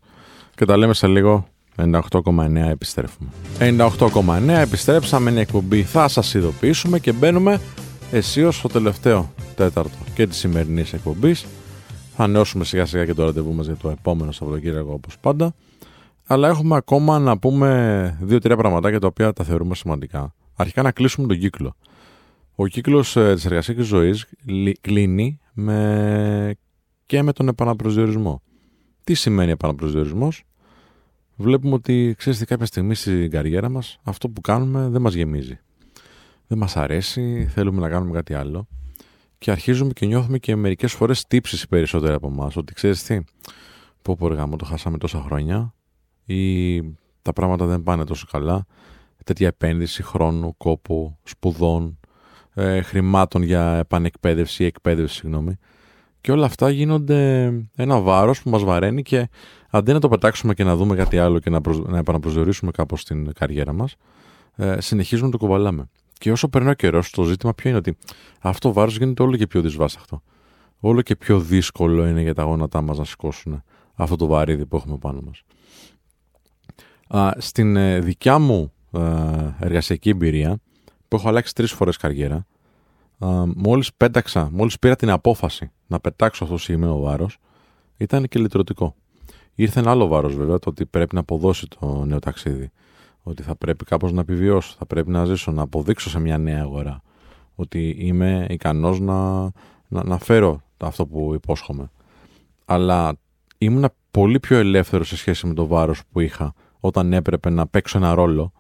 [0.56, 1.48] Και τα λέμε σε λίγο.
[1.76, 3.30] 98,9 επιστρέφουμε.
[3.60, 5.84] 98,9 επιστρέψαμε, είναι η εκπομπή.
[5.84, 7.62] Θα σας ειδοποιήσουμε και μπαίνουμε
[8.12, 11.46] αισίως στο τελευταίο τέταρτο και της σημερινής εκπομπής.
[12.16, 15.54] Θα νεώσουμε σιγά σιγά και το ραντεβού μας για το επόμενο Σαββατοκύριακο όπως πάντα.
[16.26, 20.34] Αλλά έχουμε ακόμα να πούμε δύο-τρία πραγματάκια τα οποία τα θεωρούμε σημαντικά.
[20.56, 21.76] Αρχικά να κλείσουμε τον κύκλο.
[22.56, 26.56] Ο κύκλος ε, της εργασιακής ζωής λυ- κλείνει με...
[27.06, 28.42] και με τον επαναπροσδιορισμό.
[29.12, 30.44] Τι σημαίνει επαναπροσδιορισμός;
[31.36, 35.60] Βλέπουμε ότι, ξέρεις τι, κάποια στιγμή στην καριέρα μας αυτό που κάνουμε δεν μας γεμίζει.
[36.48, 38.68] Δεν μας αρέσει, θέλουμε να κάνουμε κάτι άλλο
[39.38, 42.56] και αρχίζουμε και νιώθουμε και μερικές φορές τύψεις οι περισσότεροι από εμάς.
[42.56, 43.20] Ότι ξέρεις τι,
[44.02, 45.74] πω πω εργάμο, το χάσαμε τόσα χρόνια
[46.26, 46.82] ή
[47.22, 48.66] τα πράγματα δεν πάνε τόσο καλά.
[49.24, 52.00] Τέτοια επένδυση χρόνου, κόπου, σπουδών,
[52.54, 55.58] ε, χρημάτων για επανεκπαίδευση ή εκπαίδευση, συγγνώμη.
[56.22, 59.30] Και όλα αυτά γίνονται ένα βάρος που μας βαραίνει και
[59.70, 63.04] αντί να το πετάξουμε και να δούμε κάτι άλλο και να, προσ- να επαναπροσδιορίσουμε κάπως
[63.04, 63.96] την καριέρα μας,
[64.56, 65.90] ε, συνεχίζουμε να το κουβαλάμε.
[66.18, 67.98] Και όσο περνάει ο καιρός, το ζήτημα ποιο είναι ότι
[68.42, 70.22] αυτό το βάρος γίνεται όλο και πιο δυσβάσταχτο.
[70.80, 74.76] Όλο και πιο δύσκολο είναι για τα γόνατά μας να σηκώσουν αυτό το βαρύδι που
[74.76, 75.44] έχουμε πάνω μας.
[77.08, 79.00] Α, στην ε, δικιά μου ε,
[79.60, 80.60] εργασιακή εμπειρία,
[81.08, 82.46] που έχω αλλάξει τρεις φορές καριέρα, α,
[83.56, 87.38] μόλις πέταξα, μόλις πήρα την απόφαση να πετάξω αυτό το σημείο βάρος,
[87.98, 88.96] ήταν και λυτρωτικό.
[89.56, 92.72] Ήρθε ένα άλλο βάρος βέβαια, το ότι πρέπει να αποδώσει το νέο ταξίδι.
[93.24, 96.62] Ότι θα πρέπει κάπως να επιβιώσω, θα πρέπει να ζήσω, να αποδείξω σε μια νέα
[96.62, 97.02] αγορά.
[97.56, 99.42] Ότι είμαι ικανός να,
[99.88, 101.92] να, να φέρω αυτό που υπόσχομαι.
[102.66, 103.14] Αλλά
[103.58, 107.98] ήμουν πολύ πιο ελεύθερος σε σχέση με το βάρος που είχα όταν έπρεπε να παίξω
[107.98, 108.52] ένα ρόλο,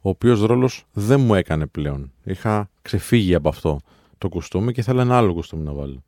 [0.00, 2.12] ο οποίος ρόλος δεν μου έκανε πλέον.
[2.24, 3.80] Είχα ξεφύγει από αυτό
[4.18, 6.02] το κουστούμι και ήθελα ένα άλλο κουστούμι να βάλω.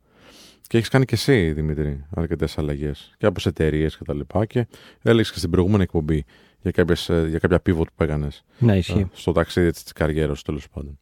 [0.61, 4.45] Και έχεις κάνει και εσύ, Δημήτρη, αρκετές αλλαγές και από εταιρείες και τα λοιπά.
[4.45, 4.67] Και
[5.01, 6.25] έλεγε και στην προηγούμενη εκπομπή
[6.61, 9.07] για, κάποιες, ε, για κάποια pivot που έκανες Ναι, ισχύει.
[9.13, 10.99] στο ταξίδι της καριέρας σου, τέλος πάντων.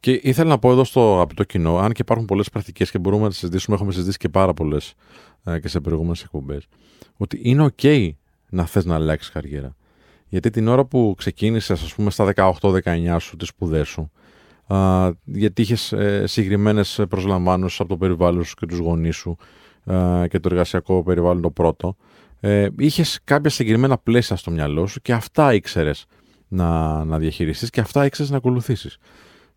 [0.00, 3.22] Και ήθελα να πω εδώ στο αγαπητό κοινό, αν και υπάρχουν πολλές πρακτικές και μπορούμε
[3.22, 4.94] να τις συζητήσουμε, έχουμε συζητήσει και πάρα πολλές
[5.60, 6.66] και σε προηγούμενες εκπομπές,
[7.16, 8.10] ότι είναι OK
[8.50, 9.76] να θες να αλλάξεις καριέρα.
[10.28, 14.10] Γιατί την ώρα που ξεκίνησες, ας πούμε, στα 18-19 σου τις σπουδές σου,
[14.74, 19.36] α, γιατί είχες ε, συγκεκριμένες προσλαμβάνωση από το περιβάλλον σου και τους γονείς σου
[19.92, 21.96] α, και το εργασιακό περιβάλλον το πρώτο,
[22.40, 26.06] ε, είχες κάποια συγκεκριμένα πλαίσια στο μυαλό σου και αυτά ήξερες
[26.48, 28.96] να, να διαχειριστείς και αυτά ήξερες να ακολουθήσεις.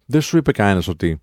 [0.06, 1.22] Δεν σου είπε κανένας ότι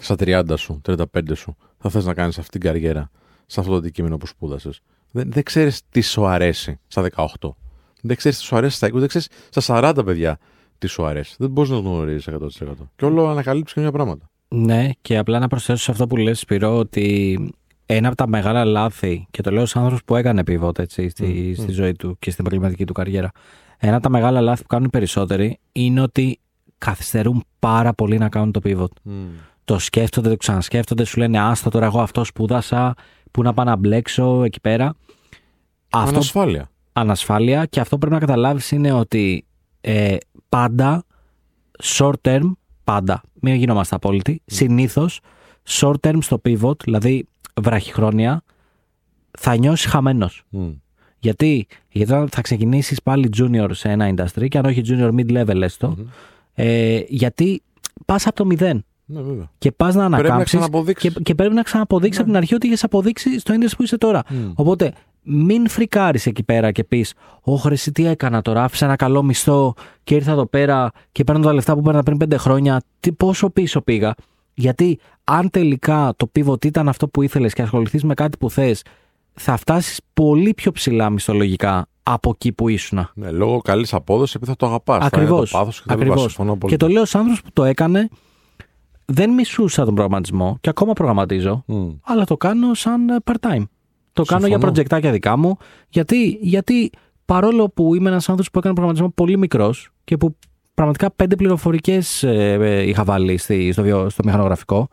[0.00, 1.04] στα 30 σου, 35
[1.34, 3.10] σου, θα θες να κάνεις αυτή την καριέρα
[3.46, 4.80] σε αυτό το αντικείμενο που σπούδασες.
[5.10, 7.50] Δεν, δεν ξέρεις τι σου αρέσει στα 18.
[8.02, 10.38] Δεν ξέρεις τι σου αρέσει στα 20, δεν ξέρεις στα 40 παιδιά
[10.78, 11.34] τι σου αρέσει.
[11.38, 12.66] Δεν μπορείς να το γνωρίζεις 100%.
[12.96, 14.30] Και όλο ανακαλύψει και μια πράγματα.
[14.48, 17.38] Ναι, και απλά να προσθέσω σε αυτό που λες Σπυρό ότι
[17.86, 21.54] ένα από τα μεγάλα λάθη, και το λέω σαν άνθρωπος που έκανε pivot έτσι, στη,
[21.58, 23.30] στη ζωή του και στην επαγγελματική του καριέρα,
[23.78, 26.40] ένα από τα μεγάλα λάθη που κάνουν οι περισσότεροι είναι ότι
[26.78, 29.12] καθυστερούν πάρα πολύ να κάνουν το pivot.
[29.64, 32.94] Το σκέφτονται, το ξανασκέφτονται, σου λένε Άστα τώρα, εγώ αυτό σπούδασα,
[33.30, 34.94] πού να πάω να μπλέξω εκεί πέρα.
[35.90, 36.70] Αυτό Ανασφάλεια.
[36.92, 39.44] ανασφάλεια και αυτό πρέπει να καταλάβεις είναι ότι
[39.80, 40.16] ε,
[40.48, 41.04] πάντα
[41.82, 42.52] short term,
[42.84, 45.20] πάντα, μην γινόμαστε απόλυτοι, συνήθως
[45.68, 47.28] short term στο pivot, δηλαδή
[47.60, 48.42] βραχυχρόνια,
[49.38, 50.44] θα νιώσεις χαμένος.
[50.48, 50.68] Μμ.
[51.18, 55.30] Γιατί, γιατί όταν θα ξεκινήσεις πάλι junior σε ένα industry και αν όχι junior mid
[55.46, 55.96] level έστω,
[56.58, 57.62] Ε, γιατί
[58.04, 59.50] πας από το μηδέν Ναι, βέβαια.
[59.58, 60.58] και πας να Πρέπει να ανακάμψεις.
[60.58, 61.12] ξαναποδείξεις.
[61.14, 63.98] Και, και πρέπει να ξαναποδείξεις από την αρχή ότι έχει αποδείξει στο ίντερνετ που είσαι
[63.98, 64.22] τώρα.
[64.54, 64.92] Οπότε
[65.26, 68.64] μην φρικάρεις εκεί πέρα και πεις: Ωχ, ρε, εσύ τι έκανα τώρα.
[68.64, 69.74] Άφησα ένα καλό μισθό
[70.04, 72.82] και ήρθα εδώ πέρα και παίρνω τα λεφτά που παίρνα πριν πέντε χρόνια.
[73.00, 74.14] Τι, πόσο πίσω πήγα.
[74.54, 78.82] Γιατί αν τελικά το pivot ήταν αυτό που ήθελες και ασχοληθείς με κάτι που θες,
[79.32, 83.08] θα φτάσεις πολύ πιο ψηλά μισθολογικά από εκεί που ήσουν.
[83.14, 85.06] Ναι, λόγω καλής απόδοσης, επειδή θα το αγαπάς.
[85.06, 85.40] Ακριβώ.
[85.40, 86.16] Το πάθος και τα λοιπά.
[86.16, 86.72] Συμφωνώ πολύ.
[86.72, 88.08] Και το λέω σαν άνθρωπος που το έκανε.
[89.04, 91.88] Δεν μισούσα τον προγραμματισμό και ακόμα προγραμματίζω, Μμ.
[92.04, 93.62] αλλά το κάνω σαν ε, part-time.
[94.16, 94.58] Το κάνω για Συμφωνώ.
[94.72, 95.56] προτζεκτάκια δικά μου.
[95.88, 96.90] Γιατί, γιατί
[97.24, 100.36] παρόλο που είμαι ένας άνθρωπος που έκανε προγραμματισμό πολύ μικρός και που
[100.74, 102.22] πραγματικά πέντε πληροφορικές
[102.84, 104.88] είχα βάλει στη, στο, βιο- στο μηχανογραφικό,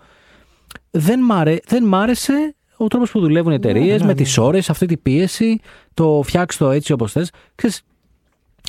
[0.91, 4.17] δεν μ' άρε- δεν μ' άρεσε ο τρόπος που δουλεύουν οι εταιρείες ναι, με ναι.
[4.21, 5.59] τις ώρες, αυτή τη πίεση,
[5.93, 7.31] το φτιάξει το έτσι όπως θες.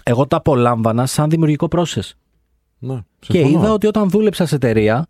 [0.02, 2.10] Εγώ τα απολάμβανα σαν δημιουργικό process.
[2.78, 3.59] Ναι, Και συμφωνώ.
[3.59, 5.06] είδα ότι όταν δούλεψα σε εταιρεία,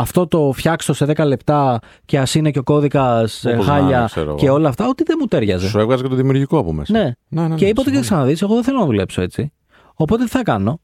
[0.00, 3.80] αυτό το φτιάξω σε 10 λεπτά και ας είναι και ο κώδικας Όπως να είναι,
[3.82, 4.38] χάλια ξέρω εγώ.
[4.38, 5.68] και όλα αυτά, ότι δεν μου τέριαζε.
[5.68, 6.92] Σου έβγαζε και το δημιουργικό από μέσα.
[6.92, 7.12] Ναι.
[7.28, 8.00] ναι, ναι, και ναι, είπα ότι και συμφωνώ.
[8.00, 9.52] ξαναδείς, εγώ δεν θέλω να δουλέψω έτσι.
[9.94, 10.80] Οπότε τι θα κάνω;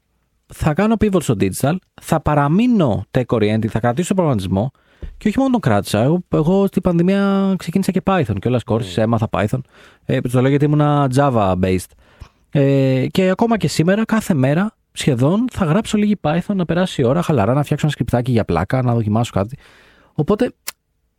[0.53, 4.71] Θα κάνω pivot στο digital, θα παραμείνω tech oriented, θα κρατήσω τον προγραμματισμό
[5.17, 6.01] και όχι μόνο τον κράτησα.
[6.01, 9.59] Εγώ, εγώ στην πανδημία ξεκίνησα και Python και όλα κόρσεις, έμαθα Python.
[10.05, 11.91] Ε, το λέω γιατί ήμουν Java based.
[12.51, 17.05] Ε, και ακόμα και σήμερα, κάθε μέρα σχεδόν θα γράψω λίγη Python να περάσει η
[17.05, 19.57] ώρα, χαλαρά, να φτιάξω ένα σκριπτάκι για πλάκα, να δοκιμάσω κάτι.
[20.13, 20.53] Οπότε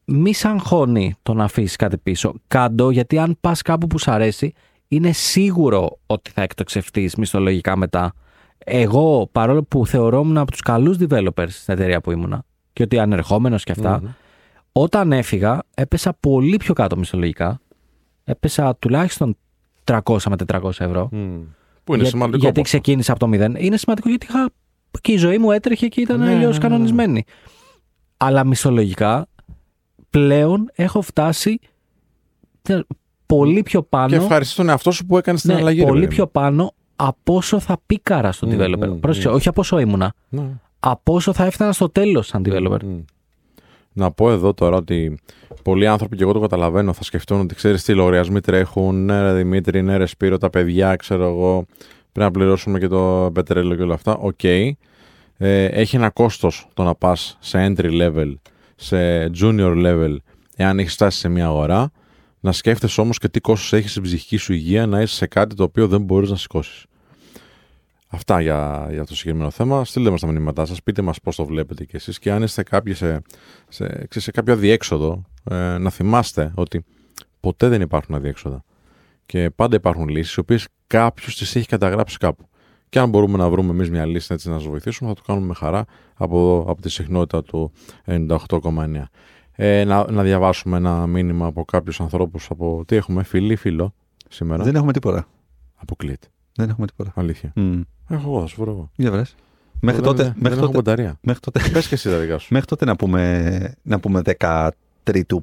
[0.04, 2.34] μη σ' αγχώνει το να αφήσεις κάτι πίσω.
[2.48, 4.52] Κάντο, γιατί αν πας κάπου που σ' αρέσει,
[4.88, 8.12] είναι σίγουρο ότι θα εκτοξευτείς μισθολογικά μετά.
[8.58, 13.64] Εγώ, παρόλο που θεωρόμουν από τους καλούς developers στην εταιρεία που ήμουνα και ότι ανερχόμενος
[13.64, 14.08] και αυτά, Μμμ.
[14.72, 17.60] όταν έφυγα, έπεσα πολύ πιο κάτω μισθολογικά.
[18.24, 19.36] Έπεσα τουλάχιστον
[19.84, 19.98] 300
[20.28, 21.08] με 400 ευρώ.
[21.12, 21.40] Μμ.
[21.86, 22.38] Που είναι Για- σημαντικό.
[22.38, 22.64] Γιατί ποσό.
[22.64, 23.54] ξεκίνησα από το μηδέν.
[23.58, 24.50] Είναι σημαντικό γιατί είχα...
[25.00, 26.58] και η ζωή μου έτρεχε και ήταν Ναι, αλλιώς ναι, ναι, ναι.
[26.58, 27.24] κανονισμένη.
[28.16, 29.26] Αλλά μισολογικά
[30.10, 31.58] πλέον έχω φτάσει
[32.62, 32.86] τε-
[33.26, 34.08] πολύ πιο πάνω.
[34.08, 35.78] Και ευχαριστώ τον εαυτό σου που έκανες την ναι, αλλαγή.
[35.80, 36.14] ρε πολύ παιδί μου.
[36.16, 38.88] πιο πάνω από όσο θα peak αρα στο Μμ, developer.
[38.88, 39.34] μμ, Πρόσεξε, μμ.
[39.34, 40.14] όχι από όσο ήμουνα.
[40.28, 40.42] Ναι.
[40.80, 42.78] Από όσο θα έφτανα στο τέλος σαν developer.
[43.96, 44.02] Μμ.
[44.02, 45.18] Να πω εδώ τώρα ότι
[45.62, 49.04] πολλοί άνθρωποι και εγώ το καταλαβαίνω θα σκεφτούν ότι ξέρεις τι λογαριασμοί τρέχουν.
[49.04, 51.66] Ναι, ρε Δημήτρη, ναι, ρε Σπύρο, τα παιδιά, ξέρω εγώ.
[52.12, 54.16] Πρέπει να πληρώσουμε και το πετρέλαιο και όλα αυτά.
[54.16, 54.44] Οκ.
[55.38, 58.34] Ε, έχει ένα κόστος το να πας σε entry level,
[58.76, 60.16] σε junior level,
[60.56, 61.90] εάν έχεις φτάσει σε μια αγορά.
[62.40, 65.54] Να σκέφτεσαι όμως και τι κόστος έχεις στην ψυχική σου υγεία να είσαι σε κάτι
[65.54, 66.84] το οποίο δεν μπορείς να σηκώσεις.
[68.16, 69.84] Αυτά για, για αυτό το συγκεκριμένο θέμα.
[69.84, 72.62] Στείλτε μας τα μηνύματά σας, πείτε μας πώς το βλέπετε κι εσείς και αν είστε
[72.62, 73.22] κάποιοι σε,
[73.68, 76.84] σε, ξέρεις, σε κάποιο αδιέξοδο, ε, να θυμάστε ότι
[77.40, 78.64] ποτέ δεν υπάρχουν αδιέξοδα.
[79.26, 82.48] Και πάντα υπάρχουν λύσεις, οι οποίες κάποιος τις έχει καταγράψει κάπου.
[82.88, 85.46] Και αν μπορούμε να βρούμε εμείς μια λύση έτσι να σας βοηθήσουμε, θα το κάνουμε
[85.46, 85.84] με χαρά
[86.14, 87.72] από, εδώ, από τη συχνότητα του
[88.06, 89.02] 98,9.
[89.52, 92.50] Ε, να, να διαβάσουμε ένα μήνυμα από κάποιους ανθρώπους.
[92.50, 93.94] Από τι έχουμε, φίλοι, φίλο
[94.28, 94.64] σήμερα.
[94.64, 95.26] Δεν έχουμε τίποτα.
[95.74, 96.26] Αποκλείεται.
[96.56, 97.12] Δεν έχουμε τίποτα.
[97.16, 97.52] Αλήθεια.
[97.54, 97.80] Μμ.
[98.08, 98.90] Έχω εγώ, θα σου βρω εγώ.
[98.96, 99.34] Για βρες.
[99.80, 101.18] Μέχρι Δεν- τότε, δεν, μέχρι, δεν έχω τότε, μπαταρία.
[101.22, 102.48] μέχρι, τότε, Πες και εσύ τα δικά σου.
[102.52, 104.68] μέχρι τότε να πούμε, να πούμε 13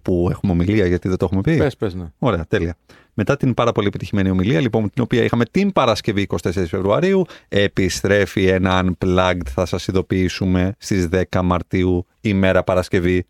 [0.01, 1.57] που έχουμε ομιλία, γιατί δεν το έχουμε πει.
[1.57, 2.05] Πες, πες, ναι.
[2.19, 2.75] Ωραία, τέλεια.
[3.13, 6.37] Μετά την πάρα πολύ επιτυχημένη ομιλία, λοιπόν, την οποία είχαμε την Παρασκευή 24
[6.67, 13.25] Φεβρουαρίου, επιστρέφει ένα Unplugged, θα σας ειδοποιήσουμε στις 10 Μαρτίου, ημέρα Παρασκευή.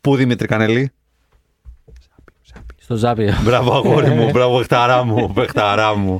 [0.00, 0.90] Πού Δημήτρη Κανελή;
[2.90, 3.34] Στο Ζάπιο.
[3.44, 6.18] Μπράβο αγόρι μου, μπράβο παιχταρά μου, παιχταρά μου.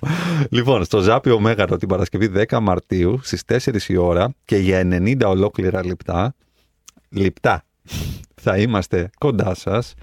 [0.51, 5.20] Λοιπόν, στο Ζάπιο Μέγαρο την Παρασκευή 10 Μαρτίου στις 4 η ώρα και για 90
[5.24, 6.34] ολόκληρα λεπτά,
[7.10, 7.64] λεπτά
[8.34, 9.94] θα είμαστε κοντά σας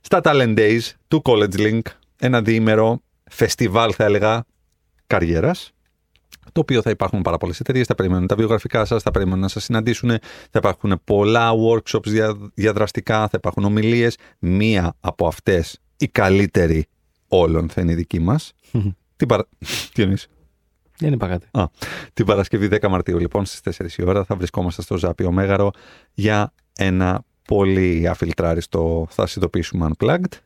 [0.00, 1.80] στα Talent Days του College Link,
[2.18, 3.00] ένα διήμερο
[3.30, 4.44] φεστιβάλ θα έλεγα
[5.06, 5.72] καριέρας
[6.52, 9.48] το οποίο θα υπάρχουν πάρα πολλές εταιρείες, θα περιμένουν τα βιογραφικά σας, θα περιμένουν να
[9.48, 10.08] σας συναντήσουν,
[10.50, 14.16] θα υπάρχουν πολλά workshops δια, διαδραστικά, θα υπάρχουν ομιλίες.
[14.38, 16.86] Μία από αυτές, η καλύτερη
[17.28, 18.52] όλων, θα είναι η δική μας.
[19.16, 19.46] την παρα...
[19.92, 20.28] Τι εννοείς;
[20.98, 21.46] Δεν είπα κάτι.
[21.50, 21.64] Α,
[22.12, 25.70] την Παρασκευή 10 Μαρτίου, λοιπόν, στις 4 η ώρα, θα βρισκόμαστε στο Ζάπιο Μέγαρο
[26.14, 30.38] για ένα πολύ αφιλτράριστο θα συνειδητοποιήσουμε Unplugged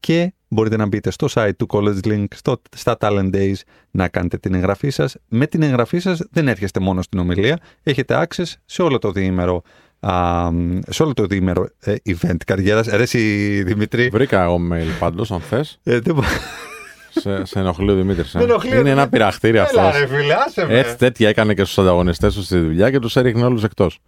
[0.00, 3.54] και μπορείτε να μπείτε στο site του College Link, στο, στα Talent Days,
[3.90, 5.16] να κάνετε την εγγραφή σας.
[5.28, 9.62] Με την εγγραφή σας δεν έρχεστε μόνο στην ομιλία, έχετε access σε όλο το διήμερο,
[10.06, 10.48] α,
[10.88, 12.86] σε όλο το διήμερο ε, event καριέρας.
[12.86, 13.18] Ρε εσύ,
[13.62, 14.08] Δημήτρη.
[14.08, 15.78] Βρήκα εγώ mail πάντως, αν θες.
[15.82, 16.22] Ε, δεν μπο-
[17.10, 18.34] σε, σε ενοχλεί ο Δημήτρης.
[18.34, 19.10] Με ενοχλεί ο Είναι ένα Δημήτρης.
[19.10, 19.78] πειραχτήρι αυτός.
[19.80, 20.78] Έλα ρε φίλε, άσε με.
[20.78, 23.98] Έτσι τέτοια έκανε και στους ανταγωνιστές τους στη δουλειά και τους έριχνε όλους εκτός.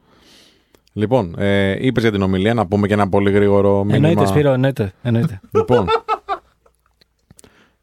[0.93, 4.09] Λοιπόν, ε, είπες για την ομιλία, να πούμε και ένα πολύ γρήγορο μήνυμα.
[4.09, 4.93] Εννοείται, Σπύρο, εννοείται.
[5.03, 5.41] εννοείται.
[5.51, 5.87] Λοιπόν,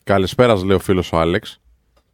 [0.03, 1.59] καλησπέρα, λέει ο φίλος ο Άλεξ.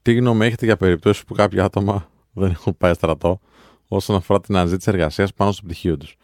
[0.01, 3.39] Τι γνώμη έχετε για περιπτώσεις που κάποια άτομα δεν έχουν πάει στρατό,
[3.87, 6.17] όσον αφορά την αναζήτηση εργασίας πάνω στο πτυχίο τους.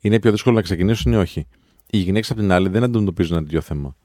[0.00, 1.46] Είναι πιο δύσκολο να ξεκινήσουν ή όχι.
[1.90, 3.96] Οι γυναίκες, απ' την άλλη, δεν αντιμετωπίζουν ένα τέτοιο θέμα.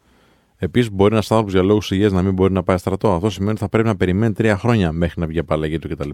[0.58, 3.14] Επίσης, μπορεί ένας άνθρωπος για λόγους υγείας να μην μπορεί να πάει στρατό.
[3.14, 6.10] Αυτό σημαίνει ότι θα πρέπει να περιμένει τρία χρόνια μέχρι να βγει απαλλαγή του κτλ.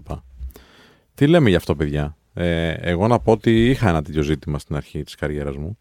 [1.14, 4.76] Τι λέμε γι' αυτό, παιδιά; Ε, εγώ να πω ότι είχα ένα τέτοιο ζήτημα στην
[4.76, 5.78] αρχή της καριέρας μου.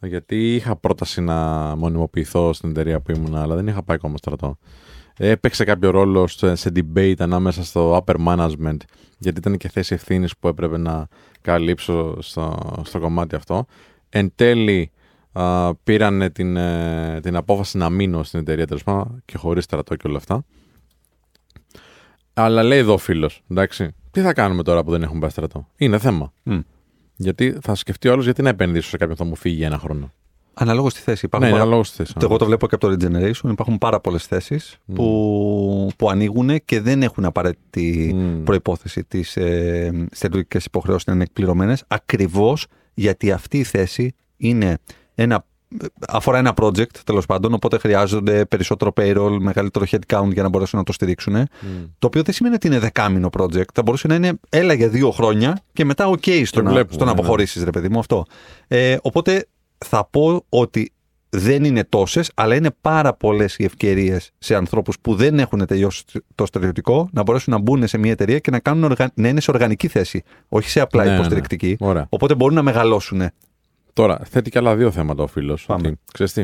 [0.00, 1.36] Γιατί είχα πρόταση να
[1.76, 4.58] μονιμοποιηθώ στην εταιρεία που ήμουν, αλλά δεν είχα πάει ακόμα στρατό.
[5.16, 8.76] Έπαιξε κάποιο ρόλο σε debate ανάμεσα στο upper management,
[9.18, 11.08] γιατί ήταν και θέση ευθύνης που έπρεπε να
[11.40, 13.66] καλύψω στο, στο κομμάτι αυτό.
[14.08, 14.90] Εν τέλει,
[15.84, 20.08] πήραν την, ε, την απόφαση να μείνω στην εταιρεία τέλος πάντων και χωρίς στρατό και
[20.08, 20.44] όλα αυτά.
[22.34, 25.68] Αλλά λέει εδώ ο φίλος, εντάξει, τι θα κάνουμε τώρα που δεν έχουμε πάει στρατό;
[25.76, 26.32] Είναι θέμα.
[27.16, 29.78] Γιατί θα σκεφτεί όλο γιατί να επενδύσω σε κάποιον που θα μου φύγει για ένα
[29.78, 30.12] χρόνο;
[30.54, 31.26] Αναλόγως στη θέση.
[31.26, 32.12] Υπάρχουν Ναι, πάρα- αναλόγως στη θέση.
[32.22, 33.50] Εγώ το βλέπω και από το Regeneration.
[33.50, 38.42] Υπάρχουν πάρα πολλές θέσεις που, που ανοίγουν και δεν έχουν απαραίτητη Μμ.
[38.44, 41.84] προπόθεση τις ε, στελτουργικέ υποχρεώσεις να είναι εκπληρωμένες.
[41.88, 44.78] Ακριβώς γιατί αυτή η θέση είναι
[45.14, 45.44] ένα,
[46.08, 47.52] αφορά ένα project τέλος πάντων.
[47.54, 51.34] Οπότε χρειάζονται περισσότερο payroll, μεγαλύτερο headcount για να μπορέσουν να το στηρίξουν.
[51.98, 53.72] Το οποίο δεν σημαίνει ότι είναι δεκάμινο project.
[53.74, 56.94] Θα μπορούσε να είναι έλα για δύο χρόνια και μετά OK στο, Και να, βλέπουμε,
[56.94, 57.18] στο να ναι.
[57.18, 58.24] αποχωρήσεις, ρε παιδί μου αυτό.
[58.68, 59.46] Ε, οπότε
[59.84, 60.92] θα πω ότι
[61.28, 66.04] δεν είναι τόσες, αλλά είναι πάρα πολλές οι ευκαιρίες σε ανθρώπους που δεν έχουν τελειώσει
[66.34, 69.10] το στρατιωτικό να μπορέσουν να μπουν σε μια εταιρεία και να, κάνουν οργα...
[69.14, 71.14] να είναι σε οργανική θέση, όχι σε απλά Ναι, ναι.
[71.14, 71.76] υποστηρικτική.
[71.80, 72.06] Ωραία.
[72.08, 73.22] Οπότε μπορούν να μεγαλώσουν.
[73.92, 75.64] Τώρα, θέτει και άλλα δύο θέματα ο φίλος.
[75.66, 75.98] Πάμε.
[76.12, 76.42] Ξέρεις τι,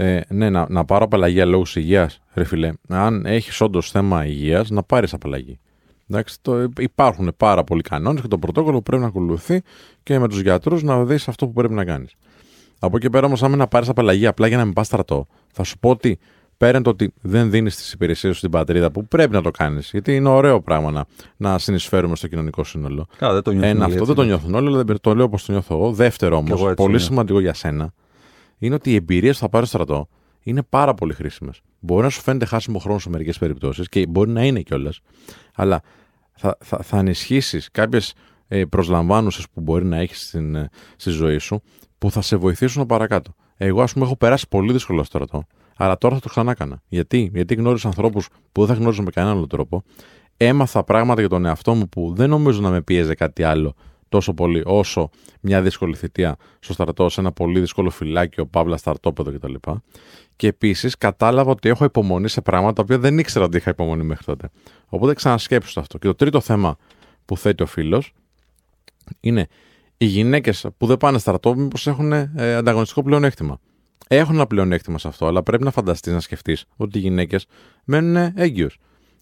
[0.00, 2.72] ε, ναι, να, να πάρω απαλλαγή λόγω υγείας, ρε φιλέ.
[2.88, 5.58] Αν έχεις όντως θέμα υγείας, να πάρεις απαλλαγή.
[6.10, 9.62] Εντάξει, το, υπάρχουν πάρα πολλοί κανόνες και το πρωτόκολλο που πρέπει να ακολουθεί
[10.02, 12.14] και με τους γιατρούς να δεις αυτό που πρέπει να κάνεις.
[12.78, 15.62] Από εκεί πέρα όμως, αν να πάρεις απαλλαγή απλά για να μην πας στρατό, θα
[15.62, 16.18] σου πω ότι
[16.56, 19.90] πέραν το ότι δεν δίνεις τις υπηρεσίες σου στην πατρίδα που πρέπει να το κάνεις,
[19.90, 21.04] γιατί είναι ωραίο πράγμα να,
[21.36, 23.06] να συνεισφέρουμε στο κοινωνικό σύνολο.
[23.18, 24.06] Καλά, δεν το νιώθουν Ένα, όλοι αυτό έτσι.
[24.14, 25.92] δεν το νιώθουν όλοι, αλλά δεν- το λέω όπως το νιώθω εγώ.
[25.92, 27.04] Δεύτερο Κι εγώ όμω, έτσι πολύ νιώθω.
[27.06, 27.92] σημαντικό για σένα,
[28.58, 30.08] είναι ότι οι εμπειρίες που θα πάρεις στο στρατό
[30.42, 31.60] είναι πάρα πολύ χρήσιμες.
[31.80, 35.00] Μπορεί να σου φαίνεται χάσιμο χρόνο σε μερικές περιπτώσεις και μπορεί να είναι κιόλας,
[35.54, 35.80] αλλά
[36.34, 38.14] θα, θα, θα ενισχύσει κάποιες
[38.48, 41.62] ε, προσλαμβάνουσες που μπορεί να έχεις στην, ε, στη ζωή σου
[41.98, 43.34] που θα σε βοηθήσουν παρακάτω.
[43.56, 45.46] Εγώ, ας πούμε, έχω περάσει πολύ δύσκολο στο στρατό,
[45.76, 46.82] αλλά τώρα θα το ξανά έκανα.
[46.88, 49.82] Γιατί, Γιατί γνώρισα ανθρώπους που δεν θα γνώριζα με κανέναν άλλο τρόπο.
[50.36, 53.74] Έμαθα πράγματα για τον εαυτό μου που δεν νομίζω να με πίεζε κάτι άλλο
[54.08, 55.10] τόσο πολύ όσο
[55.40, 59.54] μια δύσκολη θητεία στο στρατό, σε ένα πολύ δύσκολο φυλάκιο, παύλα στρατόπεδο κτλ.
[60.36, 64.02] Και επίσης κατάλαβα ότι έχω υπομονή σε πράγματα τα οποία δεν ήξερα ότι είχα υπομονή
[64.02, 64.50] μέχρι τότε.
[64.88, 65.98] Οπότε ξανασκέψου το αυτό.
[65.98, 66.76] Και το τρίτο θέμα
[67.24, 68.12] που θέτει ο φίλος
[69.20, 69.48] είναι
[69.98, 73.60] οι γυναίκες που δεν πάνε στρατό, μήπως έχουν ε, ανταγωνιστικό πλεονέκτημα.
[74.08, 77.46] Έχουν ένα πλεονέκτημα σε αυτό, αλλά πρέπει να φανταστείς να σκεφτείς ότι οι γυναίκες
[77.84, 78.78] μένουν έγκυος.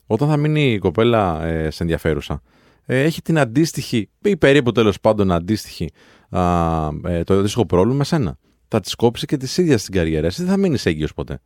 [0.06, 2.42] Όταν θα μείνει η κοπέλα ε, σε ενδιαφέρουσα,
[2.86, 5.90] ε, έχει την αντίστοιχη, ή περίπου τέλος πάντων αντίστοιχη,
[6.30, 6.40] α,
[7.04, 8.38] ε, το αντίστοιχο πρόβλημα με σένα.
[8.68, 10.26] Θα της κόψει και της ίδιας την καριέρα.
[10.26, 11.40] Εσύ δεν θα μείνεις έγκυος ποτέ.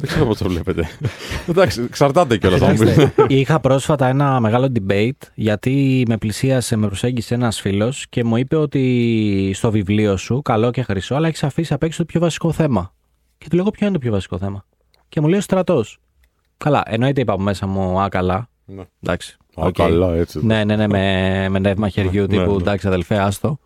[0.00, 0.88] Δεν ξέρω πώς το βλέπετε.
[1.50, 2.60] Εντάξει, εξαρτάται κιόλας.
[2.60, 8.36] Κοιτάξτε, είχα πρόσφατα ένα μεγάλο debate γιατί με πλησίασε, με προσέγγισε ένας φίλος και μου
[8.36, 12.20] είπε ότι στο βιβλίο σου, καλό και χρυσό, αλλά έχεις αφήσει απ' έξω το πιο
[12.20, 12.92] βασικό θέμα.
[13.38, 14.64] Και του λέω, Ποιο είναι το πιο βασικό θέμα;
[15.08, 15.98] Και μου λέει ο στρατός.
[16.56, 18.48] Καλά, εννοείται είπα από μέσα μου, Α, καλά.
[18.64, 18.82] Ναι.
[19.02, 19.36] Εντάξει.
[19.54, 19.72] Α, οκ.
[19.72, 20.46] καλά, έτσι.
[20.46, 22.56] Ναι, ναι, ναι, με, με νεύμα χεριού Ναι, τύπου, ναι.
[22.56, 23.58] εντάξει, αδελφέ, άστο.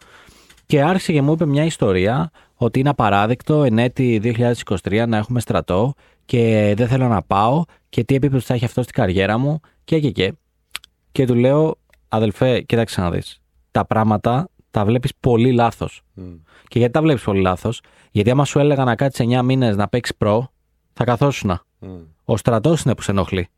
[0.67, 4.35] Και άρχισε και μου είπε μια ιστορία ότι είναι απαράδεκτο εν έτη
[4.83, 5.95] 2023 να έχουμε στρατό
[6.25, 10.01] και δεν θέλω να πάω και τι επίπτωση θα έχει αυτό στην καριέρα μου και
[10.01, 10.35] και και.
[11.13, 11.79] Και του λέω,
[12.09, 13.41] αδελφέ, κοίταξε να δεις.
[13.71, 16.03] Τα πράγματα τα βλέπεις πολύ λάθος.
[16.15, 16.35] Μμ.
[16.69, 17.81] Και γιατί τα βλέπεις πολύ λάθος;
[18.11, 20.53] Γιατί άμα σου έλεγα να κάτσεις 9 μήνες να παίξεις προ,
[20.93, 21.65] θα καθόσουνα.
[21.79, 21.89] Μμ.
[22.25, 23.49] Ο στρατός είναι που σε ενοχλεί.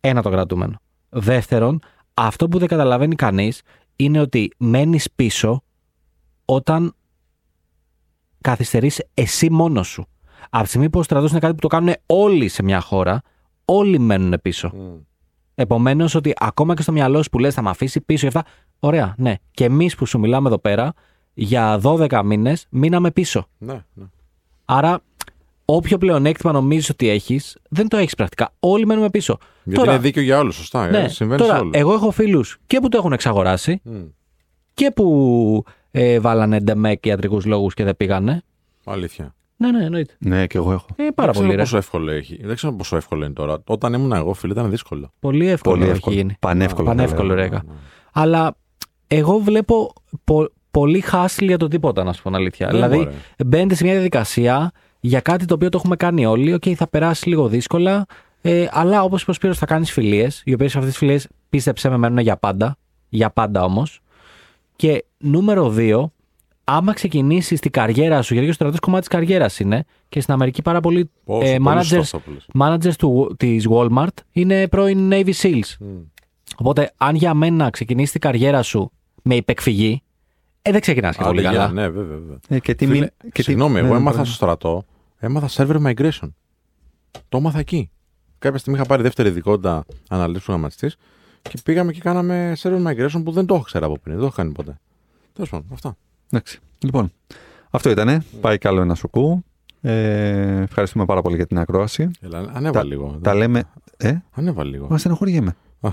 [0.00, 0.76] Ένα το κρατούμενο.
[1.08, 1.80] Δεύτερον,
[2.14, 3.62] αυτό που δεν καταλαβαίνει κανείς
[3.96, 5.62] είναι ότι μένεις πίσω
[6.44, 6.94] όταν
[8.40, 10.06] καθυστερείς εσύ μόνος σου.
[10.54, 13.22] Από τη στιγμή που ο στρατός είναι κάτι που το κάνουν όλοι σε μια χώρα,
[13.64, 14.70] όλοι μένουν πίσω.
[14.74, 14.80] Μμ.
[15.54, 18.50] Επομένως, ότι ακόμα και στο μυαλό σου που λες θα με αφήσει πίσω και αυτά.
[18.78, 19.34] Ωραία, ναι.
[19.50, 20.92] Και εμείς που σου μιλάμε εδώ πέρα,
[21.34, 23.46] για 12 μήνες μείναμε πίσω.
[23.58, 24.04] Ναι, ναι.
[24.64, 25.00] Άρα,
[25.64, 28.52] όποιο πλεονέκτημα νομίζεις ότι έχεις, δεν το έχεις πρακτικά.
[28.60, 29.38] Όλοι μένουμε πίσω.
[29.64, 30.90] Γιατί τώρα, είναι δίκαιο για όλους, σωστά.
[30.90, 31.76] ναι, ε, συμβαίνει τώρα, σε όλους.
[31.76, 34.02] εγώ έχω φίλους και που το έχουν εξαγοράσει Μμ.
[34.74, 38.42] και που ε, βάλανε ντεμέκ ιατρικούς λόγους και δεν πήγανε.
[38.84, 39.34] Αλήθεια.
[39.70, 40.14] Ναι, ναι, εννοείται.
[40.18, 40.86] Ναι, και εγώ έχω.
[40.96, 41.56] Ε, πάρα δεν πολύ, ξέρω ρε.
[41.56, 42.40] πόσο εύκολο έχει.
[42.44, 43.58] Δεν ξέρω πόσο εύκολο είναι τώρα.
[43.66, 45.12] Όταν ήμουν εγώ, φίλε, ήταν δύσκολο.
[45.20, 46.16] Πολύ εύκολο Πολύ έχει εύκολο.
[46.16, 46.36] γίνει.
[46.40, 46.86] Πανεύκολο.
[46.88, 47.40] Πανεύκολο, θα ρε.
[47.42, 47.62] λέγαμε.
[47.66, 47.78] Ρέγα.
[48.12, 48.56] Αλλά
[49.06, 49.92] εγώ βλέπω
[50.24, 52.66] πο- πολύ hassle για το τίποτα, να σου πω την αλήθεια.
[52.66, 53.10] Ναι, δηλαδή, μωρέ.
[53.46, 54.70] μπαίνετε σε μια διαδικασία
[55.00, 56.52] για κάτι το οποίο το έχουμε κάνει όλοι.
[56.54, 58.06] Οκ, θα περάσει λίγο δύσκολα.
[58.42, 61.88] Ε, αλλά όπως είπε ο Σπύρος, θα κάνεις φιλίες, οι οποίες αυτές τις φιλίες πίστεψέ
[61.88, 62.76] με μένουν για πάντα.
[63.08, 64.00] Για πάντα όμως.
[64.76, 66.12] Και νούμερο 2,
[66.64, 70.62] άμα ξεκινήσεις την καριέρα σου, γιατί ο στρατός κομμάτι της καριέρας είναι και στην Αμερική
[70.62, 72.46] πάρα πολλοί Πόσο, ε, πολύ managers, σωστό αυτό που λες.
[72.58, 75.60] managers του, της Walmart είναι πρώην Navy SEALs.
[75.80, 75.86] Μμ.
[76.56, 80.02] Οπότε, αν για μένα ξεκινήσεις την καριέρα σου με υπεκφυγή,
[80.62, 81.64] ε, δεν ξεκινάς και πολύ Άντε, καλά.
[81.64, 82.16] γεια, Ναι, βέβαια.
[82.16, 82.38] βέβαια.
[82.48, 84.24] Ε, και τι Φίλε, μην- και τι- Συγγνώμη, εγώ ναι, έμαθα ναι.
[84.24, 84.84] στο στρατό,
[85.18, 86.32] έμαθα server migration.
[87.28, 87.90] Το έμαθα εκεί.
[88.38, 90.90] Κάποια στιγμή είχα πάρει δεύτερη ειδικότητα αναλύσου προγραμματιστή
[91.42, 94.12] και πήγαμε και κάναμε server migration που δεν το έχω ξέρει από πριν.
[94.14, 94.78] Δεν το έχω κάνει ποτέ.
[95.32, 95.96] Τέλος πάντων, αυτά.
[96.32, 96.58] Εντάξει.
[96.78, 97.12] Λοιπόν,
[97.70, 98.24] αυτό ήτανε.
[98.40, 99.44] Πάει καλό ένα σουκού.
[99.80, 102.10] Ε, ευχαριστούμε πάρα πολύ για την ακρόαση.
[102.20, 103.18] Έλα, ανέβα Τα- λίγο.
[103.22, 103.62] Τα λέμε.
[103.96, 104.86] Ε, Ανέβα λίγο.
[104.90, 105.56] μα στενοχωριέμαι.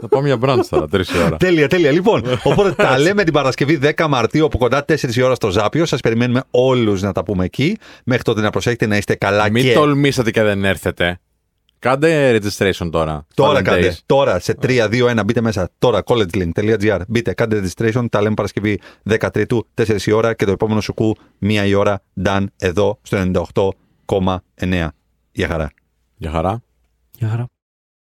[0.00, 1.36] Θα πάμε για brunch τώρα, τρεις η ώρα.
[1.36, 1.90] Τέλεια, τέλεια.
[1.90, 5.86] Λοιπόν, οπότε τα λέμε την Παρασκευή 10 Μαρτίου από κοντά 4 η ώρα στο Ζάπιο.
[5.86, 7.78] Σας περιμένουμε όλους να τα πούμε εκεί.
[8.04, 9.72] Μέχρι τότε να προσέχετε να είστε καλά Μην και.
[9.72, 11.18] τολμήσατε και δεν έρθετε.
[11.84, 13.26] Κάντε registration τώρα.
[13.34, 13.62] Τώρα Valentine's.
[13.62, 13.96] κάντε.
[14.06, 15.70] Τώρα σε 3, 2, 1 μπείτε μέσα.
[15.78, 17.00] Τώρα collegelink.gr.
[17.08, 18.04] Μπείτε, κάντε registration.
[18.10, 19.44] Τα λέμε Παρασκευή 13
[19.74, 22.02] 4 η ώρα και το επόμενο σουκού 1 η ώρα.
[22.24, 23.18] Done εδώ στο
[24.06, 24.88] 98,9.
[25.32, 25.70] Γεια χαρά.
[26.16, 26.62] Γεια χαρά.
[27.18, 27.53] Γεια χαρά.